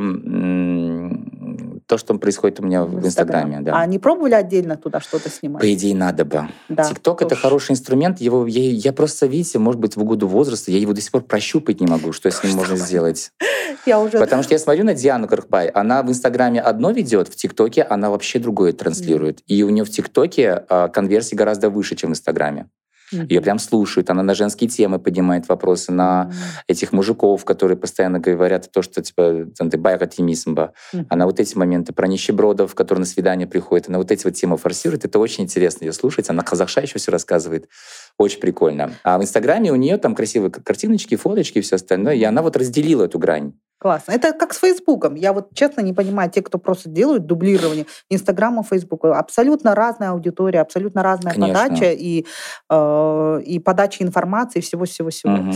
то, 1.89 1.97
что 1.97 2.13
происходит 2.19 2.59
у 2.59 2.63
меня 2.63 2.83
в 2.83 3.03
Инстаграме. 3.03 3.61
Да. 3.61 3.79
А 3.81 3.85
не 3.87 3.97
пробовали 3.97 4.35
отдельно 4.35 4.77
туда 4.77 4.99
что-то 4.99 5.27
снимать? 5.27 5.59
По 5.59 5.73
идее, 5.73 5.95
надо 5.95 6.23
бы. 6.23 6.47
Да, 6.69 6.83
ТикТок 6.83 7.23
это 7.23 7.35
хороший 7.35 7.71
инструмент. 7.71 8.21
Его, 8.21 8.45
я, 8.45 8.69
я 8.69 8.93
просто, 8.93 9.25
видите, 9.25 9.57
может 9.57 9.81
быть, 9.81 9.95
в 9.95 10.01
угоду 10.01 10.27
возраста, 10.27 10.69
я 10.71 10.77
его 10.77 10.93
до 10.93 11.01
сих 11.01 11.11
пор 11.11 11.23
прощупать 11.23 11.81
не 11.81 11.87
могу, 11.87 12.11
что 12.13 12.29
с 12.29 12.43
ним 12.43 12.53
можно 12.57 12.77
сделать. 12.77 13.31
Я 13.85 13.99
уже... 13.99 14.19
Потому 14.19 14.43
что 14.43 14.53
я 14.53 14.59
смотрю 14.59 14.83
на 14.83 14.93
Диану 14.93 15.27
Кархбай, 15.27 15.67
она 15.67 16.03
в 16.03 16.09
Инстаграме 16.09 16.59
одно 16.59 16.91
ведет, 16.91 17.27
в 17.29 17.35
ТикТоке 17.35 17.83
она 17.83 18.09
вообще 18.09 18.39
другое 18.39 18.73
транслирует. 18.73 19.41
И 19.47 19.63
у 19.63 19.69
нее 19.69 19.85
в 19.85 19.89
ТикТоке 19.89 20.65
а, 20.67 20.89
конверсии 20.89 21.35
гораздо 21.35 21.69
выше, 21.69 21.95
чем 21.95 22.09
в 22.09 22.13
Инстаграме. 22.13 22.67
Мгм. 23.11 23.27
Ее 23.29 23.41
прям 23.41 23.59
слушают, 23.59 24.09
она 24.09 24.23
на 24.23 24.33
женские 24.35 24.69
темы 24.69 24.99
поднимает 24.99 25.47
вопросы, 25.49 25.91
на 25.91 26.23
М. 26.31 26.31
этих 26.67 26.91
мужиков, 26.93 27.45
которые 27.45 27.77
постоянно 27.77 28.19
говорят 28.19 28.71
то, 28.71 28.81
что 28.81 29.01
типа 29.01 29.47
там, 29.57 29.69
ты 29.69 29.77
байк 29.77 30.01
оптимизма. 30.01 30.73
Мгм. 30.93 31.07
Она 31.09 31.25
вот 31.25 31.39
эти 31.39 31.57
моменты 31.57 31.93
про 31.93 32.07
нищебродов, 32.07 32.75
которые 32.75 33.01
на 33.01 33.05
свидание 33.05 33.47
приходят, 33.47 33.89
она 33.89 33.97
вот 33.97 34.11
эти 34.11 34.23
вот 34.25 34.33
темы 34.35 34.57
форсирует. 34.57 35.05
Это 35.05 35.19
очень 35.19 35.43
интересно 35.45 35.85
ее 35.85 35.93
слушать. 35.93 36.29
Она 36.29 36.43
казахша 36.43 36.81
еще 36.81 36.99
все 36.99 37.11
рассказывает. 37.11 37.67
Очень 38.19 38.41
прикольно. 38.41 38.91
А 39.03 39.17
в 39.17 39.21
Инстаграме 39.21 39.71
у 39.71 39.77
нее 39.77 39.97
там 39.97 40.13
красивые 40.13 40.51
картиночки, 40.51 41.15
фоточки 41.15 41.59
и 41.59 41.61
все 41.61 41.77
остальное. 41.77 42.15
И 42.15 42.23
она 42.23 42.41
вот 42.41 42.57
разделила 42.57 43.05
эту 43.05 43.17
грань. 43.17 43.53
Классно. 43.79 44.11
Это 44.11 44.33
как 44.33 44.53
с 44.53 44.59
Фейсбуком. 44.59 45.15
Я 45.15 45.31
вот 45.31 45.53
честно 45.53 45.79
не 45.79 45.93
понимаю, 45.93 46.29
те, 46.29 46.41
кто 46.41 46.57
просто 46.57 46.89
делают 46.89 47.25
дублирование 47.25 47.85
Инстаграма, 48.09 48.61
Фейсбука. 48.63 49.17
Абсолютно 49.17 49.73
разная 49.73 50.09
аудитория, 50.09 50.59
абсолютно 50.59 51.01
разная 51.01 51.33
Конечно. 51.33 51.63
подача 51.63 51.91
и, 51.93 52.25
э, 52.69 53.41
и 53.45 53.59
подача 53.59 54.03
информации, 54.03 54.59
всего-всего-всего. 54.59 55.31
Мгм. 55.31 55.53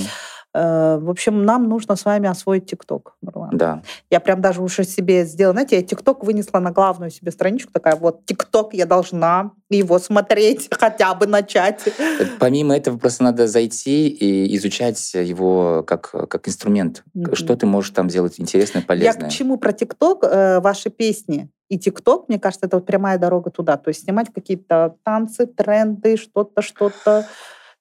Э, 0.54 0.97
в 0.99 1.10
общем, 1.10 1.45
нам 1.45 1.68
нужно 1.68 1.95
с 1.95 2.06
вами 2.06 2.30
освоить 2.30 2.66
ТикТок. 2.68 3.16
Да. 3.22 3.82
Я 4.10 4.20
прям 4.20 4.41
даже 4.41 4.62
уже 4.62 4.84
себе 4.84 5.26
сделала, 5.26 5.54
знаете, 5.54 5.78
я 5.78 5.82
ТикТок 5.82 6.24
вынесла 6.24 6.60
на 6.60 6.72
главную 6.72 7.10
себе 7.12 7.32
страничку, 7.32 7.72
такая 7.72 7.95
вот, 7.95 8.26
ТикТок, 8.26 8.74
я 8.74 8.86
должна 8.86 9.51
его 9.70 9.97
смотреть, 9.99 10.70
хотя 10.80 11.14
бы 11.16 11.26
начать. 11.28 11.88
Э, 11.88 12.26
Помимо 12.39 12.76
этого, 12.76 12.97
просто 12.97 13.24
надо 13.24 13.47
зайти 13.47 14.08
и 14.08 14.56
изучать 14.58 15.14
его 15.14 15.84
как, 15.88 16.12
как 16.12 16.47
инструмент. 16.47 17.04
Мгм. 17.14 17.36
Что 17.36 17.56
ты 17.56 17.66
можешь 17.66 17.91
там 17.91 18.08
делать 18.08 18.39
интересное, 18.39 18.82
Я 18.82 18.88
полезное. 18.88 19.30
к 19.30 19.32
чему 19.32 19.58
про 19.58 19.74
ТикТок, 19.74 20.24
э, 20.24 20.60
ваши 20.60 20.89
песни 20.89 21.49
и 21.70 21.80
ТикТок, 21.80 22.30
мне 22.30 22.39
кажется, 22.39 22.68
это 22.68 22.78
вот 22.78 22.86
прямая 22.86 23.18
дорога 23.18 23.49
туда. 23.49 23.78
То 23.78 23.89
есть 23.89 24.04
снимать 24.04 24.28
какие-то 24.34 24.95
танцы, 25.04 25.47
тренды, 25.47 26.18
что-то, 26.18 26.62
что-то, 26.62 27.26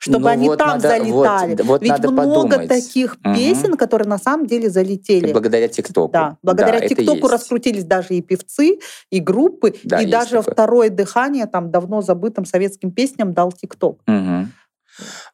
чтобы 0.03 0.25
Ну 0.25 0.27
они 0.31 0.49
вот 0.49 0.59
там 0.59 0.69
надо- 0.81 0.89
вот, 1.05 1.25
залетали. 1.27 1.55
д- 1.55 1.63
вот 1.63 1.81
Ведь 1.81 1.91
надо 1.93 2.11
много 2.11 2.43
подумать. 2.49 2.69
таких 2.69 3.17
Мгм. 3.23 3.35
песен, 3.37 3.77
которые 3.77 4.09
на 4.09 4.19
самом 4.19 4.47
деле 4.47 4.69
залетели. 4.69 5.31
Благодаря 5.33 5.69
ТикТоку. 5.69 6.11
Да, 6.13 6.39
благодаря 6.43 6.79
это 6.79 6.89
ТикТоку 6.89 7.29
раскрутились 7.29 7.85
даже 7.85 8.15
и 8.15 8.21
певцы, 8.21 8.81
и 9.11 9.21
группы, 9.21 9.75
Да, 9.85 10.01
и 10.03 10.07
даже 10.07 10.39
такое. 10.39 10.53
второе 10.55 10.91
дыхание 10.91 11.47
там 11.47 11.71
давно 11.71 12.03
забытым 12.03 12.45
советским 12.45 12.91
песням 12.91 13.33
дал 13.33 13.53
ТикТок. 13.53 14.01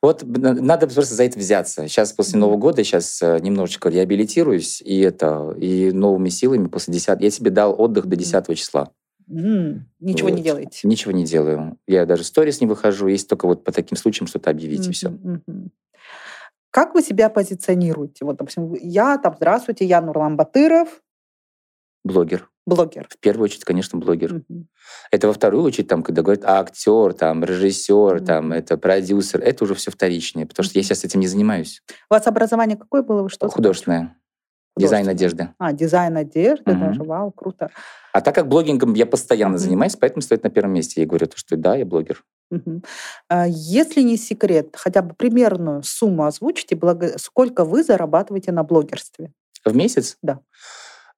Вот 0.02 0.22
надо 0.24 0.86
просто 0.86 1.14
за 1.14 1.24
это 1.24 1.38
взяться. 1.38 1.88
Сейчас 1.88 2.12
после. 2.12 2.38
Нового 2.38 2.58
года 2.58 2.84
сейчас 2.84 3.20
немножечко 3.22 3.88
реабилитируюсь, 3.88 4.82
и 4.82 5.00
это, 5.00 5.54
и 5.58 5.90
новыми 5.92 6.28
силами 6.28 6.68
после 6.68 6.92
10 6.94 7.20
Я 7.22 7.30
тебе 7.30 7.50
дал 7.50 7.74
отдых 7.80 8.04
до 8.04 8.16
Мгм. 8.16 8.18
10 8.22 8.54
числа. 8.54 8.90
Ничего 9.28 10.28
не 10.30 10.36
Вот. 10.36 10.44
делаете. 10.44 10.80
Ничего 10.88 11.12
не 11.12 11.24
делаю. 11.24 11.78
Я 11.86 12.06
даже 12.06 12.24
сторис 12.24 12.60
не 12.60 12.66
выхожу, 12.66 13.08
есть 13.08 13.28
только 13.28 13.46
вот 13.46 13.64
по 13.64 13.72
таким 13.72 13.96
случаям 13.98 14.26
что-то 14.26 14.50
объявить, 14.50 14.86
и 14.88 14.92
все. 14.92 15.10
Мгм. 15.10 15.70
Как 16.70 16.94
вы 16.94 17.02
себя 17.02 17.28
позиционируете? 17.30 18.24
Вот, 18.24 18.36
допустим, 18.36 18.72
я 18.74 19.18
там, 19.18 19.34
здравствуйте, 19.36 19.84
я 19.84 20.00
Нурлан 20.00 20.36
Батыров, 20.36 21.02
Блогер. 22.04 22.48
блогер. 22.66 23.06
В 23.10 23.18
первую 23.18 23.44
очередь, 23.44 23.64
конечно, 23.64 23.98
блогер. 23.98 24.34
Мгм. 24.48 24.68
Это 25.10 25.26
во 25.26 25.32
вторую 25.32 25.62
очередь, 25.64 25.88
там, 25.88 26.02
когда 26.02 26.22
говорят 26.22 26.44
а, 26.44 26.60
актер, 26.60 27.12
там, 27.12 27.42
режиссер, 27.44 28.20
там, 28.24 28.44
Мгм. 28.46 28.52
это 28.52 28.76
продюсер, 28.78 29.40
это 29.40 29.64
уже 29.64 29.74
все 29.74 29.90
вторичное, 29.90 30.46
потому 30.46 30.64
что 30.64 30.78
я 30.78 30.82
сейчас 30.82 31.04
этим 31.04 31.20
не 31.20 31.26
занимаюсь. 31.26 31.82
У 32.10 32.14
вас 32.14 32.26
образование 32.26 32.76
какое 32.76 33.02
было? 33.02 33.22
Вы 33.24 33.28
что? 33.30 33.48
Художественное. 33.48 34.16
Дизайн 34.78 35.04
Просто. 35.04 35.10
одежды. 35.10 35.48
А, 35.58 35.72
дизайн 35.72 36.16
одежды 36.16 36.72
Мгм. 36.72 36.80
даже, 36.86 37.02
вау, 37.02 37.30
круто. 37.32 37.68
А 38.12 38.20
так 38.20 38.34
как 38.34 38.48
блогингом 38.48 38.94
я 38.94 39.06
постоянно 39.06 39.58
занимаюсь, 39.58 39.96
поэтому 39.96 40.22
стоит 40.22 40.42
на 40.44 40.50
первом 40.50 40.72
месте. 40.72 41.00
Я 41.02 41.06
говорю, 41.06 41.26
то, 41.26 41.36
что 41.36 41.56
да, 41.56 41.76
я 41.76 41.84
блогер. 41.84 42.24
А, 43.28 43.46
Если 43.46 44.02
не 44.02 44.16
секрет, 44.16 44.74
хотя 44.76 45.02
бы 45.02 45.14
примерную 45.14 45.82
сумму 45.82 46.24
озвучите, 46.24 46.74
благо- 46.76 47.18
сколько 47.18 47.64
вы 47.64 47.82
зарабатываете 47.82 48.52
на 48.52 48.62
блогерстве? 48.64 49.32
В 49.64 49.76
месяц? 49.76 50.16
Да. 50.22 50.40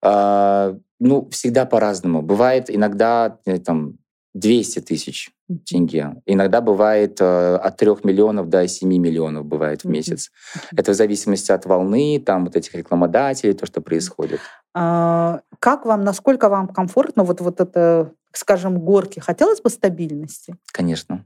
А, 0.02 0.74
ну, 0.98 1.28
всегда 1.30 1.66
по-разному. 1.66 2.22
Бывает 2.22 2.70
иногда 2.70 3.38
э, 3.46 3.58
там 3.58 3.98
200 4.34 4.80
тысяч 4.80 5.30
Тенге. 5.58 6.16
Иногда 6.26 6.60
бывает 6.60 7.20
э, 7.20 7.56
от 7.56 7.76
3 7.76 7.88
миллионов 8.04 8.48
до 8.48 8.66
7 8.68 8.88
миллионов 8.88 9.44
бывает 9.46 9.82
в 9.84 9.88
месяц. 9.88 10.30
Это 10.76 10.92
в 10.92 10.94
зависимости 10.94 11.50
от 11.52 11.66
волны, 11.66 12.22
там 12.24 12.44
вот 12.44 12.56
этих 12.56 12.74
рекламодателей, 12.74 13.52
то, 13.54 13.66
что 13.66 13.80
происходит. 13.80 14.40
А, 14.74 15.40
Как 15.58 15.84
вам, 15.86 16.02
насколько 16.04 16.48
вам 16.48 16.68
комфортно 16.68 17.24
вот, 17.24 17.40
вот 17.40 17.60
это, 17.60 18.12
скажем, 18.32 18.78
горки? 18.78 19.18
Хотелось 19.20 19.60
бы 19.60 19.70
стабильности? 19.70 20.54
Конечно. 20.72 21.24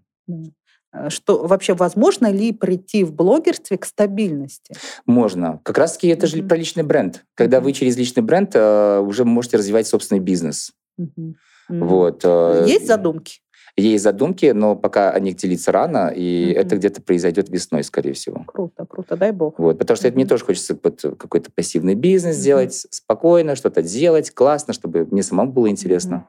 А, 0.92 1.10
Что 1.10 1.46
вообще 1.46 1.74
возможно 1.74 2.30
ли 2.30 2.52
прийти 2.52 3.04
в 3.04 3.12
блогерстве 3.12 3.76
к 3.76 3.84
стабильности? 3.84 4.74
Можно. 5.06 5.60
Как 5.64 5.76
раз-таки 5.76 6.08
это 6.08 6.26
же 6.26 6.38
Мгм. 6.38 6.48
про 6.48 6.56
личный 6.56 6.82
бренд. 6.84 7.24
Когда 7.34 7.58
Мгм. 7.58 7.64
вы 7.64 7.72
через 7.72 7.96
личный 7.96 8.22
бренд 8.22 8.52
э, 8.54 8.98
уже 9.00 9.24
можете 9.24 9.56
развивать 9.58 9.86
собственный 9.86 10.20
бизнес. 10.20 10.72
М. 10.98 11.36
Вот. 11.68 12.20
э, 12.24 12.64
Есть 12.66 12.86
задумки? 12.86 13.40
Есть 13.76 14.04
задумки, 14.04 14.46
но 14.54 14.76
пока 14.76 15.10
о 15.10 15.18
них 15.18 15.36
делиться 15.36 15.72
рано, 15.72 16.12
и 16.14 16.50
Мгм. 16.52 16.60
это 16.60 16.76
где-то 16.76 17.02
произойдет 17.02 17.48
весной, 17.48 17.82
скорее 17.82 18.12
всего. 18.12 18.44
Круто, 18.46 18.86
круто, 18.86 19.16
дай 19.16 19.32
бог. 19.32 19.58
Вот, 19.58 19.78
потому 19.78 19.96
что 19.96 20.06
это 20.06 20.14
мне 20.16 20.26
тоже 20.26 20.44
хочется 20.44 20.78
вот 20.80 21.00
какой-то 21.18 21.50
пассивный 21.50 21.94
бизнес 21.96 22.36
Мгм. 22.36 22.40
сделать, 22.42 22.74
спокойно 22.90 23.56
что-то 23.56 23.82
делать, 23.82 24.30
классно, 24.30 24.74
чтобы 24.74 25.06
мне 25.10 25.22
самому 25.24 25.50
было 25.52 25.68
интересно. 25.68 26.26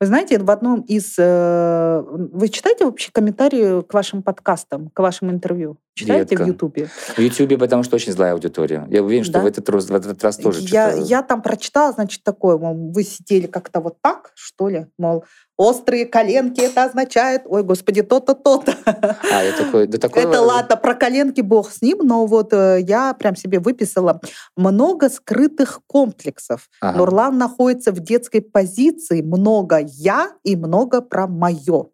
Вы 0.00 0.06
знаете, 0.06 0.38
в 0.38 0.48
одном 0.52 0.82
из... 0.82 1.16
э, 1.18 2.02
Вы 2.06 2.48
читаете 2.48 2.84
вообще 2.84 3.10
комментарии 3.10 3.82
к 3.82 3.92
вашим 3.92 4.22
подкастам, 4.22 4.90
к 4.90 5.00
вашим 5.00 5.30
интервью? 5.30 5.78
Читаете 5.98 6.30
Редко. 6.30 6.44
в 6.44 6.46
Ютубе? 6.46 6.88
В 7.16 7.18
Ютубе, 7.18 7.58
потому 7.58 7.82
что 7.82 7.96
очень 7.96 8.12
злая 8.12 8.32
аудитория. 8.32 8.86
Я 8.88 9.02
уверен, 9.02 9.24
что 9.24 9.34
Да? 9.34 9.40
в, 9.40 9.46
этот 9.46 9.68
раз, 9.68 9.86
в 9.86 9.94
этот 9.94 10.22
раз 10.22 10.36
тоже 10.36 10.60
Я, 10.60 10.90
что-то... 10.92 11.06
я 11.06 11.22
там 11.22 11.42
прочитала, 11.42 11.92
значит, 11.92 12.22
такое, 12.22 12.56
мол, 12.56 12.92
вы 12.92 13.02
сидели 13.02 13.46
как-то 13.46 13.80
вот 13.80 13.96
так, 14.00 14.30
что 14.34 14.68
ли, 14.68 14.86
мол, 14.96 15.24
острые 15.56 16.06
коленки, 16.06 16.60
это 16.60 16.84
означает, 16.84 17.42
ой, 17.46 17.64
господи, 17.64 18.02
то-то, 18.02 18.34
то-то. 18.34 18.76
А, 18.84 19.42
я 19.42 19.52
такой... 19.52 19.88
Да 19.88 19.98
такое... 20.08 20.22
Это 20.22 20.40
ладно, 20.40 20.76
про 20.76 20.94
коленки 20.94 21.40
бог 21.40 21.72
с 21.72 21.82
ним, 21.82 21.98
но 22.02 22.26
вот 22.26 22.52
э, 22.52 22.78
я 22.86 23.12
прям 23.14 23.34
себе 23.34 23.58
выписала 23.58 24.20
много 24.56 25.10
скрытых 25.10 25.80
комплексов. 25.88 26.68
Ага. 26.80 26.98
Нурлан 26.98 27.38
находится 27.38 27.90
в 27.90 27.98
детской 27.98 28.40
позиции 28.40 29.20
много 29.20 29.80
я 29.82 30.30
и 30.44 30.54
много 30.54 31.00
про 31.00 31.26
мое. 31.26 31.86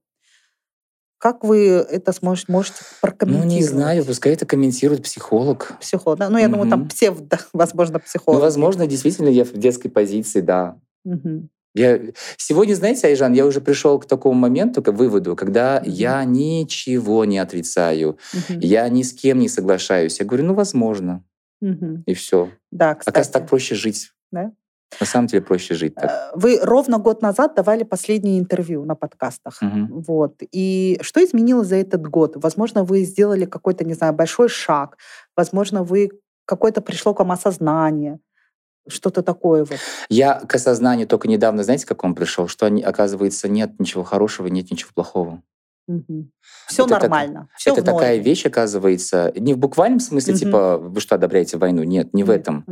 Как 1.25 1.43
вы 1.43 1.69
это 1.69 2.13
сможете, 2.13 2.53
можете 2.53 2.77
Ну, 2.81 2.85
прокомментировать? 3.01 3.55
не 3.55 3.63
знаю, 3.63 4.05
пускай 4.05 4.35
это 4.35 4.45
комментирует 4.45 5.03
психолог. 5.03 5.73
Психолог, 5.81 6.19
да? 6.19 6.29
Ну, 6.29 6.37
я 6.37 6.49
думаю, 6.49 6.69
там 6.69 6.87
псевдо, 6.87 7.39
возможно, 7.55 7.95
Ну, 7.95 8.01
психолог. 8.01 8.43
возможно, 8.43 8.87
действительно, 8.87 9.31
я 9.31 9.47
в 9.47 9.53
детской 9.55 9.89
позиции, 9.89 10.43
да. 10.43 10.77
Мгм. 11.03 11.49
Я... 11.75 11.99
Сегодня, 12.37 12.75
знаете, 12.75 13.07
Айжан, 13.07 13.33
я 13.33 13.47
уже 13.47 13.63
пришел 13.63 13.99
к 13.99 14.05
такому 14.07 14.39
моменту, 14.39 14.83
к 14.83 14.93
выводу, 14.93 15.35
когда 15.35 15.81
Мгм. 15.81 15.91
я 15.91 16.23
ничего 16.25 17.25
не 17.25 17.39
отрицаю, 17.39 18.19
Мгм. 18.35 18.59
я 18.61 18.87
ни 18.91 19.03
с 19.03 19.15
кем 19.15 19.39
не 19.39 19.49
соглашаюсь. 19.49 20.21
Я 20.21 20.27
говорю, 20.27 20.45
ну, 20.45 20.53
возможно, 20.53 21.25
Мгм. 21.63 22.03
и 22.07 22.13
все. 22.13 22.51
Да, 22.71 22.97
кстати. 22.97 23.15
Оказывается, 23.15 23.33
так 23.33 23.49
проще 23.49 23.75
жить. 23.77 24.11
Да? 24.31 24.53
На 25.01 25.07
самом 25.07 25.27
деле 25.27 25.43
проще 25.43 25.75
жить 25.75 25.95
так. 25.95 26.11
Э, 26.11 26.31
Вы 26.35 26.59
ровно 26.63 26.99
год 26.99 27.23
назад 27.23 27.55
давали 27.55 27.85
последнее 27.85 28.39
интервью 28.39 28.85
на 28.85 28.95
подкастах. 28.95 29.61
Мгм. 29.63 30.03
Вот. 30.07 30.35
И 30.53 30.99
что 31.03 31.25
изменилось 31.25 31.69
за 31.69 31.77
этот 31.77 32.07
год? 32.07 32.37
Возможно, 32.37 32.85
вы 32.85 33.05
сделали 33.05 33.45
какой-то, 33.45 33.85
не 33.85 33.95
знаю, 33.95 34.13
большой 34.13 34.49
шаг. 34.49 34.97
Возможно, 35.37 35.83
вы 35.83 36.11
какое-то 36.47 36.81
пришло 36.81 37.15
к 37.15 37.19
вам 37.21 37.33
осознание. 37.33 38.19
Что-то 38.87 39.23
такое 39.23 39.65
вот. 39.65 39.79
Я 40.11 40.35
к 40.41 40.55
осознанию 40.55 41.07
только 41.07 41.27
недавно, 41.27 41.63
знаете, 41.63 41.87
как 41.87 42.05
он 42.05 42.15
пришел? 42.15 42.49
Что, 42.49 42.67
оказывается, 42.67 43.49
нет 43.49 43.81
ничего 43.81 44.05
хорошего, 44.05 44.49
нет 44.49 44.71
ничего 44.71 44.91
плохого. 44.95 45.43
Все 46.67 46.83
Это 46.85 46.89
так- 46.95 47.03
нормально. 47.03 47.49
Все 47.57 47.73
Это 47.73 47.83
такая 47.83 48.17
вещь, 48.19 48.47
оказывается, 48.47 49.33
не 49.37 49.55
в 49.55 49.59
буквальном 49.59 50.01
смысле, 50.01 50.33
Мгм. 50.35 50.41
типа, 50.41 50.79
вы 50.79 51.01
что, 51.01 51.15
одобряете 51.15 51.57
войну? 51.59 51.83
Нет, 51.83 52.13
не 52.15 52.25
в 52.25 52.31
этом. 52.31 52.65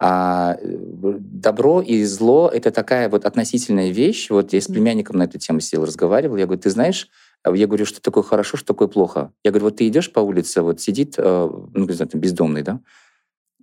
А 0.00 0.56
э, 0.60 0.76
добро 1.20 1.80
и 1.80 2.04
зло— 2.04 2.48
это 2.54 2.70
такая 2.70 3.08
вот 3.08 3.24
относительная 3.24 3.90
вещь. 3.90 4.30
Вот 4.30 4.52
я 4.52 4.60
с 4.60 4.66
племянником 4.66 5.16
на 5.16 5.24
эту 5.24 5.38
тему 5.38 5.58
сел, 5.60 5.84
разговаривал. 5.84 6.36
Я 6.36 6.46
говорю, 6.46 6.60
ты 6.60 6.70
знаешь, 6.70 7.08
а 7.42 7.54
я 7.56 7.66
говорю, 7.66 7.84
что 7.84 8.00
такое 8.00 8.22
хорошо, 8.22 8.56
что 8.56 8.66
такое 8.68 8.86
плохо. 8.86 9.32
Я 9.42 9.50
говорю, 9.50 9.66
вот 9.66 9.76
ты 9.76 9.88
идешь 9.88 10.12
по 10.12 10.20
улице, 10.20 10.62
вот 10.62 10.80
сидит, 10.80 11.14
э, 11.18 11.50
ну, 11.74 11.86
не 11.86 11.92
знаю, 11.92 12.08
там, 12.08 12.20
бездомный, 12.20 12.62
да? 12.62 12.80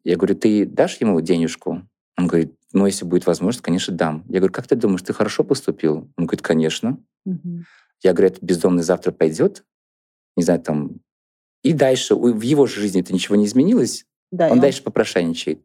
Я 0.04 0.18
говорю, 0.18 0.36
ты 0.36 0.66
дашь 0.66 0.98
ему 0.98 1.22
денежку? 1.22 1.88
Он 2.18 2.28
говорит, 2.28 2.54
ну, 2.74 2.86
если 2.86 3.06
будет 3.06 3.26
возможность, 3.26 3.64
конечно, 3.64 3.94
дам. 3.94 4.26
Я 4.28 4.40
говорю, 4.40 4.54
как 4.54 4.68
ты 4.68 4.76
думаешь, 4.76 5.04
ты 5.04 5.14
хорошо 5.14 5.46
поступил? 5.46 6.10
Он 6.18 6.26
говорит, 6.26 6.42
конечно. 6.42 6.98
Я 8.04 8.12
говорю, 8.12 8.28
этот 8.28 8.44
бездомный 8.44 8.84
завтра 8.84 9.12
пойдет, 9.12 9.64
не 10.36 10.44
знаю, 10.44 10.60
там, 10.62 11.00
и 11.64 11.74
дальше 11.74 12.16
в 12.16 12.42
его 12.42 12.68
же 12.68 12.82
жизни 12.82 13.02
это 13.02 13.14
ничего 13.14 13.36
не 13.36 13.46
изменилось, 13.46 14.06
Да, 14.32 14.50
и 14.50 14.52
он 14.52 14.60
дальше 14.60 14.84
попрошайничает. 14.84 15.62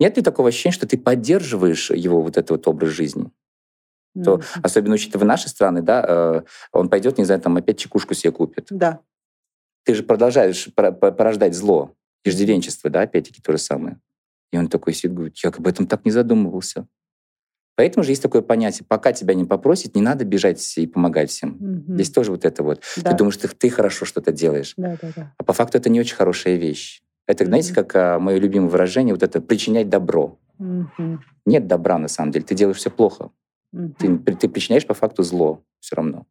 Нет 0.00 0.16
ли 0.16 0.22
такого 0.22 0.48
ощущения, 0.48 0.72
что 0.72 0.88
ты 0.88 0.96
поддерживаешь 0.98 1.90
его 1.90 2.22
вот 2.22 2.38
этот 2.38 2.50
вот 2.50 2.66
образ 2.68 2.90
жизни? 2.90 3.30
То, 4.24 4.38
Мгм. 4.38 4.42
особенно 4.62 4.94
учитывая 4.94 5.26
наши 5.26 5.48
страны, 5.48 5.82
да, 5.82 6.04
э, 6.08 6.42
он 6.72 6.88
пойдет, 6.88 7.18
не 7.18 7.24
знаю, 7.24 7.40
там 7.40 7.56
опять 7.56 7.78
чекушку 7.78 8.14
себе 8.14 8.32
купит. 8.32 8.66
Да. 8.70 9.00
Ты 9.84 9.94
же 9.94 10.02
продолжаешь 10.02 10.68
порождать 10.74 11.54
зло, 11.54 11.94
иждивенчество, 12.24 12.90
да, 12.90 13.02
опять-таки 13.02 13.40
то 13.40 13.52
же 13.52 13.58
самое. 13.58 14.00
И 14.52 14.58
он 14.58 14.68
такой 14.68 14.94
сидит, 14.94 15.14
говорит, 15.14 15.36
я 15.44 15.50
об 15.50 15.66
этом 15.66 15.86
так 15.86 16.04
не 16.04 16.10
задумывался. 16.10 16.88
Поэтому 17.76 18.02
же 18.02 18.10
есть 18.10 18.22
такое 18.22 18.42
понятие, 18.42 18.84
пока 18.86 19.12
тебя 19.12 19.34
не 19.34 19.44
попросят, 19.44 19.94
не 19.94 20.02
надо 20.02 20.24
бежать 20.24 20.76
и 20.76 20.86
помогать 20.86 21.30
всем. 21.30 21.56
Мгм. 21.60 21.94
Здесь 21.94 22.10
тоже 22.10 22.32
вот 22.32 22.44
это 22.44 22.62
вот. 22.62 22.82
Да. 22.96 23.10
Ты 23.12 23.16
думаешь, 23.16 23.36
ты, 23.36 23.48
ты 23.48 23.70
хорошо 23.70 24.04
что-то 24.04 24.32
делаешь. 24.32 24.74
Да, 24.76 24.98
да, 25.00 25.12
да. 25.14 25.34
А 25.38 25.44
по 25.44 25.52
факту 25.52 25.78
это 25.78 25.88
не 25.88 26.00
очень 26.00 26.16
хорошая 26.16 26.56
вещь. 26.56 27.02
Это, 27.30 27.44
знаете, 27.44 27.72
как 27.72 27.94
а, 27.94 28.18
мое 28.18 28.38
любимое 28.38 28.68
выражение, 28.68 29.14
вот 29.14 29.22
это 29.22 29.40
причинять 29.40 29.88
добро. 29.88 30.36
Мгм. 30.58 31.22
Нет 31.46 31.68
добра 31.68 31.96
на 31.96 32.08
самом 32.08 32.32
деле, 32.32 32.44
ты 32.44 32.56
делаешь 32.56 32.78
все 32.78 32.90
плохо. 32.90 33.30
Мгм. 33.70 34.24
Ты, 34.24 34.34
ты 34.34 34.48
причиняешь 34.48 34.84
по 34.84 34.94
факту 34.94 35.22
зло 35.22 35.62
все 35.78 35.94
равно. 35.94 36.26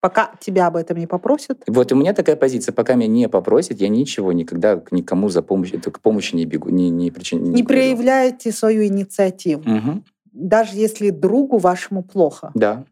Пока 0.00 0.34
тебя 0.40 0.66
об 0.66 0.74
этом 0.74 0.98
не 0.98 1.06
попросят. 1.06 1.62
Вот 1.68 1.92
у 1.92 1.94
меня 1.94 2.12
такая 2.12 2.34
позиция, 2.34 2.72
пока 2.72 2.94
меня 2.94 3.06
не 3.06 3.28
попросят, 3.28 3.80
я 3.80 3.88
ничего 3.88 4.32
никогда 4.32 4.82
никому 4.90 5.28
за 5.28 5.42
помощью, 5.42 5.78
это 5.78 5.92
к 5.92 6.00
помощи 6.00 6.34
не 6.34 6.44
бегу, 6.44 6.70
не, 6.70 6.90
не, 6.90 7.12
причин, 7.12 7.44
Не 7.44 7.62
проявляете 7.62 8.50
свою 8.50 8.84
инициативу. 8.84 9.62
Мгм. 9.64 10.04
Даже 10.32 10.76
если 10.76 11.10
другу 11.10 11.58
вашему 11.58 12.02
плохо. 12.02 12.50
Да, 12.54 12.84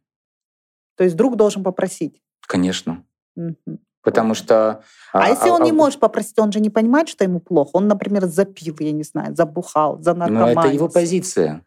То 0.96 1.03
есть 1.03 1.16
друг 1.16 1.34
должен 1.34 1.64
попросить. 1.64 2.22
конечно. 2.46 3.05
Мгм. 3.34 3.80
Потому 4.03 4.34
что... 4.34 4.82
А, 5.12 5.28
если 5.28 5.51
он 5.51 5.62
не 5.62 5.70
а- 5.72 5.74
может 5.74 6.01
попросить, 6.01 6.38
он 6.38 6.53
же 6.53 6.61
не 6.61 6.70
понимает, 6.70 7.09
что 7.09 7.24
ему 7.24 7.40
плохо. 7.40 7.70
Он, 7.74 7.86
например, 7.88 8.26
запил, 8.26 8.76
я 8.80 8.92
не 8.92 9.03
знаю, 9.03 9.34
забухал, 9.36 9.96
Ну, 9.96 10.03
занаркоманился. 10.03 10.61
это 10.61 10.68
его 10.74 10.88
позиция. 10.88 11.64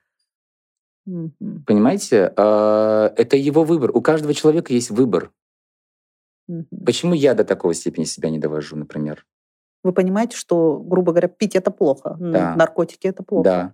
Мгм. 1.05 1.63
Понимаете? 1.67 2.33
А, 2.37 3.13
Это 3.17 3.37
его 3.37 3.63
выбор. 3.63 3.91
У 3.93 4.01
каждого 4.01 4.33
человека 4.33 4.73
есть 4.73 4.89
выбор. 4.89 5.31
Мгм. 6.47 6.65
Почему 6.85 7.13
я 7.13 7.33
до 7.35 7.43
такого 7.43 7.73
степени 7.73 8.05
себя 8.05 8.29
не 8.29 8.39
довожу, 8.39 8.75
например? 8.77 9.25
Вы 9.83 9.91
понимаете, 9.93 10.37
что, 10.37 10.79
грубо 10.79 11.11
говоря, 11.11 11.27
пить 11.27 11.55
это 11.55 11.69
плохо, 11.69 12.15
Да. 12.19 12.55
наркотики 12.55 13.05
это 13.07 13.21
плохо. 13.21 13.43
Да. 13.43 13.73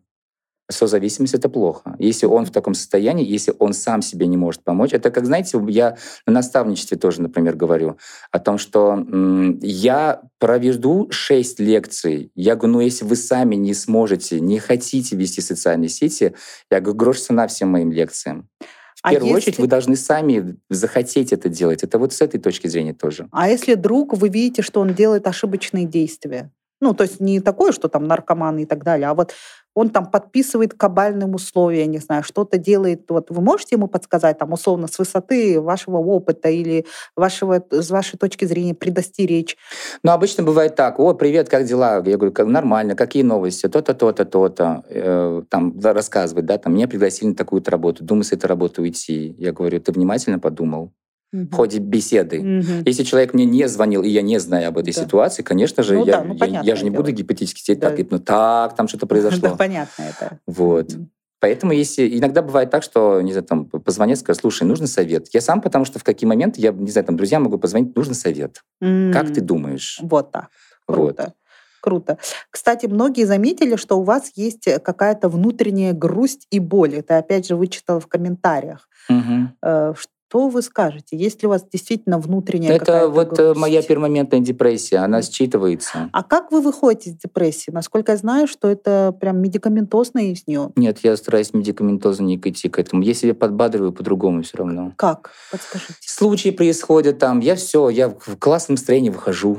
Созависимость— 0.72 1.34
это 1.36 1.49
плохо. 1.49 1.95
Если 1.97 2.28
он 2.28 2.45
в 2.45 2.51
таком 2.51 2.76
состоянии, 2.76 3.26
если 3.26 3.53
он 3.57 3.74
сам 3.74 4.03
себе 4.03 4.28
не 4.28 4.38
может 4.38 4.63
помочь, 4.63 4.93
это 4.93 5.09
как, 5.09 5.26
знаете, 5.26 5.59
я 5.67 5.97
на 6.28 6.34
наставничестве 6.34 6.95
тоже, 6.97 7.22
например, 7.24 7.55
говорю 7.55 7.97
о 8.32 8.39
том, 8.39 8.59
что 8.59 8.91
м, 8.93 9.57
я 9.63 10.22
проведу 10.38 11.07
шесть 11.09 11.59
лекций. 11.59 12.32
Я 12.36 12.55
говорю, 12.55 12.74
ну 12.74 12.80
если 12.82 13.03
вы 13.03 13.15
сами 13.15 13.55
не 13.55 13.74
сможете, 13.74 14.39
не 14.39 14.59
хотите 14.59 15.15
вести 15.15 15.41
социальные 15.41 15.89
сети, 15.89 16.34
я 16.70 16.80
говорю, 16.82 16.97
грош 16.97 17.22
цена 17.22 17.47
всем 17.47 17.70
моим 17.70 17.91
лекциям. 17.91 18.47
В 18.95 18.99
А 19.01 19.09
первую 19.11 19.30
если- 19.30 19.38
очередь 19.49 19.59
вы 19.59 19.67
должны 19.67 19.95
сами 19.95 20.57
захотеть 20.70 21.34
это 21.34 21.49
делать. 21.49 21.82
Это 21.84 21.97
вот 21.97 22.13
с 22.13 22.22
этой 22.22 22.39
точки 22.39 22.67
зрения 22.67 22.93
тоже. 22.93 23.28
А 23.32 23.49
если 23.49 23.74
друг, 23.74 24.13
вы 24.15 24.30
видите, 24.30 24.61
что 24.61 24.82
он 24.82 24.93
делает 24.93 25.26
ошибочные 25.26 25.86
действия? 25.86 26.51
Ну, 26.82 26.93
то 26.93 27.03
есть 27.03 27.20
не 27.20 27.41
такое, 27.41 27.72
что 27.74 27.89
там 27.89 28.07
наркоманы 28.07 28.61
и 28.63 28.65
так 28.65 28.84
далее, 28.86 29.07
а 29.09 29.13
вот 29.13 29.34
он 29.80 29.89
там 29.89 30.05
подписывает 30.05 30.73
кабальным 30.73 31.36
условия, 31.36 31.86
не 31.86 31.99
знаю, 31.99 32.21
что-то 32.23 32.57
делает. 32.57 33.09
Вот 33.09 33.30
вы 33.30 33.41
можете 33.41 33.75
ему 33.77 33.88
подсказать, 33.88 34.38
там, 34.38 34.51
условно, 34.51 34.88
с 34.88 34.99
высоты 34.99 35.61
вашего 35.61 35.97
опыта 35.97 36.49
или 36.49 36.86
вашего, 37.15 37.63
с 37.71 37.89
вашей 37.89 38.17
точки 38.17 38.43
зрения 38.43 38.75
предостеречь? 38.75 39.55
Ну, 40.03 40.11
обычно 40.11 40.43
бывает 40.43 40.75
так. 40.75 40.99
О, 40.99 41.13
привет, 41.13 41.47
как 41.47 41.63
дела? 41.63 42.03
Я 42.05 42.17
говорю, 42.17 42.34
нормально, 42.47 42.95
какие 42.95 43.23
новости? 43.23 43.69
То-то, 43.69 43.93
то-то, 43.93 44.25
то-то. 44.25 44.84
Э, 44.89 45.43
там 45.49 45.80
рассказывать, 45.82 46.45
да, 46.45 46.57
там, 46.57 46.73
меня 46.73 46.89
пригласили 46.89 47.30
на 47.30 47.36
такую-то 47.36 47.71
работу. 47.71 48.03
Думаю, 48.03 48.25
с 48.25 48.34
этой 48.34 48.47
работы 48.47 48.82
уйти. 48.82 49.34
Я 49.38 49.53
говорю, 49.53 49.80
ты 49.80 49.93
внимательно 49.93 50.39
подумал? 50.39 50.91
Угу. 51.34 51.47
в 51.47 51.53
ходе 51.53 51.80
беседы. 51.80 52.39
Угу. 52.39 52.84
Если 52.86 53.03
человек 53.03 53.34
мне 53.34 53.45
не 53.45 53.67
звонил, 53.67 54.03
и 54.03 54.09
я 54.09 54.21
не 54.21 54.39
знаю 54.39 54.69
об 54.69 54.77
этой 54.77 54.93
да. 54.93 55.01
ситуации, 55.01 55.43
конечно 55.43 55.84
же, 55.84 55.95
ну, 55.95 56.05
я, 56.05 56.17
да, 56.17 56.23
ну, 56.23 56.36
я, 56.36 56.61
я 56.61 56.75
же 56.75 56.84
не 56.84 56.91
дело. 56.91 57.01
буду 57.01 57.11
гипотетически 57.13 57.61
сидеть 57.61 57.80
да. 57.80 57.91
так, 57.91 58.11
ну 58.11 58.19
так, 58.19 58.75
там 58.75 58.88
что-то 58.88 59.05
произошло. 59.07 59.49
Да, 59.49 59.55
понятно 59.55 60.03
это. 60.03 60.39
Вот. 60.47 60.93
Угу. 60.93 61.07
Поэтому 61.39 61.71
если 61.71 62.17
иногда 62.17 62.41
бывает 62.41 62.69
так, 62.69 62.84
что, 62.84 63.21
не 63.21 63.32
знаю, 63.32 63.45
там 63.45 63.65
позвонят, 63.65 64.19
скажут, 64.19 64.41
слушай, 64.41 64.63
нужен 64.63 64.88
совет. 64.88 65.27
Я 65.34 65.39
сам, 65.39 65.61
потому 65.61 65.86
что 65.86 65.97
в 65.97 66.03
какие 66.03 66.27
моменты, 66.27 66.59
я, 66.59 66.71
не 66.71 66.91
знаю, 66.91 67.05
там 67.05 67.15
друзьям 67.15 67.43
могу 67.43 67.57
позвонить, 67.57 67.95
нужен 67.95 68.13
совет. 68.13 68.61
Mm. 68.84 69.13
Как 69.13 69.34
ты 69.34 69.39
думаешь? 69.39 69.99
Вот 70.01 70.32
так. 70.32 70.49
Круто. 70.86 71.23
Вот. 71.23 71.34
Круто. 71.82 72.17
Кстати, 72.49 72.88
многие 72.88 73.23
заметили, 73.23 73.77
что 73.77 73.99
у 73.99 74.03
вас 74.03 74.34
есть 74.36 74.67
какая-то 74.84 75.30
внутренняя 75.30 75.93
грусть 75.93 76.45
и 76.51 76.59
боль. 76.59 76.95
Это 76.95 77.17
опять 77.17 77.47
же 77.47 77.55
вычитала 77.55 78.01
в 78.01 78.07
комментариях. 78.07 78.89
Угу. 79.09 79.95
Что 80.30 80.47
вы 80.47 80.61
скажете? 80.61 81.17
Есть 81.17 81.41
ли 81.41 81.47
у 81.47 81.49
вас 81.49 81.65
действительно 81.71 82.19
внутренняя 82.19 82.75
Это 82.75 83.07
вот 83.07 83.39
э, 83.39 83.45
грусть? 83.45 83.59
моя 83.59 83.82
перманентная 83.82 84.41
депрессия, 84.41 84.97
она 84.97 85.21
считывается. 85.21 86.09
А 86.13 86.21
как 86.21 86.51
вы 86.51 86.61
выходите 86.61 87.09
из 87.09 87.15
депрессии? 87.15 87.71
Насколько 87.71 88.11
я 88.11 88.17
знаю, 88.19 88.47
что 88.47 88.67
это 88.67 89.11
прям 89.19 89.41
медикаментозно 89.41 90.19
из 90.19 90.45
нее. 90.45 90.71
Нет, 90.75 90.99
я 91.01 91.17
стараюсь 91.17 91.51
медикаментозно 91.55 92.25
не 92.25 92.36
идти 92.38 92.69
к 92.69 92.77
этому. 92.77 93.01
Я 93.01 93.15
себя 93.15 93.34
подбадриваю 93.34 93.91
по-другому 93.91 94.43
все 94.43 94.57
равно. 94.57 94.93
Как? 94.97 95.32
Подскажите. 95.51 95.95
Случаи 96.01 96.51
происходят 96.51 97.17
там, 97.17 97.39
я 97.39 97.55
все, 97.55 97.89
я 97.89 98.09
в 98.09 98.38
классном 98.38 98.75
настроении 98.75 99.09
выхожу. 99.09 99.57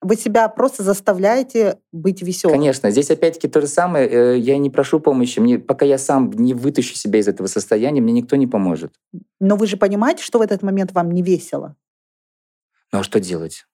Вы 0.00 0.16
себя 0.16 0.48
просто 0.48 0.82
заставляете 0.84 1.78
быть 1.90 2.22
веселым. 2.22 2.56
Конечно. 2.56 2.90
Здесь 2.90 3.10
опять-таки 3.10 3.48
то 3.48 3.60
же 3.60 3.66
самое. 3.66 4.08
Э, 4.08 4.38
я 4.38 4.56
не 4.58 4.70
прошу 4.70 5.00
помощи. 5.00 5.40
Мне, 5.40 5.58
пока 5.58 5.84
я 5.84 5.98
сам 5.98 6.30
не 6.30 6.54
вытащу 6.54 6.94
себя 6.94 7.18
из 7.18 7.26
этого 7.26 7.48
состояния, 7.48 8.00
мне 8.00 8.12
никто 8.12 8.36
не 8.36 8.46
поможет. 8.46 8.92
Но 9.40 9.56
вы 9.56 9.66
же 9.66 9.76
понимаете, 9.76 10.22
что 10.22 10.38
в 10.38 10.42
этот 10.42 10.62
момент 10.62 10.92
вам 10.92 11.10
не 11.10 11.22
весело? 11.22 11.74
Ну 12.92 13.00
а 13.00 13.02
что 13.02 13.18
делать? 13.18 13.66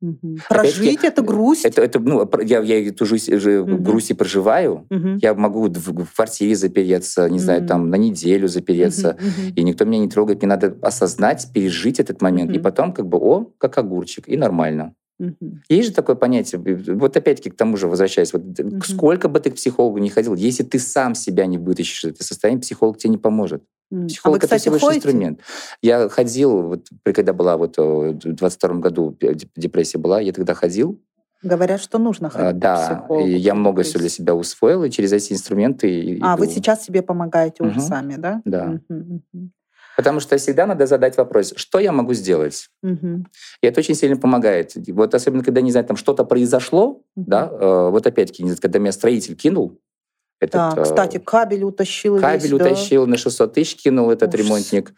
Угу. 0.00 0.36
Прожить 0.48 1.02
это 1.02 1.22
грусть. 1.22 1.64
Это, 1.64 1.82
это, 1.82 1.98
ну, 1.98 2.28
я, 2.42 2.60
я 2.60 2.88
эту 2.88 3.06
жизнь, 3.06 3.34
угу. 3.34 3.76
грусть 3.78 4.10
и 4.10 4.14
проживаю. 4.14 4.86
Угу. 4.90 5.18
Я 5.22 5.34
могу 5.34 5.68
в, 5.68 6.04
в 6.04 6.14
квартире 6.14 6.54
запереться, 6.54 7.28
не 7.28 7.36
угу. 7.36 7.44
знаю, 7.44 7.66
там 7.66 7.90
на 7.90 7.96
неделю 7.96 8.46
запереться, 8.48 9.16
угу. 9.18 9.54
и 9.56 9.62
никто 9.62 9.84
меня 9.84 10.00
не 10.00 10.08
трогает. 10.08 10.42
Мне 10.42 10.48
надо 10.48 10.76
осознать, 10.82 11.48
пережить 11.52 12.00
этот 12.00 12.20
момент, 12.22 12.50
угу. 12.50 12.58
и 12.58 12.62
потом 12.62 12.92
как 12.92 13.06
бы, 13.06 13.18
о, 13.18 13.50
как 13.58 13.78
огурчик, 13.78 14.28
и 14.28 14.36
нормально. 14.36 14.94
Угу. 15.18 15.58
Есть 15.68 15.88
же 15.88 15.94
такое 15.94 16.16
понятие, 16.16 16.60
вот 16.94 17.16
опять-таки 17.16 17.50
к 17.50 17.56
тому 17.56 17.76
же 17.76 17.86
возвращаясь, 17.86 18.32
вот 18.32 18.42
угу. 18.58 18.82
сколько 18.82 19.28
бы 19.28 19.38
ты 19.38 19.50
к 19.50 19.54
психологу 19.54 19.98
не 19.98 20.10
ходил, 20.10 20.34
если 20.34 20.64
ты 20.64 20.78
сам 20.78 21.14
себя 21.14 21.46
не 21.46 21.58
вытащишь 21.58 22.04
из 22.04 22.10
этого 22.12 22.24
состояния, 22.24 22.60
психолог 22.60 22.98
тебе 22.98 23.10
не 23.10 23.18
поможет. 23.18 23.62
Психолог 24.08 24.24
а 24.24 24.30
вы, 24.30 24.38
кстати, 24.40 24.68
это 24.68 24.76
всего 24.76 24.90
лишь 24.90 24.96
инструмент. 24.96 25.40
Я 25.82 26.08
ходил, 26.08 26.62
вот, 26.62 26.88
когда 27.04 27.32
была 27.32 27.56
вот 27.56 27.76
в 27.78 28.18
22 28.18 28.74
году 28.76 29.16
депрессия 29.54 29.98
была, 29.98 30.20
я 30.20 30.32
тогда 30.32 30.54
ходил. 30.54 31.00
Говорят, 31.44 31.80
что 31.80 31.98
нужно 31.98 32.30
ходить. 32.30 32.48
А, 32.48 32.52
да, 32.52 33.06
и 33.20 33.36
я 33.36 33.54
много 33.54 33.82
все 33.82 33.98
для 33.98 34.08
себя 34.08 34.34
усвоил, 34.34 34.82
и 34.84 34.90
через 34.90 35.12
эти 35.12 35.34
инструменты... 35.34 36.18
А, 36.22 36.34
иду. 36.34 36.42
вы 36.42 36.50
сейчас 36.50 36.84
себе 36.84 37.02
помогаете 37.02 37.62
угу. 37.62 37.70
уже 37.70 37.80
сами, 37.80 38.16
да? 38.16 38.40
Да. 38.46 38.80
Угу, 38.88 39.22
угу. 39.32 39.50
Потому 39.96 40.20
что 40.20 40.36
всегда 40.36 40.66
надо 40.66 40.86
задать 40.86 41.16
вопрос, 41.16 41.52
что 41.56 41.78
я 41.78 41.92
могу 41.92 42.14
сделать? 42.14 42.68
Угу. 42.82 43.26
И 43.62 43.66
это 43.66 43.80
очень 43.80 43.94
сильно 43.94 44.16
помогает. 44.16 44.72
Вот 44.88 45.14
особенно, 45.14 45.44
когда, 45.44 45.60
не 45.60 45.70
знаю, 45.70 45.86
там 45.86 45.96
что-то 45.96 46.24
произошло, 46.24 46.86
угу. 46.86 47.02
да, 47.14 47.48
э, 47.50 47.88
вот 47.90 48.06
опять-таки, 48.06 48.54
когда 48.56 48.78
меня 48.78 48.92
строитель 48.92 49.36
кинул, 49.36 49.80
этот, 50.40 50.74
да, 50.74 50.82
кстати, 50.82 51.18
кабель 51.18 51.64
утащил. 51.64 52.18
Кабель 52.18 52.42
весь, 52.42 52.52
утащил, 52.52 53.04
да? 53.04 53.12
на 53.12 53.16
600 53.16 53.52
тысяч 53.52 53.76
кинул 53.76 54.10
этот 54.10 54.34
Ужас. 54.34 54.46
ремонтник. 54.46 54.94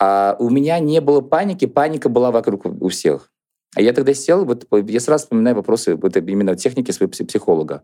А 0.00 0.36
у 0.38 0.48
меня 0.50 0.78
не 0.78 1.00
было 1.00 1.20
паники, 1.20 1.66
паника 1.66 2.08
была 2.08 2.30
вокруг 2.30 2.64
у 2.64 2.88
всех. 2.88 3.30
А 3.74 3.82
я 3.82 3.92
тогда 3.92 4.14
сел, 4.14 4.44
вот 4.44 4.66
я 4.88 5.00
сразу 5.00 5.24
вспоминаю 5.24 5.56
вопросы 5.56 5.96
вот 5.96 6.16
именно 6.16 6.56
техники 6.56 6.90
своего 6.90 7.10
психолога. 7.10 7.82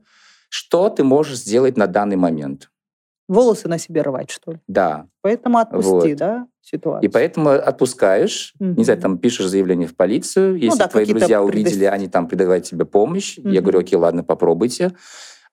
Что 0.49 0.89
ты 0.89 1.03
можешь 1.03 1.39
сделать 1.39 1.77
на 1.77 1.87
данный 1.87 2.17
момент? 2.17 2.71
Волосы 3.29 3.69
на 3.69 3.79
себе 3.79 4.03
рвать, 4.03 4.31
что 4.31 4.53
ли? 4.53 4.61
Да. 4.69 5.07
Поэтому 5.23 5.59
отпусти, 5.59 5.91
вот. 5.91 6.17
да, 6.17 6.47
ситуацию. 6.61 7.09
И 7.09 7.13
поэтому 7.13 7.51
отпускаешь, 7.51 8.55
угу. 8.59 8.71
не 8.71 8.85
знаю, 8.85 9.01
там 9.01 9.19
пишешь 9.19 9.47
заявление 9.47 9.89
в 9.89 9.97
полицию, 9.97 10.53
ну 10.53 10.57
если 10.57 10.69
ну, 10.71 10.77
да, 10.77 10.89
твои 10.89 11.07
друзья 11.07 11.43
увидели, 11.43 11.85
они 11.85 12.09
там 12.09 12.29
предлагают 12.29 12.65
тебе 12.65 12.85
помощь, 12.85 13.39
угу. 13.39 13.49
я 13.49 13.61
говорю, 13.61 13.81
окей, 13.81 13.97
ладно, 13.97 14.25
попробуйте. 14.25 14.93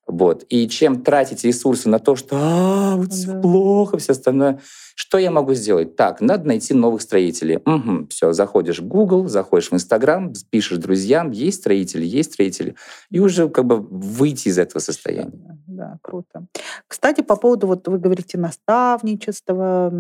Вот. 0.07 0.45
И 0.49 0.67
чем 0.67 1.03
тратить 1.03 1.43
ресурсы 1.43 1.87
на 1.89 1.99
то, 1.99 2.15
что 2.15 2.35
а, 2.39 2.95
вот 2.95 3.09
да. 3.25 3.39
плохо, 3.39 3.97
все 3.97 4.11
остальное, 4.11 4.59
что 4.95 5.17
я 5.17 5.31
могу 5.31 5.53
сделать? 5.53 5.95
Так, 5.95 6.21
надо 6.21 6.47
найти 6.47 6.73
новых 6.73 7.01
строителей. 7.01 7.57
Угу, 7.57 8.07
все, 8.09 8.33
заходишь 8.33 8.79
в 8.79 8.87
Google, 8.87 9.27
заходишь 9.27 9.69
в 9.69 9.73
Инстаграм, 9.73 10.33
пишешь 10.49 10.77
друзьям, 10.79 11.31
есть 11.31 11.59
строители, 11.59 12.05
есть 12.05 12.33
строители, 12.33 12.75
и 13.09 13.19
уже 13.19 13.49
как 13.49 13.65
бы 13.65 13.77
выйти 13.79 14.49
из 14.49 14.57
этого 14.57 14.79
состояния 14.79 15.57
да, 15.81 15.97
круто. 16.01 16.45
Кстати, 16.87 17.21
по 17.21 17.35
поводу, 17.35 17.67
вот 17.67 17.87
вы 17.87 17.97
говорите, 17.97 18.37
наставничества, 18.37 19.91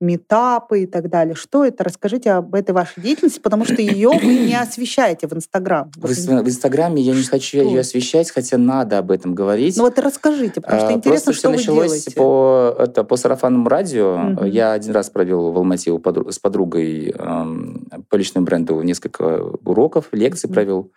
метапы 0.00 0.82
и 0.82 0.86
так 0.86 1.10
далее. 1.10 1.34
Что 1.34 1.64
это? 1.64 1.84
Расскажите 1.84 2.32
об 2.32 2.54
этой 2.54 2.72
вашей 2.72 3.02
деятельности, 3.02 3.38
потому 3.38 3.64
что 3.64 3.82
ее 3.82 4.10
вы 4.10 4.34
не 4.46 4.54
освещаете 4.60 5.28
в 5.28 5.32
Инстаграм. 5.34 5.90
В, 5.94 6.06
в 6.06 6.48
Инстаграме 6.48 7.02
я 7.02 7.14
не 7.14 7.22
хочу 7.22 7.58
что? 7.58 7.66
ее 7.66 7.80
освещать, 7.80 8.30
хотя 8.30 8.56
надо 8.56 8.98
об 8.98 9.10
этом 9.10 9.34
говорить. 9.34 9.76
Ну 9.76 9.84
вот 9.84 9.98
расскажите, 9.98 10.60
потому 10.60 10.80
что 10.80 10.88
а, 10.88 10.92
интересно, 10.92 11.32
что 11.32 11.50
вы 11.50 11.56
началось 11.56 12.04
по, 12.14 12.74
это, 12.78 13.04
по 13.04 13.16
сарафанному 13.16 13.68
радио. 13.68 14.32
Угу. 14.32 14.44
Я 14.46 14.72
один 14.72 14.92
раз 14.92 15.10
провел 15.10 15.52
в 15.52 15.56
Алмате 15.56 15.92
с 16.30 16.38
подругой 16.38 17.10
эм, 17.10 17.86
по 18.08 18.16
личному 18.16 18.46
бренду 18.46 18.80
несколько 18.80 19.42
уроков, 19.64 20.08
лекций 20.12 20.48
угу. 20.48 20.54
провел. 20.54 20.92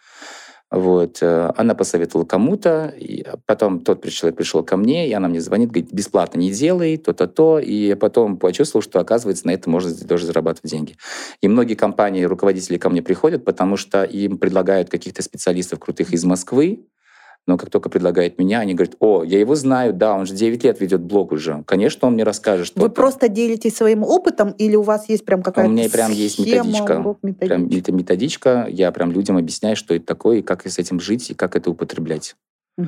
Вот. 0.73 1.19
Э, 1.21 1.51
она 1.55 1.75
посоветовала 1.75 2.25
кому-то, 2.25 2.91
и 2.97 3.23
потом 3.45 3.81
тот 3.81 4.03
человек 4.09 4.37
пришел 4.37 4.63
ко 4.63 4.75
мне, 4.75 5.07
и 5.07 5.13
она 5.13 5.27
мне 5.27 5.39
звонит, 5.39 5.69
говорит, 5.69 5.93
бесплатно 5.93 6.39
не 6.39 6.51
делай, 6.51 6.97
то-то, 6.97 7.27
то. 7.27 7.59
И 7.59 7.89
я 7.89 7.95
потом 7.95 8.37
почувствовал, 8.37 8.81
что, 8.81 8.99
оказывается, 8.99 9.45
на 9.45 9.51
это 9.51 9.69
можно 9.69 9.93
тоже 9.93 10.25
зарабатывать 10.25 10.71
деньги. 10.71 10.95
И 11.41 11.47
многие 11.47 11.75
компании, 11.75 12.23
руководители 12.23 12.79
ко 12.79 12.89
мне 12.89 13.03
приходят, 13.03 13.45
потому 13.45 13.77
что 13.77 14.03
им 14.03 14.39
предлагают 14.39 14.89
каких-то 14.89 15.21
специалистов 15.21 15.77
крутых 15.77 16.11
из 16.11 16.23
Москвы, 16.23 16.79
но 17.47 17.57
как 17.57 17.69
только 17.69 17.89
предлагает 17.89 18.39
меня, 18.39 18.59
они 18.59 18.73
говорят, 18.73 18.95
о, 18.99 19.23
я 19.23 19.39
его 19.39 19.55
знаю, 19.55 19.93
да, 19.93 20.13
он 20.13 20.25
же 20.25 20.33
9 20.33 20.63
лет 20.63 20.79
ведет 20.79 21.01
блог 21.01 21.31
уже. 21.31 21.63
Конечно, 21.65 22.07
он 22.07 22.13
мне 22.13 22.23
расскажет, 22.23 22.67
что 22.67 22.79
Вы 22.79 22.89
просто 22.89 23.27
делитесь 23.27 23.75
своим 23.75 24.03
опытом 24.03 24.51
или 24.51 24.75
у 24.75 24.81
вас 24.81 25.09
есть 25.09 25.25
прям 25.25 25.43
какая-то 25.43 25.69
У 25.69 25.73
меня 25.73 25.89
прям 25.89 26.11
есть 26.11 26.39
методичка. 26.39 26.99
Урок, 26.99 27.19
методичка. 27.21 27.55
Прям 27.55 27.97
методичка. 27.97 28.67
Я 28.69 28.91
прям 28.91 29.11
людям 29.11 29.37
объясняю, 29.37 29.75
что 29.75 29.93
это 29.93 30.05
такое, 30.05 30.39
и 30.39 30.41
как 30.41 30.65
с 30.65 30.79
этим 30.79 30.99
жить, 30.99 31.31
и 31.31 31.33
как 31.33 31.55
это 31.55 31.69
употреблять. 31.69 32.35
Угу. 32.77 32.87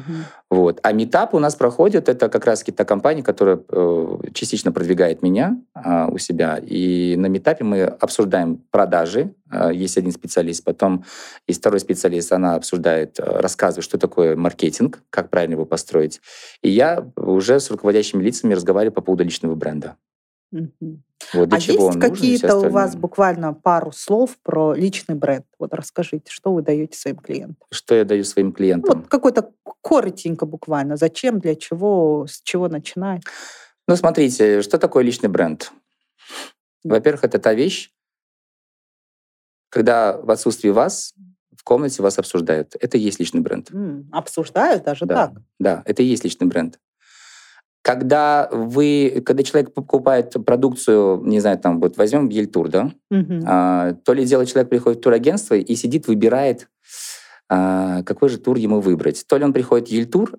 Вот. 0.49 0.79
А 0.81 0.91
метап 0.93 1.35
у 1.35 1.39
нас 1.39 1.55
проходит, 1.55 2.09
это 2.09 2.27
как 2.27 2.45
раз 2.45 2.63
та 2.63 2.85
компания, 2.85 3.21
которая 3.21 3.59
э, 3.69 4.17
частично 4.33 4.71
продвигает 4.71 5.21
меня 5.21 5.57
э, 5.75 6.07
у 6.11 6.17
себя. 6.17 6.57
И 6.57 7.15
на 7.17 7.27
метапе 7.27 7.63
мы 7.63 7.83
обсуждаем 7.83 8.63
продажи. 8.71 9.35
Э, 9.51 9.69
есть 9.71 9.97
один 9.97 10.11
специалист, 10.11 10.63
потом 10.63 11.05
есть 11.47 11.59
второй 11.59 11.79
специалист, 11.79 12.33
она 12.33 12.55
обсуждает, 12.55 13.19
э, 13.19 13.23
рассказывает, 13.23 13.85
что 13.85 13.99
такое 13.99 14.35
маркетинг, 14.35 15.03
как 15.11 15.29
правильно 15.29 15.53
его 15.53 15.65
построить. 15.65 16.19
И 16.63 16.69
я 16.69 17.07
уже 17.15 17.59
с 17.59 17.69
руководящими 17.69 18.23
лицами 18.23 18.55
разговариваю 18.55 18.93
по 18.93 19.01
поводу 19.01 19.23
личного 19.23 19.53
бренда. 19.53 19.97
Угу. 20.55 20.99
Вот 21.33 21.53
а 21.53 21.57
есть 21.57 21.99
какие-то 21.99 22.57
у 22.57 22.69
вас 22.69 22.95
буквально 22.95 23.53
пару 23.53 23.91
слов 23.91 24.37
про 24.41 24.73
личный 24.73 25.15
бренд? 25.15 25.45
Вот 25.59 25.73
расскажите, 25.73 26.31
что 26.31 26.53
вы 26.53 26.61
даете 26.61 26.97
своим 26.97 27.17
клиентам? 27.17 27.67
Что 27.71 27.95
я 27.95 28.05
даю 28.05 28.23
своим 28.23 28.53
клиентам? 28.53 28.99
Вот 28.99 29.07
какой-то 29.09 29.51
коротенько 29.81 30.45
буквально. 30.45 30.95
Зачем, 30.95 31.39
для 31.39 31.55
чего, 31.55 32.25
с 32.27 32.41
чего 32.41 32.69
начинать? 32.69 33.23
Ну, 33.87 33.95
смотрите, 33.95 34.61
что 34.61 34.77
такое 34.77 35.03
личный 35.03 35.29
бренд? 35.29 35.71
Во-первых, 36.83 37.23
это 37.25 37.37
та 37.39 37.53
вещь, 37.53 37.91
когда 39.69 40.17
в 40.17 40.31
отсутствии 40.31 40.69
вас 40.69 41.13
в 41.55 41.63
комнате 41.63 42.01
вас 42.01 42.17
обсуждают. 42.17 42.75
Это 42.79 42.97
и 42.97 43.01
есть 43.01 43.19
личный 43.19 43.41
бренд. 43.41 43.71
М, 43.71 44.07
обсуждают 44.11 44.83
даже 44.83 45.05
да, 45.05 45.27
так? 45.27 45.41
Да, 45.59 45.83
это 45.85 46.03
и 46.03 46.05
есть 46.05 46.23
личный 46.23 46.47
бренд. 46.47 46.79
Когда 47.85 48.49
вы, 48.51 49.21
когда 49.23 49.43
человек 49.43 49.71
покупает 49.71 50.33
продукцию, 50.43 51.21
не 51.23 51.39
знаю, 51.39 51.59
там 51.59 51.79
вот 51.79 51.97
возьмем 51.97 52.29
Ельтур, 52.29 52.67
да, 52.67 52.91
угу. 53.11 53.43
а, 53.45 53.93
то 54.03 54.13
ли 54.13 54.25
дело 54.25 54.43
человек 54.47 54.69
приходит 54.69 54.97
в 54.97 55.03
турагентство 55.03 55.53
и 55.53 55.75
сидит, 55.75 56.07
выбирает, 56.07 56.67
а, 57.47 58.01
какой 58.01 58.29
же 58.29 58.39
тур 58.39 58.57
ему 58.57 58.79
выбрать. 58.79 59.23
То 59.27 59.37
ли 59.37 59.43
он 59.43 59.53
приходит 59.53 59.89
в 59.89 59.91
Ельтур, 59.91 60.31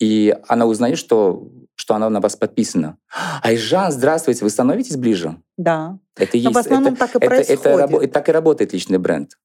и 0.00 0.34
она 0.48 0.64
узнает, 0.64 0.96
что, 0.96 1.50
что 1.74 1.94
она 1.94 2.08
на 2.08 2.22
вас 2.22 2.36
подписана. 2.36 2.96
Айжан, 3.42 3.92
здравствуйте, 3.92 4.42
вы 4.42 4.48
становитесь 4.48 4.96
ближе? 4.96 5.36
Да. 5.58 5.98
Это 6.16 6.38
Но 6.38 6.40
в 6.40 6.44
есть, 6.44 6.56
основном 6.56 6.94
это, 6.94 7.00
так 7.00 7.16
и 7.16 7.18
это, 7.18 7.34
это, 7.34 7.44
происходит. 7.44 7.80
рабо- 7.80 8.06
так 8.06 8.28
и 8.30 8.32
работает 8.32 8.72
личный 8.72 8.96
бренд. 8.96 9.36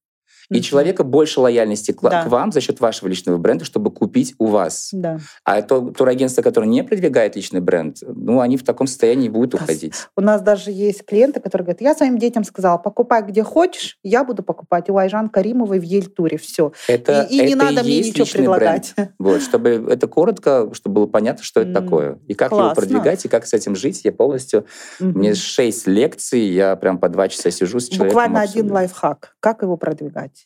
И 0.50 0.56
Мгм. 0.56 0.62
человека 0.64 1.04
больше 1.04 1.40
лояльности 1.42 1.92
к, 1.92 2.02
Да. 2.02 2.24
к 2.24 2.28
вам 2.28 2.52
за 2.52 2.60
счет 2.62 2.80
вашего 2.80 3.08
личного 3.08 3.38
бренда, 3.38 3.66
чтобы 3.66 3.92
купить 3.92 4.34
у 4.40 4.48
вас. 4.48 4.90
Да. 4.92 5.20
А 5.44 5.62
то 5.62 5.92
турагентство, 5.92 6.42
которое 6.42 6.66
не 6.68 6.84
продвигает 6.84 7.36
личный 7.36 7.60
бренд, 7.62 7.98
ну, 8.02 8.40
они 8.40 8.58
в 8.58 8.64
таком 8.64 8.88
состоянии 8.88 9.28
и 9.28 9.30
будут 9.30 9.52
Да, 9.52 9.58
уходить. 9.64 9.94
У 10.18 10.22
нас 10.22 10.42
даже 10.42 10.72
есть 10.72 11.06
клиенты, 11.06 11.40
которые 11.40 11.66
говорят, 11.66 11.82
я 11.82 11.94
своим 11.94 12.18
детям 12.18 12.44
сказала, 12.44 12.78
покупай 12.80 13.22
где 13.24 13.44
хочешь, 13.44 13.98
я 14.04 14.24
буду 14.24 14.42
покупать 14.42 14.90
у 14.90 14.98
Айжан 14.98 15.30
Каримовой 15.30 15.80
в 15.80 15.84
Ельтуре. 15.84 16.38
Все. 16.40 16.72
Это, 16.88 17.28
и, 17.30 17.36
и 17.38 17.42
не 17.42 17.54
это 17.54 17.58
надо 17.66 17.84
мне 17.84 17.98
есть 17.98 18.18
ничего 18.18 18.26
предлагать. 18.26 18.94
бренд. 18.96 19.12
Вот, 19.20 19.42
чтобы 19.44 19.70
это 19.70 20.08
коротко, 20.08 20.70
чтобы 20.74 20.96
было 20.96 21.06
понятно, 21.08 21.44
что 21.44 21.60
это 21.62 21.70
М, 21.70 21.84
такое. 21.84 22.20
И 22.28 22.34
как 22.34 22.52
его 22.52 22.62
классно. 22.62 22.76
продвигать, 22.82 23.24
и 23.26 23.28
как 23.28 23.46
с 23.46 23.54
этим 23.54 23.76
жить. 23.76 24.02
Я 24.04 24.12
полностью... 24.12 24.66
Мгм. 25.00 25.20
Мне 25.20 25.36
шесть 25.36 25.86
лекций, 25.86 26.40
я 26.42 26.76
прям 26.76 26.98
по 26.98 27.10
два 27.10 27.28
часа 27.28 27.52
сижу 27.52 27.80
с 27.80 27.88
человеком. 27.88 28.08
Буквально 28.08 28.42
один 28.42 28.72
лайфхак. 28.72 29.36
Как 29.40 29.62
его 29.62 29.78
продвигать? 29.78 30.39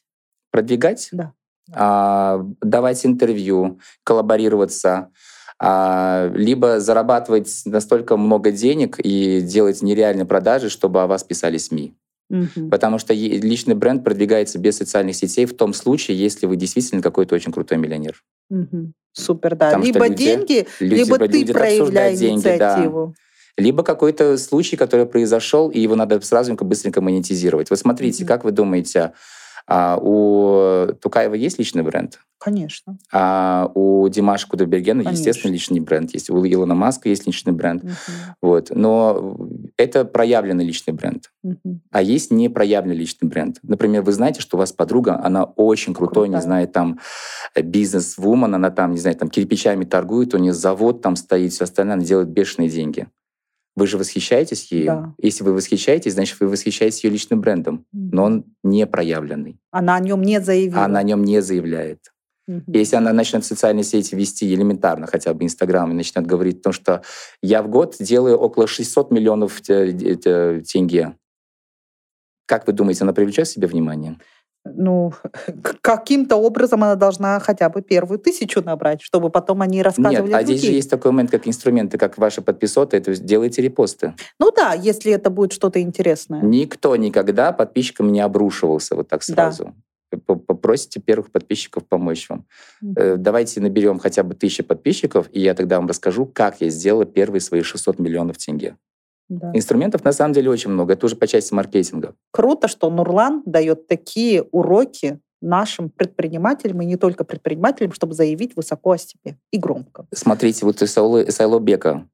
Продвигать? 0.53 1.09
Да. 1.11 1.33
А, 1.73 2.45
давать 2.61 3.03
интервью, 3.07 3.79
коллаборироваться, 4.03 5.09
а, 5.59 6.31
либо 6.35 6.79
зарабатывать 6.79 7.63
настолько 7.65 8.17
много 8.17 8.51
денег 8.51 8.99
и 8.99 9.41
делать 9.41 9.81
нереальные 9.81 10.25
продажи, 10.25 10.69
чтобы 10.69 11.01
о 11.01 11.07
вас 11.07 11.23
писали 11.23 11.57
СМИ. 11.57 11.95
Мгм. 12.29 12.69
Потому 12.69 12.99
что 12.99 13.13
личный 13.15 13.73
бренд 13.73 14.03
продвигается 14.03 14.59
без 14.59 14.77
социальных 14.77 15.15
сетей 15.15 15.47
в 15.47 15.55
том 15.57 15.73
случае, 15.73 16.19
если 16.19 16.45
вы 16.45 16.55
действительно 16.55 17.01
какой-то 17.01 17.33
очень 17.33 17.51
крутой 17.51 17.79
миллионер. 17.79 18.21
Мгм. 18.51 18.93
Супер, 19.13 19.55
да. 19.55 19.67
Потому 19.69 19.85
либо 19.85 20.07
люди- 20.07 20.23
деньги, 20.23 20.67
Люди 20.79 20.93
либо 20.95 21.17
ты 21.17 21.39
любят 21.39 21.53
проявляй 21.53 21.79
обсуждать 22.11 22.19
деньги, 22.19 22.43
да. 22.43 22.53
инициативу. 22.55 23.15
Либо 23.57 23.83
какой-то 23.83 24.37
случай, 24.37 24.75
который 24.75 25.05
произошел, 25.07 25.69
и 25.69 25.79
его 25.79 25.95
надо 25.95 26.21
сразу 26.21 26.53
быстренько 26.55 27.01
монетизировать. 27.01 27.69
Вот 27.71 27.79
смотрите, 27.79 28.23
Мгм. 28.23 28.27
как 28.27 28.43
вы 28.43 28.51
думаете, 28.51 29.13
а, 29.67 29.97
у 29.97 30.93
Тукаева 31.01 31.35
есть 31.35 31.59
личный 31.59 31.83
бренд? 31.83 32.19
Конечно. 32.39 32.97
А 33.13 33.71
у 33.73 34.09
Димаша 34.09 34.49
Кудайбергена, 34.49 35.09
естественно, 35.09 35.53
личный 35.53 35.79
бренд 35.79 36.13
есть. 36.13 36.29
У 36.29 36.45
Илона 36.45 36.75
Маска 36.75 37.07
есть 37.07 37.25
личный 37.25 37.53
бренд. 37.53 37.83
Мгм. 37.83 37.93
Вот. 38.41 38.69
Но 38.71 39.37
это 39.77 40.03
проявленный 40.03 40.65
личный 40.65 40.93
бренд. 40.93 41.31
Мгм. 41.41 41.81
А 41.89 42.01
есть 42.01 42.31
непроявленный 42.31 42.97
личный 42.97 43.29
бренд. 43.29 43.59
Например, 43.63 44.01
вы 44.01 44.11
знаете, 44.11 44.41
что 44.41 44.57
у 44.57 44.59
вас 44.59 44.73
подруга, 44.73 45.21
она 45.23 45.45
очень 45.45 45.93
крутой, 45.93 46.27
не 46.27 46.33
Крутая. 46.33 46.41
знаю, 46.45 46.67
там 46.67 46.99
бизнес-вумен, 47.55 48.53
она 48.55 48.71
там, 48.71 48.91
не 48.91 48.99
знаю, 48.99 49.15
там 49.15 49.29
кирпичами 49.29 49.85
торгует, 49.85 50.33
у 50.33 50.37
нее 50.37 50.53
завод 50.53 51.01
там 51.01 51.15
стоит, 51.15 51.53
все 51.53 51.63
остальное, 51.63 51.95
она 51.95 52.03
делает 52.03 52.27
бешеные 52.27 52.69
деньги. 52.69 53.07
Вы 53.75 53.87
же 53.87 53.97
восхищаетесь 53.97 54.71
ею? 54.71 54.85
Да. 54.85 55.15
Если 55.17 55.43
вы 55.43 55.53
восхищаетесь, 55.53 56.13
значит, 56.13 56.39
вы 56.39 56.47
восхищаетесь 56.47 57.03
ее 57.03 57.09
личным 57.09 57.41
брендом. 57.41 57.85
Но 57.91 58.23
он 58.25 58.45
не 58.63 58.85
проявленный. 58.85 59.59
Она 59.71 59.95
о 59.95 59.99
нем 59.99 60.21
не 60.21 60.39
заявила. 60.39 60.83
Она 60.85 60.99
о 60.99 61.03
нем 61.03 61.23
не 61.23 61.41
заявляет. 61.41 62.13
Мгм. 62.47 62.65
Если 62.67 62.95
она 62.97 63.13
начнет 63.13 63.45
социальные 63.45 63.83
сети 63.83 64.15
вести 64.15 64.53
элементарно, 64.53 65.07
хотя 65.07 65.33
бы 65.33 65.43
Инстаграм, 65.45 65.89
и 65.91 65.95
начнет 65.95 66.25
говорить 66.27 66.59
о 66.59 66.63
том, 66.63 66.73
что 66.73 67.01
я 67.41 67.63
в 67.63 67.69
год 67.69 67.95
делаю 67.99 68.37
около 68.37 68.67
600 68.67 69.11
миллионов 69.11 69.61
те- 69.61 69.91
те- 69.93 70.61
тенге, 70.61 71.15
как 72.45 72.67
вы 72.67 72.73
думаете, 72.73 73.05
она 73.05 73.13
привлечет 73.13 73.47
к 73.47 73.49
себе 73.49 73.67
внимание? 73.67 74.17
Ну, 74.65 75.11
каким-то 75.81 76.37
образом 76.37 76.83
она 76.83 76.95
должна 76.95 77.39
хотя 77.39 77.69
бы 77.69 77.81
первую 77.81 78.17
тысячу 78.17 78.61
набрать, 78.61 79.01
чтобы 79.01 79.29
потом 79.29 79.61
они 79.61 79.81
рассказывали 79.81 80.31
Нет, 80.31 80.33
а 80.39 80.43
здесь 80.43 80.61
же 80.63 80.71
есть 80.71 80.89
такой 80.89 81.11
момент, 81.11 81.31
как 81.31 81.47
инструменты, 81.47 81.97
как 81.97 82.17
ваши 82.17 82.41
подписоты, 82.41 82.99
то 83.01 83.11
есть 83.11 83.25
делайте 83.25 83.61
репосты. 83.61 84.13
Ну 84.39 84.51
да, 84.51 84.73
если 84.73 85.11
это 85.11 85.29
будет 85.29 85.51
что-то 85.51 85.81
интересное. 85.81 86.41
Никто 86.41 86.95
никогда 86.95 87.51
подписчикам 87.51 88.11
не 88.11 88.21
обрушивался 88.21 88.95
вот 88.95 89.09
так 89.09 89.21
Да. 89.27 89.33
сразу. 89.33 89.75
П- 90.09 90.35
Попросите 90.35 90.99
первых 91.01 91.31
подписчиков 91.31 91.83
помочь 91.87 92.29
вам. 92.29 92.45
Э, 92.95 93.15
Давайте 93.17 93.59
наберем 93.59 93.99
хотя 93.99 94.23
бы 94.23 94.35
тысячу 94.35 94.63
подписчиков, 94.63 95.27
и 95.31 95.41
я 95.41 95.55
тогда 95.55 95.77
вам 95.77 95.87
расскажу, 95.87 96.25
как 96.25 96.61
я 96.61 96.69
сделала 96.69 97.03
первые 97.05 97.41
свои 97.41 97.63
600 97.63 97.99
миллионов 97.99 98.37
тенге. 98.37 98.75
Да. 99.39 99.51
Инструментов 99.53 100.03
на 100.03 100.11
самом 100.13 100.33
деле 100.33 100.49
очень 100.49 100.69
много. 100.69 100.93
Это 100.93 101.05
уже 101.05 101.15
по 101.15 101.27
части 101.27 101.53
маркетинга. 101.53 102.13
Круто, 102.31 102.67
что 102.67 102.89
Нурлан 102.89 103.41
дает 103.45 103.87
такие 103.87 104.43
уроки 104.43 105.19
нашим 105.41 105.89
предпринимателям, 105.89 106.81
и 106.81 106.85
не 106.85 106.95
только 106.95 107.23
предпринимателям, 107.23 107.91
чтобы 107.93 108.13
заявить 108.13 108.55
высоко 108.55 108.91
о 108.91 108.97
себе 108.97 109.37
и 109.51 109.57
громко. 109.57 110.05
Смотрите, 110.13 110.65
вот 110.65 110.81
Исайло, 110.81 111.21
Исайло 111.27 111.59
Бека, 111.59 112.07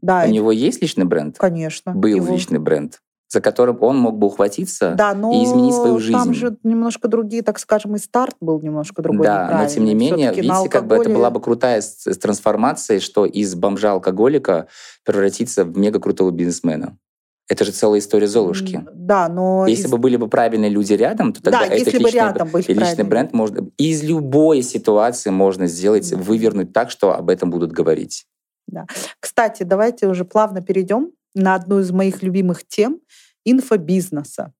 Да, 0.00 0.20
у 0.20 0.22
это- 0.22 0.30
него 0.32 0.52
есть 0.52 0.80
личный 0.80 1.04
бренд? 1.04 1.36
конечно. 1.38 1.92
Был 1.94 2.16
его- 2.16 2.32
личный 2.32 2.58
бренд, 2.58 3.00
за 3.34 3.40
которым 3.40 3.78
он 3.82 3.98
мог 3.98 4.16
бы 4.16 4.28
ухватиться 4.28 4.94
Да, 4.96 5.12
но 5.12 5.32
и 5.32 5.44
изменить 5.44 5.74
свою 5.74 5.98
жизнь. 5.98 6.16
там 6.16 6.32
же 6.32 6.56
немножко 6.62 7.08
другие, 7.08 7.42
так 7.42 7.58
скажем, 7.58 7.96
и 7.96 7.98
старт 7.98 8.36
был 8.40 8.60
немножко 8.62 9.02
другой. 9.02 9.26
да, 9.26 9.58
но 9.60 9.68
тем 9.68 9.84
не 9.84 9.94
менее, 9.94 10.32
видите, 10.32 10.68
как 10.70 10.86
бы 10.86 10.94
это 10.94 11.04
алкоголе- 11.04 11.14
была 11.14 11.30
бы 11.30 11.40
крутая 11.40 11.80
с- 11.82 12.06
с 12.06 12.16
трансформация, 12.16 13.00
что 13.00 13.26
из 13.26 13.54
бомжа-алкоголика 13.54 14.68
превратиться 15.04 15.64
в 15.64 15.76
мега 15.76 15.98
крутого 16.00 16.30
бизнесмена. 16.30 16.96
Это 17.48 17.64
же 17.64 17.72
целая 17.72 17.98
история 18.00 18.26
Золушки. 18.26 18.86
Да, 18.94 19.28
но... 19.28 19.66
Если 19.66 19.84
из- 19.86 19.90
бы 19.90 19.98
были 19.98 20.16
бы 20.16 20.28
правильные 20.28 20.70
люди 20.70 20.94
рядом, 20.94 21.32
то 21.32 21.42
тогда 21.42 21.58
Да, 21.60 21.66
этот 21.66 21.78
если 21.80 21.98
бы 21.98 22.04
личный, 22.04 22.20
рядом 22.20 22.48
были 22.48 22.62
личный 22.62 22.74
правильные 22.76 23.04
бренд 23.04 23.32
можно 23.34 23.68
из 23.76 24.02
любой 24.02 24.62
ситуации 24.62 25.28
можно 25.30 25.66
сделать, 25.66 26.10
Мгм. 26.12 26.22
вывернуть 26.22 26.72
так, 26.72 26.90
что 26.90 27.14
об 27.14 27.28
этом 27.28 27.50
будут 27.50 27.72
говорить. 27.72 28.26
Кстати, 29.20 29.62
давайте 29.62 30.06
уже 30.08 30.24
плавно 30.24 30.62
перейдем 30.62 31.10
на 31.34 31.54
одну 31.54 31.80
из 31.80 31.90
моих 31.90 32.22
любимых 32.22 32.66
тем 32.66 33.00
инфобизнеса. 33.44 34.52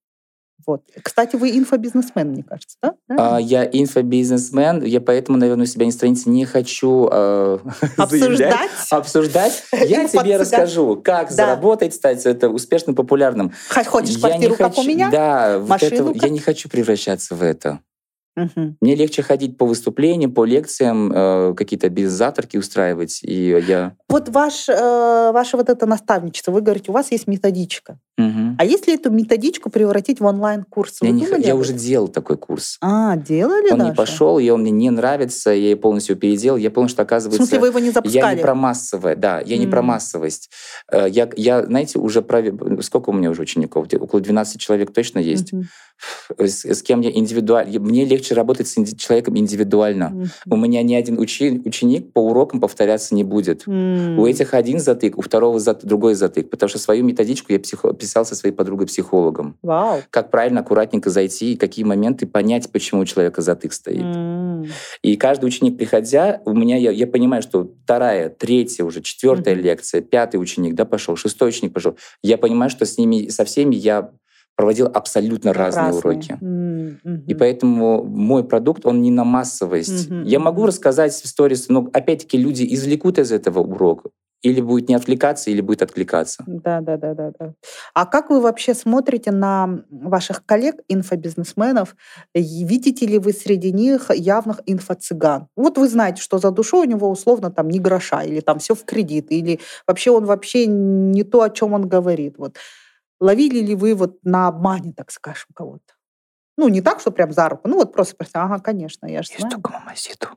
Вот. 0.67 0.83
Кстати, 1.03 1.37
вы 1.37 1.51
инфобизнесмен, 1.59 2.29
мне 2.31 2.43
кажется, 2.43 2.79
да? 2.83 2.95
А, 3.11 3.39
я 3.39 3.65
инфобизнесмен, 3.67 4.83
я 4.83 5.01
поэтому, 5.01 5.37
наверное, 5.37 5.65
у 5.65 5.67
себя 5.67 5.85
на 5.85 5.93
странице 5.93 6.31
не 6.31 6.47
хочу 6.47 7.07
э, 7.13 7.59
Обсуждать? 7.99 8.71
обсуждать. 8.91 9.63
Я 9.73 10.09
тебе 10.09 10.39
расскажу, 10.39 10.97
как 11.03 11.29
Да. 11.29 11.35
заработать, 11.35 11.93
стать 11.95 12.25
это 12.25 12.49
успешным, 12.49 12.95
популярным. 12.95 13.53
Хочешь 13.87 14.15
Я 14.17 14.21
квартиру, 14.21 14.53
не 14.53 14.57
как 14.57 14.73
у 14.73 14.77
хочу- 14.77 14.89
меня? 14.89 15.11
Да, 15.11 15.59
вот 15.59 15.69
Машину, 15.69 15.95
это, 15.95 16.05
как- 16.15 16.23
я 16.23 16.29
не 16.31 16.39
хочу 16.39 16.69
превращаться 16.71 17.35
в 17.35 17.43
это. 17.43 17.81
Мгм. 18.37 18.77
Мне 18.81 18.95
легче 18.97 19.23
ходить 19.23 19.57
по 19.57 19.65
выступлениям, 19.67 20.33
по 20.33 20.45
лекциям, 20.45 21.13
э, 21.13 21.55
какие-то 21.55 21.89
бизнес-завтраки 21.89 22.57
устраивать. 22.57 23.21
И 23.23 23.51
я... 23.67 23.95
Вот 24.09 24.29
ваш, 24.29 24.69
э, 24.69 25.31
ваше 25.33 25.57
вот 25.57 25.69
это 25.69 25.87
наставничество, 25.87 26.51
вы 26.51 26.61
говорите, 26.61 26.91
у 26.91 26.95
вас 26.95 27.13
есть 27.13 27.27
методичка. 27.27 27.99
Мгм. 28.17 28.57
А 28.59 28.65
если 28.65 28.95
эту 28.95 29.11
методичку 29.11 29.71
превратить 29.71 30.21
в 30.21 30.25
онлайн-курс? 30.25 30.99
Я, 31.03 31.11
не 31.11 31.27
я 31.45 31.57
уже 31.57 31.73
делал 31.73 32.09
такой 32.09 32.37
курс. 32.37 32.79
А, 32.81 33.17
делали 33.17 33.71
Он 33.73 33.79
даже? 33.79 33.91
не 33.91 33.95
пошел, 33.97 34.39
и 34.39 34.49
он 34.51 34.61
мне 34.63 34.71
не 34.71 34.91
нравится, 34.91 35.51
я 35.51 35.71
его 35.71 35.81
полностью 35.81 36.17
переделал. 36.17 36.57
Я 36.57 36.71
понял, 36.71 36.89
что 36.89 37.03
В 37.03 37.07
оказывается... 37.07 37.39
смысле, 37.47 37.61
вы 37.61 37.67
его 37.69 37.79
не 37.81 37.87
Я 37.87 37.93
запускали? 37.93 38.37
не 38.37 38.43
про 38.43 38.55
массовое, 38.55 39.17
да, 39.17 39.41
я 39.41 39.59
не 39.59 39.67
про 39.67 39.81
М. 39.81 39.87
массовость. 39.87 40.51
Э, 40.91 41.07
Я, 41.09 41.29
я, 41.37 41.65
знаете, 41.65 41.99
уже 41.99 42.23
про... 42.23 42.43
Сколько 42.83 43.11
у 43.11 43.13
меня 43.13 43.31
уже 43.31 43.43
учеников? 43.43 43.87
Около 43.93 44.21
12 44.21 44.61
человек 44.61 44.93
точно 44.93 45.19
есть. 45.19 45.53
Мгм. 45.53 45.65
С, 46.39 46.65
с 46.65 46.83
кем 46.83 47.01
я 47.01 47.11
индивидуально... 47.11 47.79
Мне 47.81 48.05
легче 48.05 48.35
работать 48.35 48.67
с 48.69 48.77
инди- 48.79 48.97
человеком 48.97 49.37
индивидуально. 49.39 50.11
Мгм. 50.11 50.29
У 50.51 50.57
меня 50.57 50.83
ни 50.83 50.95
один 50.95 51.19
учи- 51.19 51.63
ученик 51.65 52.13
по 52.13 52.19
урокам 52.21 52.61
повторяться 52.61 53.15
не 53.15 53.25
будет. 53.25 53.63
М. 53.67 54.19
У 54.19 54.27
этих 54.27 54.55
один 54.55 54.79
затык, 54.81 55.17
у 55.19 55.23
второго 55.23 55.59
зат- 55.59 55.85
другой 55.85 56.15
затык. 56.15 56.51
Потому 56.51 56.69
что 56.69 56.79
свою 56.79 57.05
методичку 57.05 57.53
я 57.53 57.59
психо- 57.61 57.93
писал 57.95 58.25
со 58.25 58.35
своей 58.35 58.55
подругой-психологом. 58.55 59.57
Вау. 59.63 60.01
Как 60.11 60.31
правильно, 60.31 60.61
аккуратненько 60.61 61.11
зайти, 61.11 61.53
и 61.53 61.57
какие 61.57 61.85
моменты 61.85 62.27
понять, 62.27 62.71
почему 62.73 63.03
у 63.03 63.05
человека 63.05 63.41
затык 63.43 63.73
стоит. 63.73 64.03
М. 64.03 64.67
И 65.03 65.17
каждый 65.17 65.47
ученик, 65.47 65.77
приходя, 65.79 66.41
у 66.45 66.53
меня, 66.55 66.77
я, 66.77 66.91
я 66.91 67.07
понимаю, 67.07 67.43
что 67.43 67.71
вторая, 67.85 68.29
третья, 68.31 68.85
уже 68.85 69.01
четвертая 69.03 69.55
Мгм. 69.55 69.65
лекция, 69.65 70.01
пятый 70.01 70.37
ученик, 70.37 70.75
да, 70.75 70.85
пошел, 70.85 71.17
шестой 71.17 71.51
ученик 71.51 71.73
пошел. 71.73 71.97
Я 72.23 72.39
понимаю, 72.39 72.71
что 72.71 72.85
с 72.85 72.99
ними, 72.99 73.29
со 73.29 73.45
всеми 73.45 73.75
я 73.75 74.11
проводил 74.57 74.87
абсолютно 74.87 75.53
разные 75.53 75.87
Разные. 75.87 75.99
уроки. 75.99 76.39
Мгм. 76.41 77.25
И 77.27 77.35
поэтому 77.35 78.05
мой 78.05 78.45
продукт, 78.45 78.87
он 78.87 79.03
не 79.03 79.11
на 79.11 79.25
массовость. 79.25 80.11
Мгм, 80.11 80.25
Я 80.25 80.39
могу 80.39 80.67
рассказать 80.67 81.13
в 81.13 81.27
сторис, 81.27 81.69
но 81.69 81.89
опять-таки 81.93 82.39
люди 82.39 82.67
извлекут 82.75 83.19
из 83.19 83.33
этого 83.33 83.61
урок. 83.61 84.07
Или 84.43 84.61
будет 84.61 84.91
не 84.91 84.95
отвлекаться, 84.95 85.51
или 85.51 85.63
будет 85.63 85.81
откликаться. 85.81 86.45
Да, 86.47 86.83
да, 86.83 86.99
да, 86.99 87.15
да, 87.15 87.33
да. 87.39 87.55
А 87.95 88.05
как 88.05 88.29
вы 88.29 88.43
вообще 88.43 88.75
смотрите 88.75 89.31
на 89.31 89.81
ваших 89.91 90.45
коллег, 90.45 90.75
инфобизнесменов? 90.87 91.97
Видите 92.35 93.07
ли 93.07 93.19
вы 93.19 93.33
среди 93.33 93.73
них 93.73 94.11
явных 94.15 94.61
инфо-цыган? 94.67 95.47
Вот 95.57 95.79
вы 95.79 95.89
знаете, 95.89 96.21
что 96.21 96.37
за 96.39 96.51
душой 96.51 96.87
у 96.87 96.91
него 96.91 97.11
условно 97.11 97.51
там 97.51 97.69
не 97.71 97.79
гроша, 97.81 98.23
или 98.23 98.41
там 98.41 98.59
все 98.59 98.75
в 98.75 98.85
кредит, 98.85 99.29
или 99.31 99.61
вообще 99.87 100.11
он 100.11 100.27
вообще 100.27 100.67
не 100.67 101.23
то, 101.25 101.41
о 101.41 101.49
чем 101.49 101.73
он 101.73 101.89
говорит. 101.89 102.35
Вот. 102.37 102.57
Ловили 103.25 103.61
ли 103.61 103.75
вы 103.75 103.95
вот 103.95 104.19
на 104.23 104.49
обмане, 104.49 104.93
так 104.95 105.11
скажем, 105.11 105.47
кого-то? 105.55 105.95
Ну, 106.59 106.69
не 106.69 106.83
так, 106.83 107.01
что 107.01 107.11
прям 107.11 107.33
за 107.33 107.49
руку, 107.49 107.67
ну 107.69 107.77
вот 107.77 107.95
просто, 107.95 108.15
просто 108.17 108.43
ага, 108.43 108.59
конечно, 108.59 109.07
я 109.07 109.23
же 109.23 109.31
знаю. 109.39 109.63
мамаситу. 109.67 110.29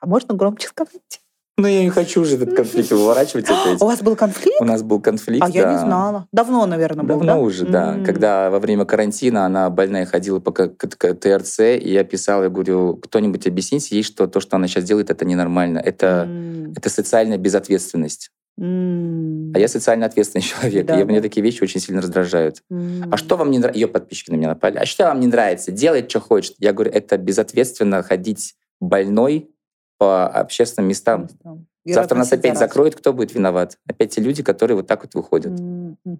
А 0.00 0.06
можно 0.06 0.34
громче 0.34 0.68
сказать? 0.68 1.20
Ну, 1.56 1.66
я 1.66 1.82
не 1.82 1.90
хочу 1.90 2.20
уже 2.20 2.36
этот 2.36 2.54
конфликт 2.54 2.92
выворачивать 2.92 3.46
опять. 3.50 3.82
У 3.82 3.86
вас 3.86 4.00
был 4.00 4.14
конфликт? 4.14 4.60
У 4.60 4.64
нас 4.64 4.84
был 4.84 5.00
конфликт, 5.00 5.44
А 5.44 5.48
я 5.50 5.68
не 5.70 5.74
да. 5.74 5.78
знала. 5.80 6.28
Давно, 6.30 6.64
наверное, 6.66 7.02
был, 7.04 7.16
Давно 7.16 7.32
да? 7.34 7.38
уже, 7.40 7.66
да. 7.66 7.94
М. 7.96 8.04
Когда 8.04 8.48
во 8.48 8.60
время 8.60 8.84
карантина 8.84 9.44
она 9.44 9.68
больная 9.70 10.06
ходила 10.06 10.38
по 10.38 10.52
к- 10.52 10.68
к- 10.76 10.96
к- 10.96 11.14
ТРЦ, 11.14 11.58
и 11.82 11.90
я 11.90 12.04
писал, 12.04 12.44
я 12.44 12.48
говорю, 12.48 12.96
кто-нибудь 12.98 13.44
объясните 13.48 13.96
ей, 13.96 14.04
что 14.04 14.28
то, 14.28 14.38
что 14.38 14.54
она 14.54 14.68
сейчас 14.68 14.84
делает, 14.84 15.10
это 15.10 15.24
ненормально. 15.24 15.80
Это, 15.80 16.26
М. 16.28 16.74
это 16.76 16.88
социальная 16.90 17.38
безответственность. 17.38 18.30
М. 18.58 19.52
А 19.54 19.58
я 19.58 19.68
социально 19.68 20.06
ответственный 20.06 20.42
человек. 20.42 20.86
Да, 20.86 21.00
и 21.00 21.04
мне 21.04 21.16
да. 21.16 21.22
такие 21.22 21.42
вещи 21.42 21.62
очень 21.62 21.80
сильно 21.80 22.00
раздражают. 22.00 22.62
М. 22.70 23.08
А 23.10 23.16
что 23.16 23.36
вам 23.36 23.50
не 23.50 23.58
нравится? 23.58 23.78
Ее 23.80 23.88
подписчики 23.88 24.30
на 24.30 24.36
меня 24.36 24.48
напали. 24.48 24.76
А 24.76 24.86
что 24.86 25.04
вам 25.04 25.20
не 25.20 25.26
нравится? 25.26 25.72
Делает, 25.72 26.10
что 26.10 26.20
хочет. 26.20 26.56
Я 26.58 26.72
говорю, 26.72 26.90
это 26.90 27.16
безответственно 27.18 28.02
ходить 28.02 28.54
больной 28.80 29.50
по 29.98 30.26
общественным 30.26 30.88
местам. 30.88 31.28
И 31.77 31.77
Завтра 31.94 32.16
нас 32.16 32.28
опять 32.28 32.54
заразу. 32.54 32.60
закроют, 32.60 32.94
кто 32.96 33.12
будет 33.12 33.34
виноват? 33.34 33.78
Опять 33.88 34.14
те 34.14 34.20
люди, 34.20 34.42
которые 34.42 34.76
вот 34.76 34.86
так 34.86 35.02
вот 35.02 35.14
выходят. 35.14 35.52
Мгм. 35.52 36.18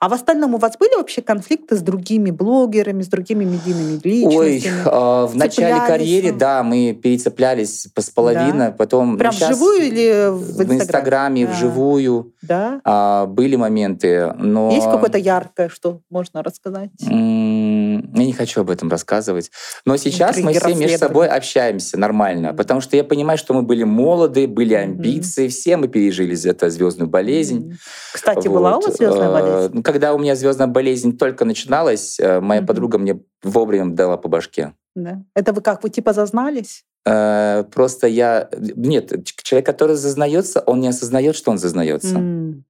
А 0.00 0.08
в 0.08 0.12
остальном 0.12 0.54
у 0.54 0.58
вас 0.58 0.76
были 0.78 0.96
вообще 0.96 1.22
конфликты 1.22 1.76
с 1.76 1.80
другими 1.80 2.30
блогерами, 2.30 3.02
с 3.02 3.08
другими 3.08 3.44
медийными 3.44 4.00
Ой, 4.04 4.50
личностями? 4.54 4.82
а, 4.86 5.26
в 5.26 5.36
начале 5.36 5.80
карьеры, 5.86 6.32
ну. 6.32 6.38
да, 6.38 6.62
мы 6.62 6.92
перецеплялись 7.00 7.88
по 7.94 8.00
с 8.02 8.10
половиной, 8.10 8.72
потом 8.72 9.18
Прям 9.18 9.32
ну, 9.32 9.38
щас 9.38 9.50
вживую 9.50 9.82
или 9.82 10.28
в 10.30 10.36
в 10.36 10.50
Инстаграме? 10.62 10.76
Инстаграме, 10.76 11.46
А. 11.46 11.50
вживую 11.52 12.32
Да? 12.42 12.80
а, 12.84 13.26
были 13.26 13.56
моменты, 13.56 14.32
но 14.38 14.70
Есть 14.70 14.86
какое-то 14.86 15.18
яркое, 15.18 15.68
что 15.68 16.00
можно 16.10 16.42
рассказать? 16.42 16.90
М, 17.08 17.65
Я 18.14 18.24
не 18.24 18.32
хочу 18.32 18.60
об 18.60 18.70
этом 18.70 18.88
рассказывать. 18.88 19.50
Но 19.84 19.96
сейчас 19.96 20.36
мы 20.38 20.52
Интриги, 20.52 20.74
все 20.74 20.74
между 20.74 20.98
собой 20.98 21.28
общаемся 21.28 21.98
нормально, 21.98 22.54
потому 22.54 22.80
что 22.80 22.96
я 22.96 23.04
понимаю, 23.04 23.38
что 23.38 23.54
мы 23.54 23.62
были 23.62 23.84
молоды, 23.84 24.46
были 24.46 24.74
амбиции, 24.74 25.48
все 25.48 25.76
мы 25.76 25.88
пережили 25.88 26.34
за 26.34 26.50
это 26.50 26.70
звездную 26.70 27.08
болезнь. 27.08 27.76
Кстати, 28.12 28.48
была 28.48 28.72
у 28.72 28.74
Вот. 28.76 28.86
вас 28.86 28.96
звездная 28.96 29.28
Э, 29.28 29.32
болезнь? 29.32 29.82
Когда 29.82 30.14
у 30.14 30.18
меня 30.18 30.34
звездная 30.36 30.66
болезнь 30.68 31.16
только 31.16 31.44
начиналась, 31.44 32.18
э, 32.20 32.40
моя 32.40 32.60
Мгм. 32.60 32.66
подруга 32.68 32.98
мне 32.98 33.20
вовремя 33.42 33.94
дала 33.94 34.16
по 34.16 34.28
башке. 34.28 34.72
Да. 34.94 35.22
Это 35.34 35.52
вы 35.52 35.60
как, 35.60 35.82
вы 35.82 35.90
типа 35.90 36.12
зазнались? 36.12 36.84
Э, 37.04 37.64
Просто 37.72 38.06
я... 38.08 38.48
Нет, 38.58 39.12
человек, 39.42 39.66
который 39.66 39.96
зазнается, 39.96 40.60
он 40.66 40.80
не 40.80 40.88
осознает, 40.88 41.36
что 41.36 41.50
он 41.50 41.58
зазнается. 41.58 42.16
М. 42.16 42.64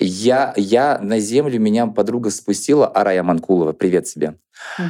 Я, 0.00 0.54
я 0.56 0.98
на 1.02 1.20
землю, 1.20 1.60
меня 1.60 1.86
подруга 1.86 2.30
спустила, 2.30 2.86
Арая 2.86 3.22
Манкулова, 3.22 3.72
привет 3.72 4.06
тебе. 4.06 4.34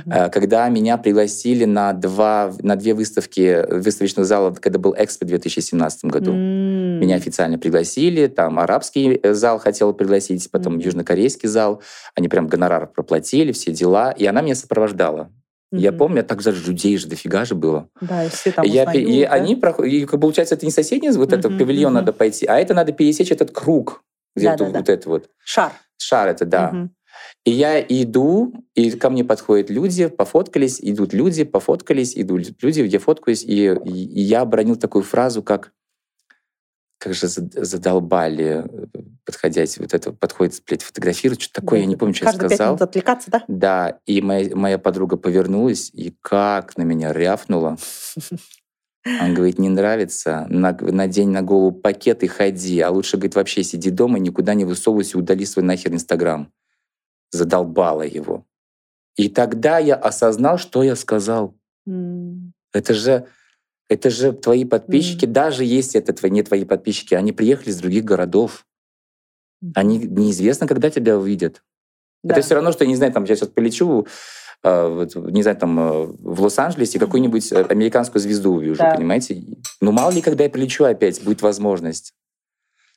Э, 0.06 0.30
Когда 0.30 0.68
меня 0.68 0.96
пригласили 0.98 1.64
на, 1.64 1.92
два, 1.92 2.52
на 2.62 2.76
две 2.76 2.94
выставки 2.94 3.66
выставочных 3.68 4.24
залов, 4.24 4.60
когда 4.60 4.78
был 4.78 4.94
Экспо 4.96 5.24
в 5.26 5.28
2017 5.28 6.04
году. 6.04 6.32
М. 6.32 7.00
Меня 7.00 7.16
официально 7.16 7.58
пригласили, 7.58 8.28
там 8.28 8.60
арабский 8.60 9.18
э, 9.20 9.34
зал 9.34 9.58
хотел 9.58 9.92
пригласить, 9.94 10.48
потом 10.50 10.74
Мгм. 10.74 10.82
южнокорейский 10.82 11.48
зал. 11.48 11.82
Они 12.14 12.28
прям 12.28 12.46
гонорар 12.46 12.86
проплатили, 12.86 13.50
все 13.50 13.72
дела. 13.72 14.12
И 14.12 14.26
она 14.26 14.42
меня 14.42 14.54
сопровождала. 14.54 15.30
Я 15.72 15.90
Мгм. 15.90 15.98
помню, 15.98 16.16
я 16.18 16.22
так 16.24 16.42
даже 16.42 16.64
людей 16.70 16.96
же 16.98 17.08
дофига 17.08 17.44
же 17.44 17.54
было. 17.54 17.88
Да, 18.00 18.24
и 18.24 18.28
все 18.28 18.52
там 18.52 18.64
Я 18.64 18.82
узнают, 18.82 19.08
и 19.08 19.22
да? 19.22 19.28
они 19.32 19.54
и 19.54 20.06
получается, 20.06 20.54
это 20.56 20.66
не 20.66 20.72
соседний 20.72 21.10
вот 21.10 21.32
этот 21.32 21.52
Мгм, 21.52 21.58
павильон 21.58 21.92
мгм. 21.92 22.00
надо 22.00 22.12
пойти, 22.12 22.46
а 22.46 22.58
это 22.58 22.74
надо 22.74 22.92
пересечь 22.92 23.30
этот 23.30 23.52
круг, 23.52 24.02
где 24.36 24.46
Да, 24.46 24.50
вот, 24.52 24.58
да, 24.58 24.70
да. 24.72 24.78
вот 24.80 24.88
это 24.88 25.08
вот 25.08 25.30
Шар. 25.44 25.72
шар 25.96 26.28
это, 26.28 26.44
да. 26.44 26.70
Мгм. 26.72 26.94
И 27.44 27.50
я 27.50 27.80
иду, 27.80 28.52
и 28.74 28.90
ко 28.92 29.10
мне 29.10 29.24
подходят 29.24 29.68
люди, 29.70 30.06
пофоткались, 30.06 30.78
идут 30.80 31.12
люди, 31.12 31.44
пофоткались, 31.44 32.16
идут 32.16 32.62
люди, 32.62 32.80
я 32.82 32.98
фоткаюсь, 32.98 33.42
и, 33.42 33.74
и- 33.84 34.20
я 34.22 34.42
обронил 34.42 34.76
такую 34.76 35.02
фразу, 35.04 35.42
как 35.42 35.72
как 36.98 37.14
же 37.14 37.28
зад- 37.28 37.54
задолбали 37.54 38.62
э, 38.68 38.88
подходять, 39.24 39.78
вот 39.78 39.94
это 39.94 40.12
подходит, 40.12 40.62
блядь, 40.66 40.82
фотографирует, 40.82 41.40
что 41.40 41.60
такое, 41.62 41.80
я 41.80 41.86
не 41.86 41.96
помню, 41.96 42.14
что 42.14 42.26
я 42.26 42.30
Каждые 42.32 42.50
сказал. 42.50 42.66
минут 42.74 42.82
отвлекаться, 42.82 43.30
да? 43.30 43.44
Да, 43.48 43.98
и 44.04 44.20
моя, 44.20 44.54
моя 44.54 44.78
подруга 44.78 45.16
повернулась 45.16 45.88
и 45.94 46.14
как 46.20 46.76
на 46.76 46.82
меня 46.82 47.12
рявкнула. 47.14 47.78
Он 49.04 49.34
говорит, 49.34 49.58
не 49.58 49.68
нравится, 49.70 50.46
на- 50.50 50.76
надень 50.78 51.30
на 51.30 51.42
голову 51.42 51.72
пакет 51.72 52.22
и 52.22 52.26
ходи, 52.26 52.80
а 52.80 52.90
лучше, 52.90 53.16
говорит, 53.16 53.34
вообще 53.34 53.62
сиди 53.62 53.90
дома, 53.90 54.18
никуда 54.18 54.54
не 54.54 54.64
высовывайся, 54.64 55.18
удали 55.18 55.46
свой 55.46 55.64
нахер 55.64 55.92
Инстаграм. 55.92 56.52
Задолбала 57.30 58.02
его. 58.02 58.44
И 59.16 59.28
тогда 59.28 59.78
я 59.78 59.94
осознал, 59.94 60.58
что 60.58 60.82
я 60.82 60.96
сказал. 60.96 61.56
М. 61.86 62.52
Это 62.72 62.92
же, 62.92 63.26
это 63.88 64.10
же 64.10 64.32
твои 64.32 64.64
подписчики, 64.64 65.24
даже 65.24 65.64
если 65.64 66.00
это 66.00 66.12
твои, 66.12 66.30
не 66.30 66.42
твои 66.42 66.64
подписчики, 66.64 67.14
они 67.14 67.32
приехали 67.32 67.70
из 67.70 67.78
других 67.78 68.04
городов. 68.04 68.66
Они 69.74 69.98
неизвестно, 69.98 70.66
когда 70.66 70.90
тебя 70.90 71.18
увидят. 71.18 71.62
Да. 72.22 72.34
Это 72.34 72.42
все 72.42 72.54
равно, 72.54 72.72
что, 72.72 72.84
я 72.84 72.88
не 72.88 72.96
знаю, 72.96 73.12
там, 73.12 73.24
я 73.24 73.34
сейчас 73.34 73.48
полечу, 73.48 74.06
не 74.62 75.42
знаю, 75.42 75.56
там, 75.56 75.78
э, 75.78 76.06
в 76.20 76.42
Лос-Анджелесе 76.42 76.98
какую-нибудь 76.98 77.50
э, 77.52 77.62
американскую 77.62 78.20
звезду 78.20 78.54
увижу, 78.54 78.78
Да. 78.78 78.94
понимаете? 78.94 79.42
Ну, 79.80 79.92
мало 79.92 80.10
ли, 80.10 80.20
когда 80.20 80.44
я 80.44 80.50
прилечу 80.50 80.84
опять, 80.84 81.22
будет 81.22 81.42
возможность. 81.42 82.12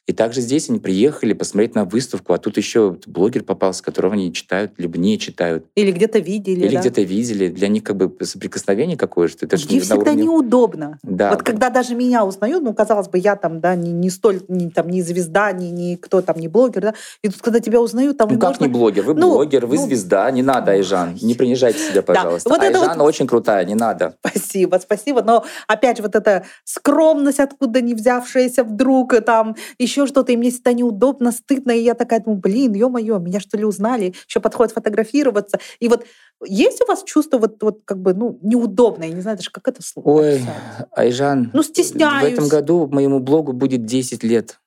И 0.05 0.11
также 0.11 0.41
здесь 0.41 0.69
они 0.69 0.79
приехали 0.79 1.31
посмотреть 1.31 1.75
на 1.75 1.85
выставку, 1.85 2.33
а 2.33 2.37
тут 2.37 2.57
еще 2.57 2.97
блогер 3.07 3.43
попался, 3.43 3.81
которого 3.81 4.13
они 4.13 4.33
читают, 4.33 4.73
либо 4.77 4.97
не 4.97 5.17
читают. 5.17 5.65
Или 5.75 5.91
где-то 5.93 6.19
видели, 6.19 6.65
Или 6.65 6.75
да? 6.75 6.81
где-то 6.81 7.01
видели. 7.03 7.47
Для 7.47 7.69
них 7.69 7.83
как 7.83 7.95
бы 7.95 8.13
соприкосновение 8.25 8.97
какое-то. 8.97 9.45
Это 9.45 9.55
же 9.55 9.65
Мне 9.69 9.79
всегда 9.79 9.95
уровне- 9.95 10.23
неудобно. 10.23 10.99
Да. 11.03 11.29
Вот 11.31 11.43
когда 11.43 11.69
даже 11.69 11.95
меня 11.95 12.25
узнают, 12.25 12.61
ну, 12.63 12.73
казалось 12.73 13.07
бы, 13.07 13.17
я 13.17 13.37
там, 13.37 13.61
да, 13.61 13.75
не, 13.75 13.93
не 13.93 14.09
столь, 14.09 14.41
не, 14.49 14.69
там, 14.69 14.89
не 14.89 15.01
звезда, 15.01 15.53
не, 15.53 15.71
не 15.71 15.95
кто 15.95 16.21
там, 16.21 16.37
не 16.37 16.49
блогер, 16.49 16.81
да, 16.81 16.93
и 17.21 17.29
тут, 17.29 17.41
когда 17.41 17.61
тебя 17.61 17.79
узнают, 17.79 18.17
там 18.17 18.27
Ну 18.29 18.37
как 18.39 18.49
можно- 18.59 18.65
не 18.65 18.69
блогер? 18.71 19.03
Вы 19.03 19.13
Ну, 19.13 19.31
блогер, 19.31 19.65
вы 19.65 19.77
ну, 19.77 19.85
звезда. 19.85 20.29
Не 20.31 20.43
надо, 20.43 20.71
Айжан. 20.73 21.17
Не 21.21 21.33
принижайте 21.33 21.79
себя, 21.79 22.01
пожалуйста. 22.01 22.49
вот 22.49 22.61
это 22.61 22.77
Айжан 22.81 22.97
вот- 22.97 23.05
очень 23.07 23.25
крутая, 23.25 23.63
не 23.63 23.75
надо. 23.75 24.17
Спасибо, 24.19 24.79
спасибо. 24.83 25.21
Но 25.21 25.45
опять 25.67 25.95
же, 25.97 26.03
вот 26.03 26.15
эта 26.15 26.43
скромность, 26.65 27.39
откуда 27.39 27.79
не 27.79 27.93
взявшаяся 27.93 28.65
вдруг, 28.65 29.15
там 29.25 29.55
еще 29.79 29.92
что-то, 30.07 30.31
и 30.31 30.37
мне 30.37 30.51
всегда 30.51 30.73
неудобно, 30.73 31.31
стыдно, 31.31 31.71
и 31.71 31.81
я 31.81 31.93
такая 31.93 32.19
думаю, 32.19 32.39
блин, 32.41 32.73
ё-моё, 32.73 33.19
меня 33.19 33.39
что 33.39 33.57
ли 33.57 33.65
узнали, 33.65 34.13
еще 34.27 34.39
подходят 34.39 34.73
фотографироваться. 34.73 35.59
И 35.79 35.87
вот 35.87 36.05
есть 36.45 36.81
у 36.81 36.85
вас 36.85 37.03
чувство 37.03 37.37
вот, 37.37 37.61
вот 37.61 37.81
как 37.85 38.01
бы, 38.01 38.13
ну, 38.13 38.39
неудобное, 38.41 39.07
я 39.07 39.13
не 39.13 39.21
знаю 39.21 39.37
даже, 39.37 39.51
как 39.51 39.67
это 39.67 39.81
слово 39.81 40.07
Ой, 40.09 40.35
описать. 40.35 40.87
Айжан, 40.91 41.51
Ну, 41.53 41.61
в 41.61 41.65
стесняюсь. 41.65 42.33
этом 42.33 42.47
году 42.47 42.87
моему 42.87 43.19
блогу 43.19 43.53
будет 43.53 43.85
10 43.85 44.23
лет. 44.23 44.59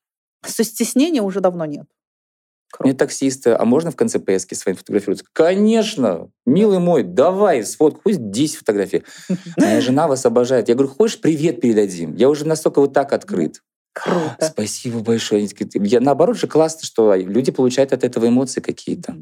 Со 0.45 0.65
стеснения 0.65 1.23
уже 1.23 1.41
давно 1.41 1.65
нет. 1.65 1.87
Мне 2.81 2.93
таксисты, 2.95 3.51
а 3.53 3.65
можно 3.65 3.91
в 3.91 3.97
конце 3.97 4.19
поездки 4.19 4.53
с 4.55 4.67
вами 4.67 4.77
фотографироваться? 4.77 5.25
Конечно, 5.33 6.29
милый 6.45 6.79
мой, 6.79 7.05
давай, 7.05 7.65
сфотку, 7.65 8.01
пусть 8.05 8.31
10 8.31 8.57
фотографий. 8.57 9.03
Моя 9.57 9.81
жена 9.81 10.09
вас 10.09 10.27
обожает. 10.27 10.69
Я 10.69 10.75
говорю, 10.75 10.93
хочешь, 10.93 11.21
привет 11.21 11.61
передадим? 11.61 12.15
Я 12.15 12.29
уже 12.29 12.47
настолько 12.47 12.81
вот 12.81 12.93
так 12.93 13.13
открыт. 13.13 13.63
Круто. 14.05 14.37
Спасибо 14.53 14.99
большое. 15.01 15.49
Я, 15.75 16.01
наоборот 16.01 16.37
же 16.37 16.47
классно, 16.47 16.83
что 16.85 17.15
люди 17.15 17.51
получают 17.51 17.95
от 17.95 18.05
этого 18.05 18.29
эмоции 18.29 18.61
какие-то. 18.61 19.17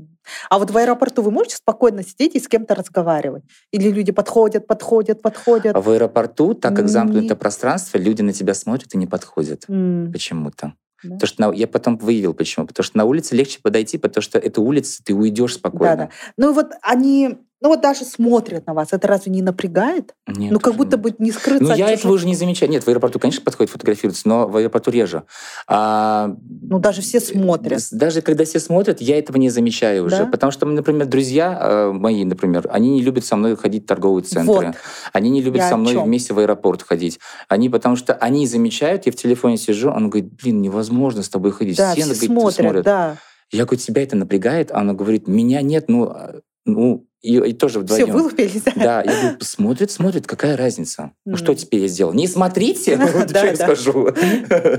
А 0.50 0.58
вот 0.58 0.72
в 0.72 0.76
аэропорту 0.76 1.22
вы 1.22 1.30
можете 1.30 1.56
спокойно 1.56 2.02
сидеть 2.02 2.34
и 2.34 2.40
с 2.40 2.48
кем-то 2.48 2.74
разговаривать? 2.74 3.44
Или 3.70 3.90
люди 3.90 4.10
подходят, 4.10 4.66
подходят, 4.66 5.22
подходят? 5.22 5.76
А 5.76 5.80
в 5.80 5.90
аэропорту, 5.90 6.54
так 6.54 6.74
как 6.74 6.88
замкнуто 6.88 7.36
пространство, 7.36 7.98
люди 7.98 8.22
на 8.22 8.32
тебя 8.32 8.52
смотрят 8.54 8.92
и 8.94 8.98
не 8.98 9.06
подходят 9.06 9.64
М, 9.68 10.10
почему-то. 10.12 10.72
да. 11.04 11.14
Потому 11.14 11.26
что 11.28 11.42
на- 11.42 11.54
я 11.54 11.68
потом 11.68 11.96
выявил, 11.96 12.34
почему. 12.34 12.66
Потому 12.66 12.84
что 12.84 12.96
на 12.98 13.04
улице 13.04 13.36
легче 13.36 13.60
подойти, 13.62 13.96
потому 13.96 14.22
что 14.22 14.38
это 14.40 14.60
улица, 14.60 15.04
ты 15.04 15.14
уйдешь 15.14 15.54
спокойно. 15.54 15.96
Да-да. 15.96 16.10
Ну 16.36 16.50
и 16.50 16.54
вот 16.54 16.72
они, 16.82 17.38
ну 17.60 17.68
вот 17.70 17.80
даже 17.80 18.04
смотрят 18.04 18.66
на 18.66 18.74
вас. 18.74 18.88
Это 18.92 19.08
разве 19.08 19.32
не 19.32 19.40
напрягает? 19.40 20.14
Нет, 20.26 20.52
ну 20.52 20.60
как 20.60 20.74
будто 20.74 20.96
нет. 20.98 21.00
бы 21.02 21.14
не 21.18 21.32
скрыться 21.32 21.64
Ну, 21.64 21.70
я 21.74 21.86
чужих- 21.86 21.98
этого 22.00 22.12
уже 22.12 22.26
не 22.26 22.34
замечаю. 22.34 22.70
Нет, 22.70 22.84
в 22.84 22.88
аэропорту, 22.88 23.18
конечно, 23.18 23.42
подходит 23.42 23.70
фотографироваться, 23.72 24.28
но 24.28 24.46
в 24.46 24.56
аэропорту 24.56 24.90
реже. 24.90 25.22
А, 25.66 26.34
Ну 26.62 26.78
даже 26.78 27.00
все 27.00 27.20
смотрят. 27.20 27.80
с- 27.80 27.90
Даже 27.90 28.20
когда 28.20 28.44
все 28.44 28.60
смотрят, 28.60 29.00
я 29.00 29.18
этого 29.18 29.36
не 29.38 29.48
замечаю 29.50 30.04
уже. 30.04 30.18
Да? 30.18 30.26
Потому 30.26 30.52
что, 30.52 30.66
например, 30.66 31.06
друзья 31.06 31.58
э, 31.60 31.92
мои, 31.92 32.24
например, 32.24 32.68
они 32.70 32.90
не 32.90 33.02
любят 33.02 33.24
со 33.24 33.36
мной 33.36 33.56
ходить 33.56 33.84
в 33.84 33.86
торговые 33.86 34.24
центры. 34.24 34.52
Вот. 34.66 34.74
Они 35.12 35.30
не 35.30 35.40
любят 35.40 35.62
Я 35.62 35.70
со 35.70 35.76
мной 35.76 35.96
вместе 35.96 36.34
в 36.34 36.38
аэропорт 36.38 36.82
ходить. 36.82 37.18
Они, 37.48 37.68
потому 37.70 37.96
что 37.96 38.12
они 38.14 38.46
замечают, 38.46 39.06
я 39.06 39.12
в 39.12 39.16
телефоне 39.16 39.56
сижу, 39.56 39.90
он 39.90 40.10
говорит, 40.10 40.32
блин, 40.34 40.60
невозможно 40.60 41.22
с 41.22 41.28
тобой 41.28 41.52
ходить. 41.52 41.76
Да, 41.78 41.92
все, 41.92 42.02
все 42.02 42.10
говорит, 42.12 42.30
смотрят, 42.30 42.54
смотрят. 42.56 42.84
да. 42.84 43.16
Я 43.50 43.64
говорю, 43.64 43.80
тебя 43.80 44.02
это 44.02 44.16
напрягает? 44.16 44.70
А 44.72 44.78
Она 44.80 44.92
говорит, 44.94 45.28
меня 45.28 45.62
нет, 45.62 45.84
ну, 45.88 46.04
а, 46.04 46.40
ну 46.64 47.06
и, 47.20 47.36
и 47.38 47.52
тоже 47.52 47.84
Все 47.86 48.04
вдвоем. 48.04 48.12
вылупились. 48.12 48.62
Да, 48.76 49.02
я 49.02 49.20
говорю, 49.20 49.36
смотрит, 49.40 49.90
смотрит, 49.90 50.26
какая 50.26 50.56
разница? 50.56 51.12
Ну 51.24 51.36
что 51.36 51.54
теперь 51.54 51.80
я 51.80 51.88
сделал? 51.88 52.12
Не 52.12 52.26
смотрите, 52.28 52.96
Да, 52.96 53.08
что 53.26 53.46
я 53.46 53.56
да. 53.56 53.56
скажу. 53.56 54.10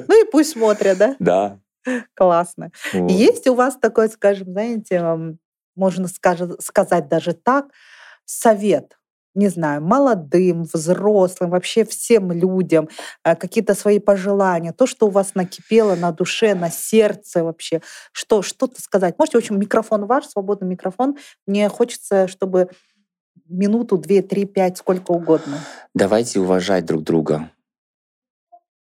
Ну 0.08 0.22
и 0.24 0.30
пусть 0.32 0.52
смотрят, 0.52 0.98
да? 0.98 1.16
Да. 1.20 1.60
Классно. 2.16 2.72
Есть 2.94 3.48
у 3.48 3.56
вас 3.56 3.78
такой, 3.78 4.10
скажем, 4.10 4.52
знаете, 4.52 5.38
можно 5.76 6.08
сказать 6.08 7.08
даже 7.08 7.34
так, 7.34 7.68
совет 8.26 8.98
не 9.36 9.50
знаю, 9.50 9.82
молодым, 9.82 10.64
взрослым, 10.64 11.52
вообще 11.52 11.84
всем 11.86 12.32
людям, 12.32 12.90
э, 13.24 13.36
какие-то 13.36 13.76
свои 13.76 14.00
пожелания, 14.00 14.72
то, 14.72 14.88
что 14.88 15.08
у 15.08 15.10
вас 15.10 15.36
накипело 15.36 15.96
на 15.96 16.12
душе, 16.12 16.56
на 16.56 16.72
сердце 16.72 17.44
вообще, 17.44 17.82
что, 18.14 18.42
что-то 18.42 18.82
сказать. 18.82 19.16
Можете, 19.20 19.38
в 19.38 19.42
общем, 19.42 19.60
микрофон 19.60 20.06
ваш, 20.06 20.26
свободный 20.26 20.68
микрофон. 20.68 21.18
Мне 21.46 21.68
хочется, 21.70 22.28
чтобы 22.28 22.70
минуту, 23.48 23.98
две, 23.98 24.22
три, 24.22 24.46
пять, 24.46 24.78
сколько 24.78 25.12
угодно. 25.12 25.60
Давайте 25.94 26.40
уважать 26.40 26.86
друг 26.86 27.04
друга. 27.04 27.52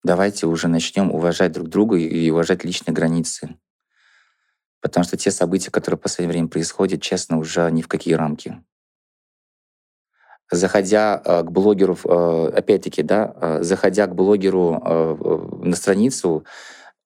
Давайте 0.02 0.46
уже 0.46 0.68
начнем 0.68 1.10
уважать 1.10 1.52
друг 1.52 1.68
друга 1.68 1.96
и 1.96 2.30
уважать 2.30 2.62
личные 2.62 2.94
границы. 2.94 3.56
Потому 4.82 5.04
что 5.04 5.16
те 5.16 5.30
события, 5.30 5.70
которые 5.70 5.96
в 5.96 6.02
последнее 6.02 6.32
время 6.32 6.48
происходят, 6.48 7.00
честно, 7.00 7.38
уже 7.38 7.70
ни 7.70 7.80
в 7.80 7.88
какие 7.88 8.12
рамки 8.12 8.62
заходя 10.50 11.20
э, 11.24 11.42
к 11.42 11.50
блогеру, 11.50 11.96
э, 12.04 12.52
опять-таки, 12.56 13.02
да, 13.02 13.34
э, 13.40 13.58
заходя 13.62 14.06
к 14.06 14.14
блогеру 14.14 14.80
на 15.62 15.76
страницу, 15.76 16.44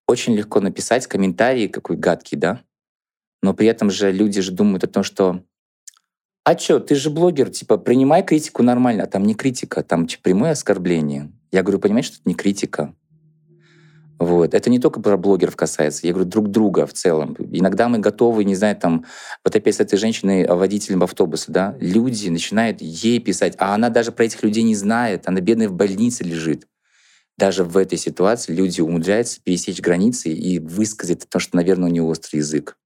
очень 0.07 0.35
легко 0.35 0.61
написать 0.61 1.07
комментарий 1.07 1.69
какой 1.69 1.97
гадкий, 1.97 2.37
да, 2.37 2.61
но 3.43 3.55
при 3.55 3.67
этом 3.67 3.91
же 3.91 4.11
люди 4.11 4.41
же 4.41 4.53
думают 4.53 4.85
о 4.85 4.89
том, 4.89 5.03
что 5.03 5.43
а 6.45 6.57
что, 6.57 6.81
ты 6.81 6.95
же 6.95 7.11
блогер, 7.11 7.51
типа, 7.51 7.77
принимай 7.77 8.23
критику 8.23 8.63
нормально, 8.63 9.03
а 9.03 9.07
там 9.07 9.23
не 9.25 9.35
критика, 9.35 9.83
там 9.83 10.07
типа, 10.07 10.23
прямое 10.23 10.53
оскорбление. 10.53 11.31
Я 11.53 11.63
говорю, 11.63 11.79
понимаешь, 11.79 12.07
что 12.07 12.15
это 12.15 12.23
не 12.25 12.35
критика. 12.35 12.95
Вот. 14.19 14.53
Это 14.53 14.69
не 14.69 14.81
только 14.81 15.01
про 15.01 15.17
блогеров 15.17 15.55
касается, 15.55 16.07
я 16.07 16.13
говорю, 16.13 16.29
друг 16.29 16.51
друга 16.51 16.87
в 16.87 16.93
целом. 16.93 17.37
Иногда 17.53 17.89
мы 17.89 17.99
готовы, 17.99 18.45
не 18.45 18.57
знаю, 18.57 18.77
там, 18.77 19.05
вот 19.45 19.55
опять 19.55 19.77
с 19.77 19.81
этой 19.81 19.97
женщиной, 19.97 20.43
а, 20.45 20.57
водителем 20.57 21.05
автобуса, 21.05 21.53
да, 21.53 21.77
люди 21.81 22.29
начинают 22.29 22.81
ей 22.81 23.21
писать, 23.21 23.55
а 23.59 23.75
она 23.75 23.91
даже 23.91 24.11
про 24.11 24.25
этих 24.25 24.43
людей 24.43 24.65
не 24.65 24.75
знает, 24.75 25.29
она 25.29 25.41
бедная 25.41 25.69
в 25.69 25.75
больнице 25.75 26.25
лежит. 26.25 26.67
Даже 27.37 27.63
в 27.63 27.77
этой 27.77 27.97
ситуации 27.97 28.53
люди 28.53 28.81
умудряются 28.81 29.41
пересечь 29.41 29.81
границы 29.81 30.31
и 30.31 30.59
высказать 30.59 31.29
то, 31.29 31.39
что, 31.39 31.55
наверное, 31.55 31.89
у 31.89 31.93
нее 31.93 32.03
острый 32.03 32.39
язык. 32.39 32.77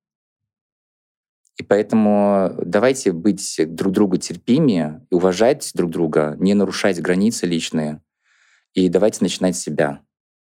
И 1.56 1.62
поэтому 1.62 2.52
давайте 2.62 3.12
быть 3.12 3.58
друг 3.68 3.92
другу 3.94 4.18
терпимее, 4.18 5.06
уважать 5.10 5.70
друг 5.74 5.90
друга, 5.90 6.36
не 6.38 6.52
нарушать 6.52 7.00
границы 7.00 7.46
личные. 7.46 8.02
И 8.74 8.90
давайте 8.90 9.18
начинать 9.22 9.56
с 9.56 9.60
себя 9.60 10.02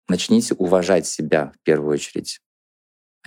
начните 0.09 0.55
уважать 0.55 1.07
себя 1.07 1.53
в 1.55 1.63
первую 1.63 1.93
очередь, 1.95 2.41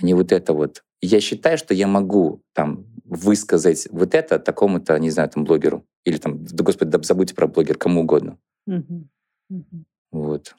а 0.00 0.04
не 0.04 0.14
вот 0.14 0.32
это 0.32 0.52
вот. 0.52 0.84
Я 1.00 1.20
считаю, 1.20 1.58
что 1.58 1.74
я 1.74 1.86
могу 1.86 2.42
там 2.52 2.86
высказать 3.04 3.88
вот 3.90 4.14
это 4.14 4.38
такому-то, 4.38 4.98
не 4.98 5.10
знаю, 5.10 5.28
там 5.28 5.44
блогеру. 5.44 5.86
Или 6.04 6.18
там, 6.18 6.44
да 6.44 6.64
господи, 6.64 6.90
да 6.90 7.02
забудьте 7.02 7.34
про 7.34 7.46
блогер, 7.46 7.76
кому 7.76 8.02
угодно. 8.02 8.38
Угу. 8.66 9.08
Угу. 9.50 9.84
Вот. 10.12 10.54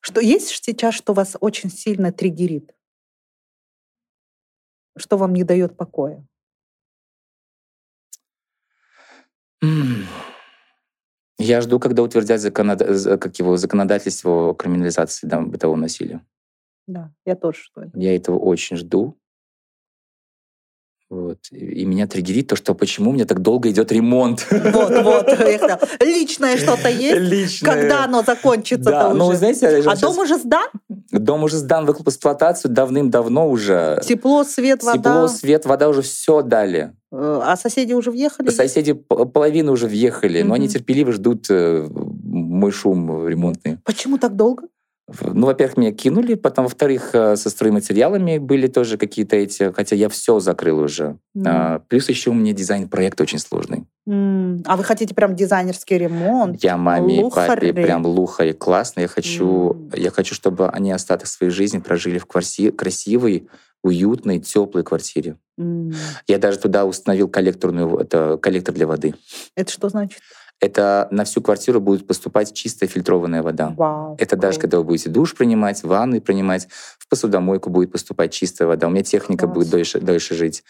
Что 0.00 0.20
есть 0.20 0.48
сейчас, 0.48 0.94
что 0.94 1.12
вас 1.12 1.36
очень 1.40 1.70
сильно 1.70 2.12
триггерит? 2.12 2.74
Что 4.96 5.16
вам 5.16 5.34
не 5.34 5.44
дает 5.44 5.76
покоя? 5.76 6.26
Я 11.40 11.60
жду, 11.60 11.78
когда 11.78 12.02
утвердят 12.02 12.40
законод... 12.40 12.80
как 13.20 13.38
его, 13.38 13.56
законодательство 13.56 14.50
о 14.50 14.54
криминализации 14.54 15.26
да, 15.26 15.40
бытового 15.40 15.76
насилия. 15.76 16.20
Да, 16.86 17.12
я 17.24 17.36
тоже 17.36 17.60
жду. 17.62 17.90
Я 17.94 18.14
этого 18.14 18.38
очень 18.38 18.76
жду. 18.76 19.19
Вот. 21.10 21.38
И 21.50 21.84
меня 21.84 22.06
триггерит 22.06 22.46
то, 22.46 22.54
что 22.54 22.72
почему 22.72 23.10
меня 23.10 23.24
так 23.24 23.42
долго 23.42 23.68
идет 23.68 23.90
ремонт. 23.90 24.46
Вот, 24.48 24.90
вот. 25.02 25.26
Личное 26.00 26.56
что-то 26.56 26.88
есть? 26.88 27.18
Личное. 27.18 27.72
Когда 27.72 28.04
оно 28.04 28.22
закончится 28.22 28.90
да, 28.90 29.12
ну, 29.12 29.32
знаете, 29.32 29.66
А 29.66 29.82
сейчас... 29.82 30.00
дом 30.00 30.18
уже 30.18 30.38
сдан? 30.38 30.68
Дом 31.10 31.42
уже 31.42 31.56
сдан 31.56 31.84
в 31.84 31.90
эксплуатацию 31.90 32.70
давным-давно 32.70 33.50
уже. 33.50 34.00
Тепло, 34.04 34.44
свет, 34.44 34.84
вода? 34.84 34.98
Тепло, 34.98 35.28
свет, 35.28 35.66
вода 35.66 35.88
уже 35.88 36.02
все 36.02 36.42
дали. 36.42 36.92
Э, 37.10 37.40
а 37.42 37.56
соседи 37.56 37.92
уже 37.92 38.12
въехали? 38.12 38.50
Соседи 38.50 38.92
половину 38.92 39.72
уже 39.72 39.88
въехали, 39.88 40.40
mm-hmm. 40.40 40.44
но 40.44 40.54
они 40.54 40.68
терпеливо 40.68 41.10
ждут 41.10 41.46
э, 41.50 41.88
мой 41.90 42.70
шум 42.70 43.26
ремонтный. 43.26 43.78
Почему 43.84 44.16
так 44.18 44.36
долго? 44.36 44.68
Ну, 45.20 45.46
во-первых, 45.46 45.76
меня 45.76 45.92
кинули, 45.92 46.34
потом, 46.34 46.64
во-вторых, 46.64 47.10
э, 47.14 47.36
со 47.36 47.50
стройматериалами 47.50 48.38
были 48.38 48.66
тоже 48.66 48.96
какие-то 48.96 49.36
эти, 49.36 49.72
хотя 49.72 49.96
я 49.96 50.08
все 50.08 50.40
закрыл 50.40 50.78
уже. 50.80 51.16
Mm. 51.36 51.42
А, 51.46 51.78
плюс 51.88 52.08
еще 52.08 52.30
у 52.30 52.34
меня 52.34 52.52
дизайн-проект 52.52 53.20
очень 53.20 53.38
сложный. 53.38 53.84
Mm. 54.08 54.62
А 54.64 54.76
вы 54.76 54.84
хотите 54.84 55.14
прям 55.14 55.34
дизайнерский 55.34 55.98
ремонт? 55.98 56.62
Я 56.62 56.76
маме 56.76 57.26
и 57.26 57.30
папе 57.30 57.72
прям 57.72 58.06
луха 58.06 58.44
и 58.44 58.52
классно. 58.52 59.00
Я 59.00 59.08
хочу, 59.08 59.72
mm. 59.72 60.00
я 60.00 60.10
хочу, 60.10 60.34
чтобы 60.34 60.68
они 60.68 60.92
остаток 60.92 61.26
своей 61.26 61.52
жизни 61.52 61.78
прожили 61.78 62.18
в 62.18 62.26
кварси- 62.26 62.72
красивой, 62.72 63.48
уютной, 63.82 64.38
теплой 64.40 64.82
квартире. 64.82 65.36
Mm. 65.58 65.94
Я 66.26 66.38
даже 66.38 66.58
туда 66.58 66.84
установил 66.84 67.28
коллекторную, 67.28 67.96
это 67.98 68.38
коллектор 68.38 68.74
для 68.74 68.86
воды. 68.86 69.14
Это 69.54 69.70
что 69.70 69.88
значит? 69.88 70.20
Это 70.60 71.08
на 71.10 71.24
всю 71.24 71.40
квартиру 71.40 71.80
будет 71.80 72.06
поступать 72.06 72.52
чистая 72.52 72.88
фильтрованная 72.88 73.42
вода. 73.42 73.74
Вау, 73.76 74.16
это 74.18 74.36
даже 74.36 74.60
когда 74.60 74.78
вы 74.78 74.84
будете 74.84 75.08
душ 75.08 75.34
принимать, 75.34 75.82
ванны 75.82 76.20
принимать, 76.20 76.68
в 76.98 77.08
посудомойку 77.08 77.70
будет 77.70 77.90
поступать 77.90 78.32
чистая 78.32 78.68
вода. 78.68 78.86
У 78.86 78.90
меня 78.90 79.02
техника 79.02 79.46
Класс. 79.46 79.54
будет 79.54 79.70
дольше, 79.70 80.00
дольше 80.00 80.34
жить. 80.34 80.62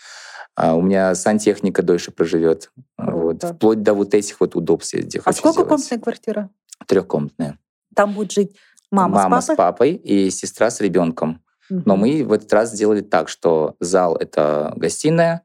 А 0.55 0.74
у 0.74 0.82
меня 0.82 1.14
сантехника 1.14 1.82
дольше 1.82 2.12
проживет. 2.12 2.70
Вот. 2.97 3.43
Вплоть 3.43 3.82
до 3.82 3.95
вот 3.95 4.14
этих 4.14 4.41
вот 4.41 4.55
удобств, 4.57 4.95
где 4.95 5.20
А 5.24 5.32
сколько 5.32 5.64
комнатная 5.64 5.99
квартира? 5.99 6.51
Трехкомнатная. 6.86 7.59
Там 7.95 8.12
будет 8.12 8.32
жить 8.32 8.57
мама, 8.91 9.22
мама 9.22 9.41
с 9.41 9.47
папой? 9.47 9.55
с 9.55 9.57
папой 9.57 9.93
и 9.95 10.30
сестра 10.30 10.70
с 10.70 10.80
ребенком. 10.80 11.43
Угу. 11.68 11.82
Но 11.84 11.97
мы 11.97 12.24
в 12.24 12.32
этот 12.32 12.53
раз 12.53 12.72
сделали 12.72 13.01
так, 13.01 13.28
что 13.28 13.76
зал— 13.80 14.16
это 14.20 14.72
гостиная, 14.76 15.43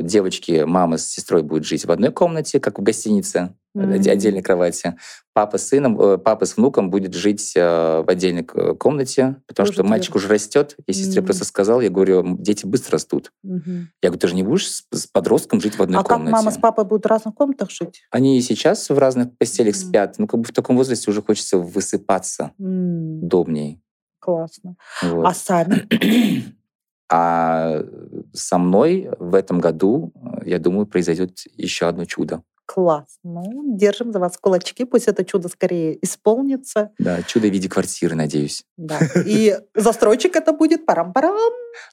девочки, 0.00 0.64
мама 0.66 0.98
с 0.98 1.06
сестрой 1.06 1.42
будет 1.42 1.64
жить 1.64 1.84
в 1.84 1.90
одной 1.90 2.12
комнате, 2.12 2.60
как 2.60 2.78
в 2.78 2.82
гостинице, 2.82 3.54
mm-hmm. 3.76 4.10
отдельной 4.10 4.42
кровати. 4.42 4.96
Папа 5.32 5.58
с 5.58 5.68
сыном, 5.68 6.00
э, 6.00 6.18
папа 6.18 6.46
с 6.46 6.56
внуком 6.56 6.90
будет 6.90 7.14
жить 7.14 7.52
в 7.54 8.04
отдельной 8.06 8.44
комнате, 8.44 9.36
потому 9.46 9.66
Тоже 9.66 9.72
что 9.72 9.84
мальчик 9.84 10.14
уже 10.14 10.28
растет. 10.28 10.76
Я 10.86 10.94
сестре 10.94 11.22
mm-hmm. 11.22 11.24
просто 11.24 11.44
сказал, 11.44 11.80
я 11.80 11.90
говорю, 11.90 12.36
дети 12.38 12.66
быстро 12.66 12.92
растут. 12.92 13.32
Mm-hmm. 13.44 13.84
Я 14.02 14.08
говорю, 14.10 14.18
ты 14.18 14.28
же 14.28 14.34
не 14.34 14.42
будешь 14.42 14.68
с 14.68 15.06
подростком 15.06 15.60
жить 15.60 15.78
в 15.78 15.82
одной 15.82 16.00
а 16.00 16.04
комнате. 16.04 16.30
А 16.30 16.32
как 16.32 16.44
мама 16.44 16.50
с 16.50 16.58
папой 16.58 16.84
будут 16.84 17.04
в 17.04 17.08
разных 17.08 17.34
комнатах 17.34 17.70
жить? 17.70 18.02
Они 18.10 18.38
и 18.38 18.42
сейчас 18.42 18.90
в 18.90 18.98
разных 18.98 19.36
постелях 19.38 19.74
mm-hmm. 19.74 19.88
спят. 19.88 20.14
Ну, 20.18 20.26
как 20.26 20.40
бы 20.40 20.46
в 20.46 20.52
таком 20.52 20.76
возрасте 20.76 21.10
уже 21.10 21.22
хочется 21.22 21.58
высыпаться 21.58 22.52
mm-hmm. 22.60 23.20
удобней. 23.22 23.80
Классно. 24.20 24.76
Вот. 25.02 25.24
А 25.24 25.34
сами? 25.34 25.86
А 27.10 27.82
со 28.34 28.58
мной 28.58 29.10
в 29.18 29.34
этом 29.34 29.60
году, 29.60 30.12
я 30.44 30.58
думаю, 30.58 30.86
произойдет 30.86 31.38
еще 31.56 31.86
одно 31.86 32.04
чудо. 32.04 32.42
Класс. 32.66 33.18
Ну, 33.24 33.76
держим 33.78 34.12
за 34.12 34.18
вас 34.18 34.36
кулачки, 34.36 34.84
пусть 34.84 35.08
это 35.08 35.24
чудо 35.24 35.48
скорее 35.48 35.98
исполнится. 36.04 36.90
Да, 36.98 37.22
чудо 37.22 37.48
в 37.48 37.50
виде 37.50 37.66
квартиры, 37.66 38.14
надеюсь. 38.14 38.62
Да. 38.76 38.98
И 39.24 39.58
застройщик 39.74 40.36
это 40.36 40.52
будет 40.52 40.84
парам-парам. 40.84 41.34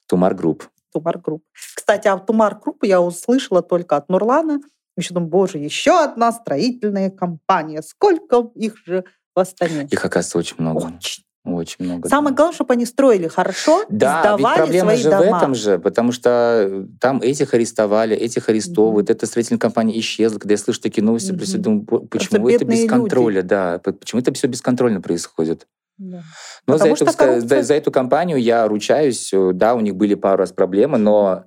Тумар 0.05 0.35
Групп. 0.35 0.67
Тумар 0.91 1.17
Групп. 1.17 1.43
Кстати, 1.75 2.09
а 2.09 2.17
Тумар 2.17 2.59
Групп 2.59 2.83
я 2.83 3.01
услышала 3.01 3.61
только 3.61 3.95
от 3.95 4.09
Нурлана. 4.09 4.59
Еще 4.97 5.13
думаю, 5.13 5.29
боже, 5.29 5.59
еще 5.59 6.03
одна 6.03 6.33
строительная 6.33 7.09
компания. 7.09 7.81
Сколько 7.81 8.49
их 8.55 8.77
же 8.85 9.05
в 9.33 9.39
Астане? 9.39 9.87
Их, 9.89 10.03
оказывается, 10.03 10.37
очень 10.37 10.55
много. 10.57 10.87
Очень 10.97 11.23
очень 11.45 11.85
много. 11.85 12.09
Самое 12.09 12.33
да. 12.33 12.37
главное, 12.37 12.55
чтобы 12.55 12.73
они 12.73 12.85
строили 12.85 13.27
хорошо, 13.27 13.85
да, 13.89 14.21
сдавали 14.21 14.57
ведь 14.57 14.63
проблема 14.63 14.91
свои 14.91 15.03
же 15.03 15.09
дома. 15.11 15.21
в 15.21 15.23
этом 15.23 15.55
же, 15.55 15.79
потому 15.79 16.11
что 16.11 16.87
там 16.99 17.21
этих 17.21 17.53
арестовали, 17.53 18.15
этих 18.15 18.49
арестовывают, 18.49 19.09
mm-hmm. 19.09 19.13
эта 19.13 19.25
строительная 19.27 19.59
компания 19.59 19.99
исчезла. 19.99 20.39
Когда 20.39 20.53
я 20.53 20.57
слышу 20.57 20.81
такие 20.81 21.03
новости, 21.03 21.31
mm-hmm. 21.31 21.37
просто 21.37 21.57
думаю, 21.59 21.85
почему 22.07 22.49
это 22.49 22.65
без 22.65 22.89
контроля, 22.89 23.37
люди. 23.37 23.47
да, 23.47 23.79
почему 23.79 24.21
это 24.21 24.33
все 24.33 24.47
бесконтрольно 24.47 25.01
происходит. 25.01 25.67
Да. 25.97 26.23
Но 26.67 26.77
за 26.77 26.89
эту, 26.89 27.05
коррупция... 27.05 27.39
за, 27.41 27.63
за 27.63 27.73
эту 27.73 27.91
компанию 27.91 28.37
я 28.37 28.67
ручаюсь, 28.67 29.31
да, 29.53 29.75
у 29.75 29.79
них 29.79 29.95
были 29.95 30.15
пару 30.15 30.37
раз 30.37 30.51
проблемы, 30.51 30.97
но 30.97 31.45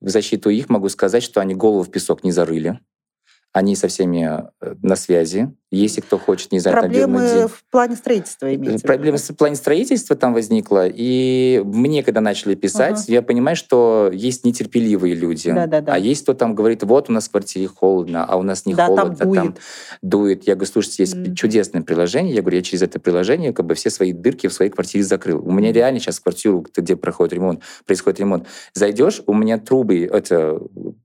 в 0.00 0.08
защиту 0.08 0.50
их 0.50 0.68
могу 0.68 0.88
сказать, 0.88 1.22
что 1.22 1.40
они 1.40 1.54
голову 1.54 1.82
в 1.82 1.90
песок 1.90 2.24
не 2.24 2.32
зарыли. 2.32 2.78
Они 3.54 3.76
со 3.76 3.86
всеми 3.86 4.42
э, 4.60 4.74
на 4.82 4.96
связи. 4.96 5.48
Если 5.70 6.00
кто 6.00 6.18
хочет, 6.18 6.50
не 6.50 6.58
знаю, 6.58 6.76
Проблемы 6.76 7.18
там, 7.18 7.48
в 7.48 7.64
плане 7.70 7.94
строительства 7.94 8.52
имеется 8.52 8.84
Проблемы 8.84 9.18
в 9.18 9.36
плане 9.36 9.54
строительства 9.54 10.16
там 10.16 10.34
возникла. 10.34 10.88
И 10.88 11.62
мне, 11.64 12.02
когда 12.02 12.20
начали 12.20 12.56
писать, 12.56 13.08
uh-huh. 13.08 13.12
я 13.12 13.22
понимаю, 13.22 13.56
что 13.56 14.10
есть 14.12 14.44
нетерпеливые 14.44 15.14
люди. 15.14 15.52
Да, 15.52 15.68
да, 15.68 15.80
да. 15.80 15.94
А 15.94 15.98
есть 15.98 16.24
кто 16.24 16.34
там 16.34 16.56
говорит, 16.56 16.82
вот 16.82 17.08
у 17.08 17.12
нас 17.12 17.28
в 17.28 17.30
квартире 17.30 17.68
холодно, 17.68 18.24
а 18.24 18.36
у 18.36 18.42
нас 18.42 18.66
не 18.66 18.74
да, 18.74 18.86
холодно, 18.86 19.14
там 19.14 19.28
дует. 19.28 19.42
там 19.42 19.54
дует. 20.02 20.46
Я 20.48 20.56
говорю, 20.56 20.72
слушайте, 20.72 21.04
есть 21.04 21.14
mm. 21.14 21.34
чудесное 21.36 21.82
приложение. 21.82 22.34
Я 22.34 22.42
говорю, 22.42 22.56
я 22.56 22.62
через 22.64 22.82
это 22.82 22.98
приложение 22.98 23.52
как 23.52 23.66
бы 23.66 23.74
все 23.74 23.88
свои 23.88 24.12
дырки 24.12 24.48
в 24.48 24.52
своей 24.52 24.72
квартире 24.72 25.04
закрыл. 25.04 25.40
У 25.46 25.52
меня 25.52 25.72
реально 25.72 26.00
сейчас 26.00 26.18
квартиру, 26.18 26.66
где 26.76 26.96
проходит 26.96 27.34
ремонт, 27.34 27.62
происходит 27.86 28.18
ремонт, 28.18 28.48
зайдешь, 28.74 29.22
у 29.26 29.32
меня 29.32 29.58
трубы, 29.58 30.04
это, 30.04 30.60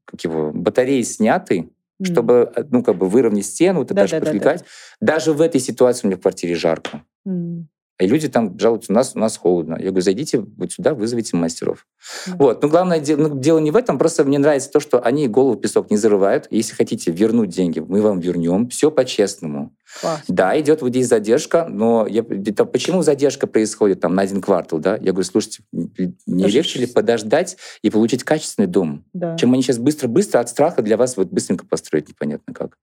как 0.06 0.24
его, 0.24 0.52
батареи 0.52 1.04
сняты, 1.04 1.70
чтобы, 2.04 2.52
э, 2.56 2.64
ну, 2.72 2.84
как 2.84 2.98
бы 2.98 3.08
выровнять 3.10 3.46
стену, 3.46 3.84
это 3.84 3.94
Да, 3.94 4.04
аж 4.04 4.12
да, 4.12 4.20
да, 4.20 4.26
да. 4.26 4.32
подвигать. 4.32 4.64
Даже 5.02 5.34
в 5.34 5.42
этой 5.42 5.60
ситуации 5.62 6.08
у 6.08 6.10
меня 6.10 6.18
в 6.18 6.22
квартире 6.22 6.56
жарко. 6.56 7.04
М. 7.26 7.70
И 8.00 8.08
люди 8.08 8.30
там 8.30 8.58
жалуются, 8.58 8.94
у 8.94 8.96
нас, 8.96 9.12
у 9.14 9.20
нас 9.20 9.36
холодно. 9.36 9.74
Я 9.76 9.88
говорю, 9.88 10.02
зайдите 10.02 10.40
вот 10.40 10.72
сюда, 10.72 10.94
вызовите 10.94 11.36
мастеров. 11.36 11.86
Да. 12.28 12.36
Вот. 12.40 12.62
Но 12.64 12.70
главное 12.70 13.00
де- 13.02 13.18
ну, 13.18 13.38
дело 13.38 13.60
не 13.60 13.72
в 13.72 13.76
этом, 13.76 13.98
просто 13.98 14.24
мне 14.24 14.40
нравится 14.40 14.72
то, 14.72 14.80
что 14.80 15.02
они 15.02 15.28
голову 15.28 15.56
в 15.58 15.62
песок 15.62 15.92
не 15.92 15.98
зарывают. 15.98 16.48
Если 16.50 16.74
хотите 16.76 17.12
вернуть 17.12 17.50
деньги, 17.50 17.80
мы 17.82 18.02
вам 18.02 18.20
вернем. 18.22 18.70
Все 18.70 18.90
по-честному. 18.90 19.76
Класс. 20.00 20.22
Да, 20.30 20.58
идет 20.60 20.82
вот 20.82 20.90
здесь 20.92 21.08
задержка, 21.08 21.66
но 21.70 22.08
я, 22.08 22.22
это 22.22 22.64
почему 22.64 23.02
задержка 23.02 23.48
происходит 23.48 24.00
там 24.00 24.16
на 24.16 24.22
один 24.22 24.40
квартал, 24.42 24.80
да? 24.80 24.94
Я 24.96 25.12
говорю, 25.12 25.24
слушайте, 25.24 25.64
не 25.74 26.44
Даже 26.44 26.56
легче 26.56 26.80
ли 26.80 26.86
подождать 26.86 27.58
и 27.82 27.90
получить 27.90 28.24
качественный 28.24 28.68
дом, 28.68 29.04
Да. 29.14 29.36
чем 29.36 29.52
они 29.54 29.62
сейчас 29.62 29.78
быстро-быстро 29.78 30.40
от 30.40 30.48
страха 30.48 30.82
для 30.82 30.96
вас 30.96 31.18
вот 31.18 31.28
быстренько 31.30 31.66
построить 31.66 32.08
непонятно 32.08 32.54
как. 32.54 32.78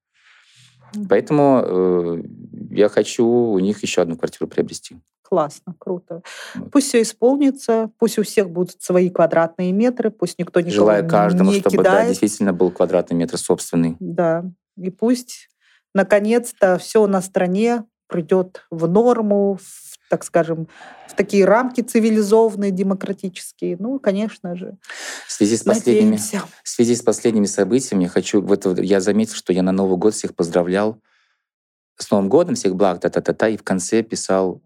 Поэтому 1.09 1.63
э, 1.65 2.23
я 2.71 2.89
хочу 2.89 3.27
у 3.27 3.59
них 3.59 3.83
еще 3.83 4.03
одну 4.03 4.17
квартиру 4.17 4.47
приобрести. 4.49 4.97
Классно, 5.23 5.75
круто. 5.79 6.23
Вот. 6.55 6.71
Пусть 6.71 6.89
все 6.89 7.03
исполнится, 7.03 7.91
пусть 7.99 8.19
у 8.19 8.23
всех 8.23 8.49
будут 8.49 8.81
свои 8.81 9.11
квадратные 9.11 9.73
метры, 9.73 10.11
пусть 10.11 10.39
никто 10.39 10.61
никого 10.61 10.75
Желаю 10.75 11.09
каждому, 11.09 11.51
не 11.51 11.61
чтобы 11.61 11.79
да, 11.79 11.83
кидает. 11.83 12.09
действительно 12.11 12.53
был 12.53 12.71
квадратный 12.71 13.17
метр 13.17 13.37
собственный. 13.37 13.97
Да. 13.99 14.45
И 14.77 14.91
пусть 14.91 15.49
наконец-то 15.95 16.79
все 16.79 17.07
на 17.09 17.21
стране 17.23 17.85
придет 18.07 18.67
в 18.71 18.89
норму, 18.89 19.59
в, 19.61 19.99
так 20.09 20.25
скажем, 20.25 20.69
в 21.09 21.15
такие 21.15 21.45
рамки 21.45 21.81
цивилизованные, 21.81 22.71
демократические. 22.71 23.77
Ну, 23.79 23.99
конечно 23.99 24.57
же. 24.57 24.77
В 25.27 25.33
связи 25.33 25.57
с 25.57 25.63
последними, 25.63 26.17
Надеемся. 26.17 26.43
в 26.63 26.69
связи 26.69 26.95
с 26.95 27.03
последними 27.03 27.47
событиями 27.47 28.05
я 28.05 28.09
хочу... 28.09 28.41
Вот 28.41 28.79
я 28.79 29.01
заметил, 29.01 29.35
что 29.35 29.53
я 29.53 29.63
на 29.63 29.73
Новый 29.73 29.99
год 29.99 30.15
всех 30.15 30.35
поздравлял 30.35 31.01
с 31.99 32.11
Новым 32.11 32.29
годом, 32.29 32.55
всех 32.55 32.77
благ, 32.77 33.01
та-та-та-та, 33.01 33.49
и 33.49 33.57
в 33.57 33.63
конце 33.63 34.03
писал 34.03 34.63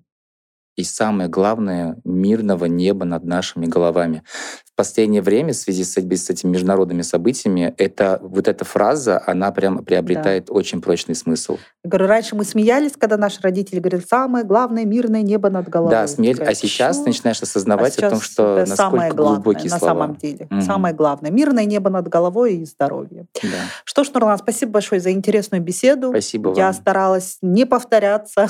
и 0.81 0.85
самое 0.85 1.29
главное, 1.29 1.97
мирного 2.05 2.65
неба 2.67 3.05
над 3.05 3.25
нашими 3.25 3.67
головами. 3.67 4.23
В 4.65 4.75
последнее 4.81 5.21
время, 5.21 5.53
в 5.53 5.57
связи 5.57 5.85
с, 5.85 5.93
с 5.93 6.31
этими 6.31 6.51
международными 6.51 7.03
событиями, 7.03 7.75
это, 7.77 8.19
вот 8.23 8.49
эта 8.49 8.65
фраза, 8.65 9.23
она 9.27 9.51
прям 9.53 9.85
приобретает 9.85 10.47
очень 10.49 10.81
прочный 10.81 11.15
смысл. 11.15 11.59
Я 11.85 11.91
говорю, 11.91 12.07
раньше 12.07 12.35
мы 12.35 12.45
смеялись, 12.45 12.93
когда 12.99 13.19
наши 13.19 13.41
родители 13.43 13.79
говорили, 13.79 14.03
самое 14.09 14.45
главное 14.45 14.85
мирное 14.87 15.21
небо 15.23 15.51
над 15.51 15.69
головой. 15.69 15.91
да, 15.91 16.07
смель, 16.07 16.43
а 16.43 16.55
сейчас 16.55 16.97
«Чё?» 16.99 17.05
начинаешь 17.05 17.43
осознавать 17.43 17.99
А 18.03 18.07
о 18.07 18.11
том, 18.11 18.21
что 18.23 18.59
это 18.59 18.71
насколько 18.71 18.77
самое 18.77 19.13
главное 19.13 19.35
глубокие 19.43 19.71
на 19.71 19.79
слова. 19.79 19.95
самом 19.95 20.17
деле. 20.17 20.47
Мгм. 20.51 20.63
Самое 20.63 20.95
главное. 20.95 21.31
Мирное 21.31 21.65
небо 21.67 21.91
над 21.91 22.09
головой 22.09 22.55
и 22.57 22.65
здоровье. 22.65 23.27
Да. 23.43 23.49
Что 23.85 24.05
ж, 24.05 24.11
Нурлан, 24.15 24.39
спасибо 24.39 24.73
большое 24.73 25.01
за 25.01 25.11
интересную 25.11 25.63
беседу. 25.63 26.09
Спасибо 26.09 26.55
Я 26.57 26.67
вам. 26.67 26.75
старалась 26.75 27.37
не 27.43 27.67
повторяться, 27.67 28.49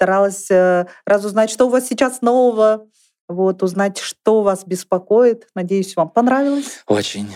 старалась 0.00 0.50
э, 0.50 0.86
разузнать, 1.04 1.50
что 1.50 1.66
у 1.66 1.68
вас 1.68 1.86
сейчас 1.86 2.22
нового, 2.22 2.86
вот, 3.28 3.62
узнать, 3.62 3.98
что 3.98 4.40
вас 4.40 4.64
беспокоит. 4.64 5.46
Надеюсь, 5.54 5.94
вам 5.94 6.08
понравилось. 6.08 6.82
Очень. 6.86 7.28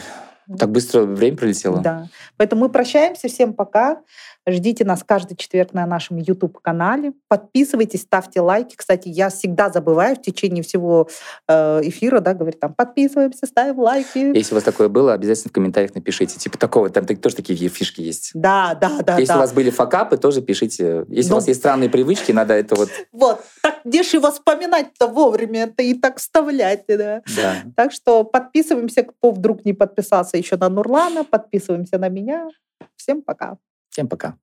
Так 0.58 0.70
быстро 0.70 1.02
время 1.02 1.36
пролетело. 1.36 1.82
Да. 1.82 2.08
Поэтому 2.38 2.62
мы 2.62 2.68
прощаемся. 2.70 3.28
Всем 3.28 3.52
пока. 3.52 4.00
Ждите 4.46 4.84
нас 4.84 5.02
каждый 5.02 5.36
четверг 5.36 5.72
на 5.72 5.86
нашем 5.86 6.18
YouTube-канале. 6.18 7.12
Подписывайтесь, 7.28 8.02
ставьте 8.02 8.40
лайки. 8.40 8.76
Кстати, 8.76 9.08
я 9.08 9.30
всегда 9.30 9.70
забываю 9.70 10.16
в 10.16 10.22
течение 10.22 10.62
всего 10.62 11.08
э, 11.48 11.80
эфира, 11.84 12.20
да, 12.20 12.34
говорить 12.34 12.60
там, 12.60 12.74
подписываемся, 12.74 13.46
ставим 13.46 13.78
лайки. 13.78 14.36
Если 14.36 14.52
у 14.54 14.56
вас 14.56 14.64
такое 14.64 14.88
было, 14.88 15.14
обязательно 15.14 15.48
в 15.48 15.52
комментариях 15.52 15.94
напишите. 15.94 16.38
Типа 16.38 16.58
такого, 16.58 16.90
там 16.90 17.06
тоже 17.06 17.36
такие 17.36 17.68
фишки 17.68 18.02
есть. 18.02 18.32
Да, 18.34 18.76
да, 18.78 19.00
да, 19.02 19.18
Если 19.18 19.32
да. 19.32 19.36
у 19.36 19.40
вас 19.40 19.52
были 19.52 19.70
факапы, 19.70 20.18
тоже 20.18 20.42
пишите. 20.42 21.06
Если 21.08 21.30
Ну. 21.30 21.36
у 21.36 21.38
вас 21.38 21.48
есть 21.48 21.60
странные 21.60 21.88
привычки, 21.88 22.32
надо 22.32 22.54
это 22.54 22.74
вот... 22.74 22.90
Вот, 23.12 23.42
так 23.62 23.76
где 23.84 24.02
же 24.02 24.18
его 24.18 24.30
вспоминать-то 24.30 25.06
вовремя, 25.06 25.64
это 25.64 25.82
и 25.82 25.94
так 25.94 26.18
вставлять, 26.18 26.84
да. 26.88 27.22
Да. 27.36 27.54
Так 27.76 27.92
что 27.92 28.24
подписываемся, 28.24 29.04
кто 29.04 29.30
вдруг 29.30 29.64
не 29.64 29.72
подписался 29.72 30.36
еще 30.36 30.56
на 30.56 30.68
Нурлана, 30.68 31.24
подписываемся 31.24 31.98
на 31.98 32.08
меня. 32.08 32.48
Всем 32.96 33.22
пока. 33.22 33.56
Всем 33.94 34.08
пока. 34.08 34.34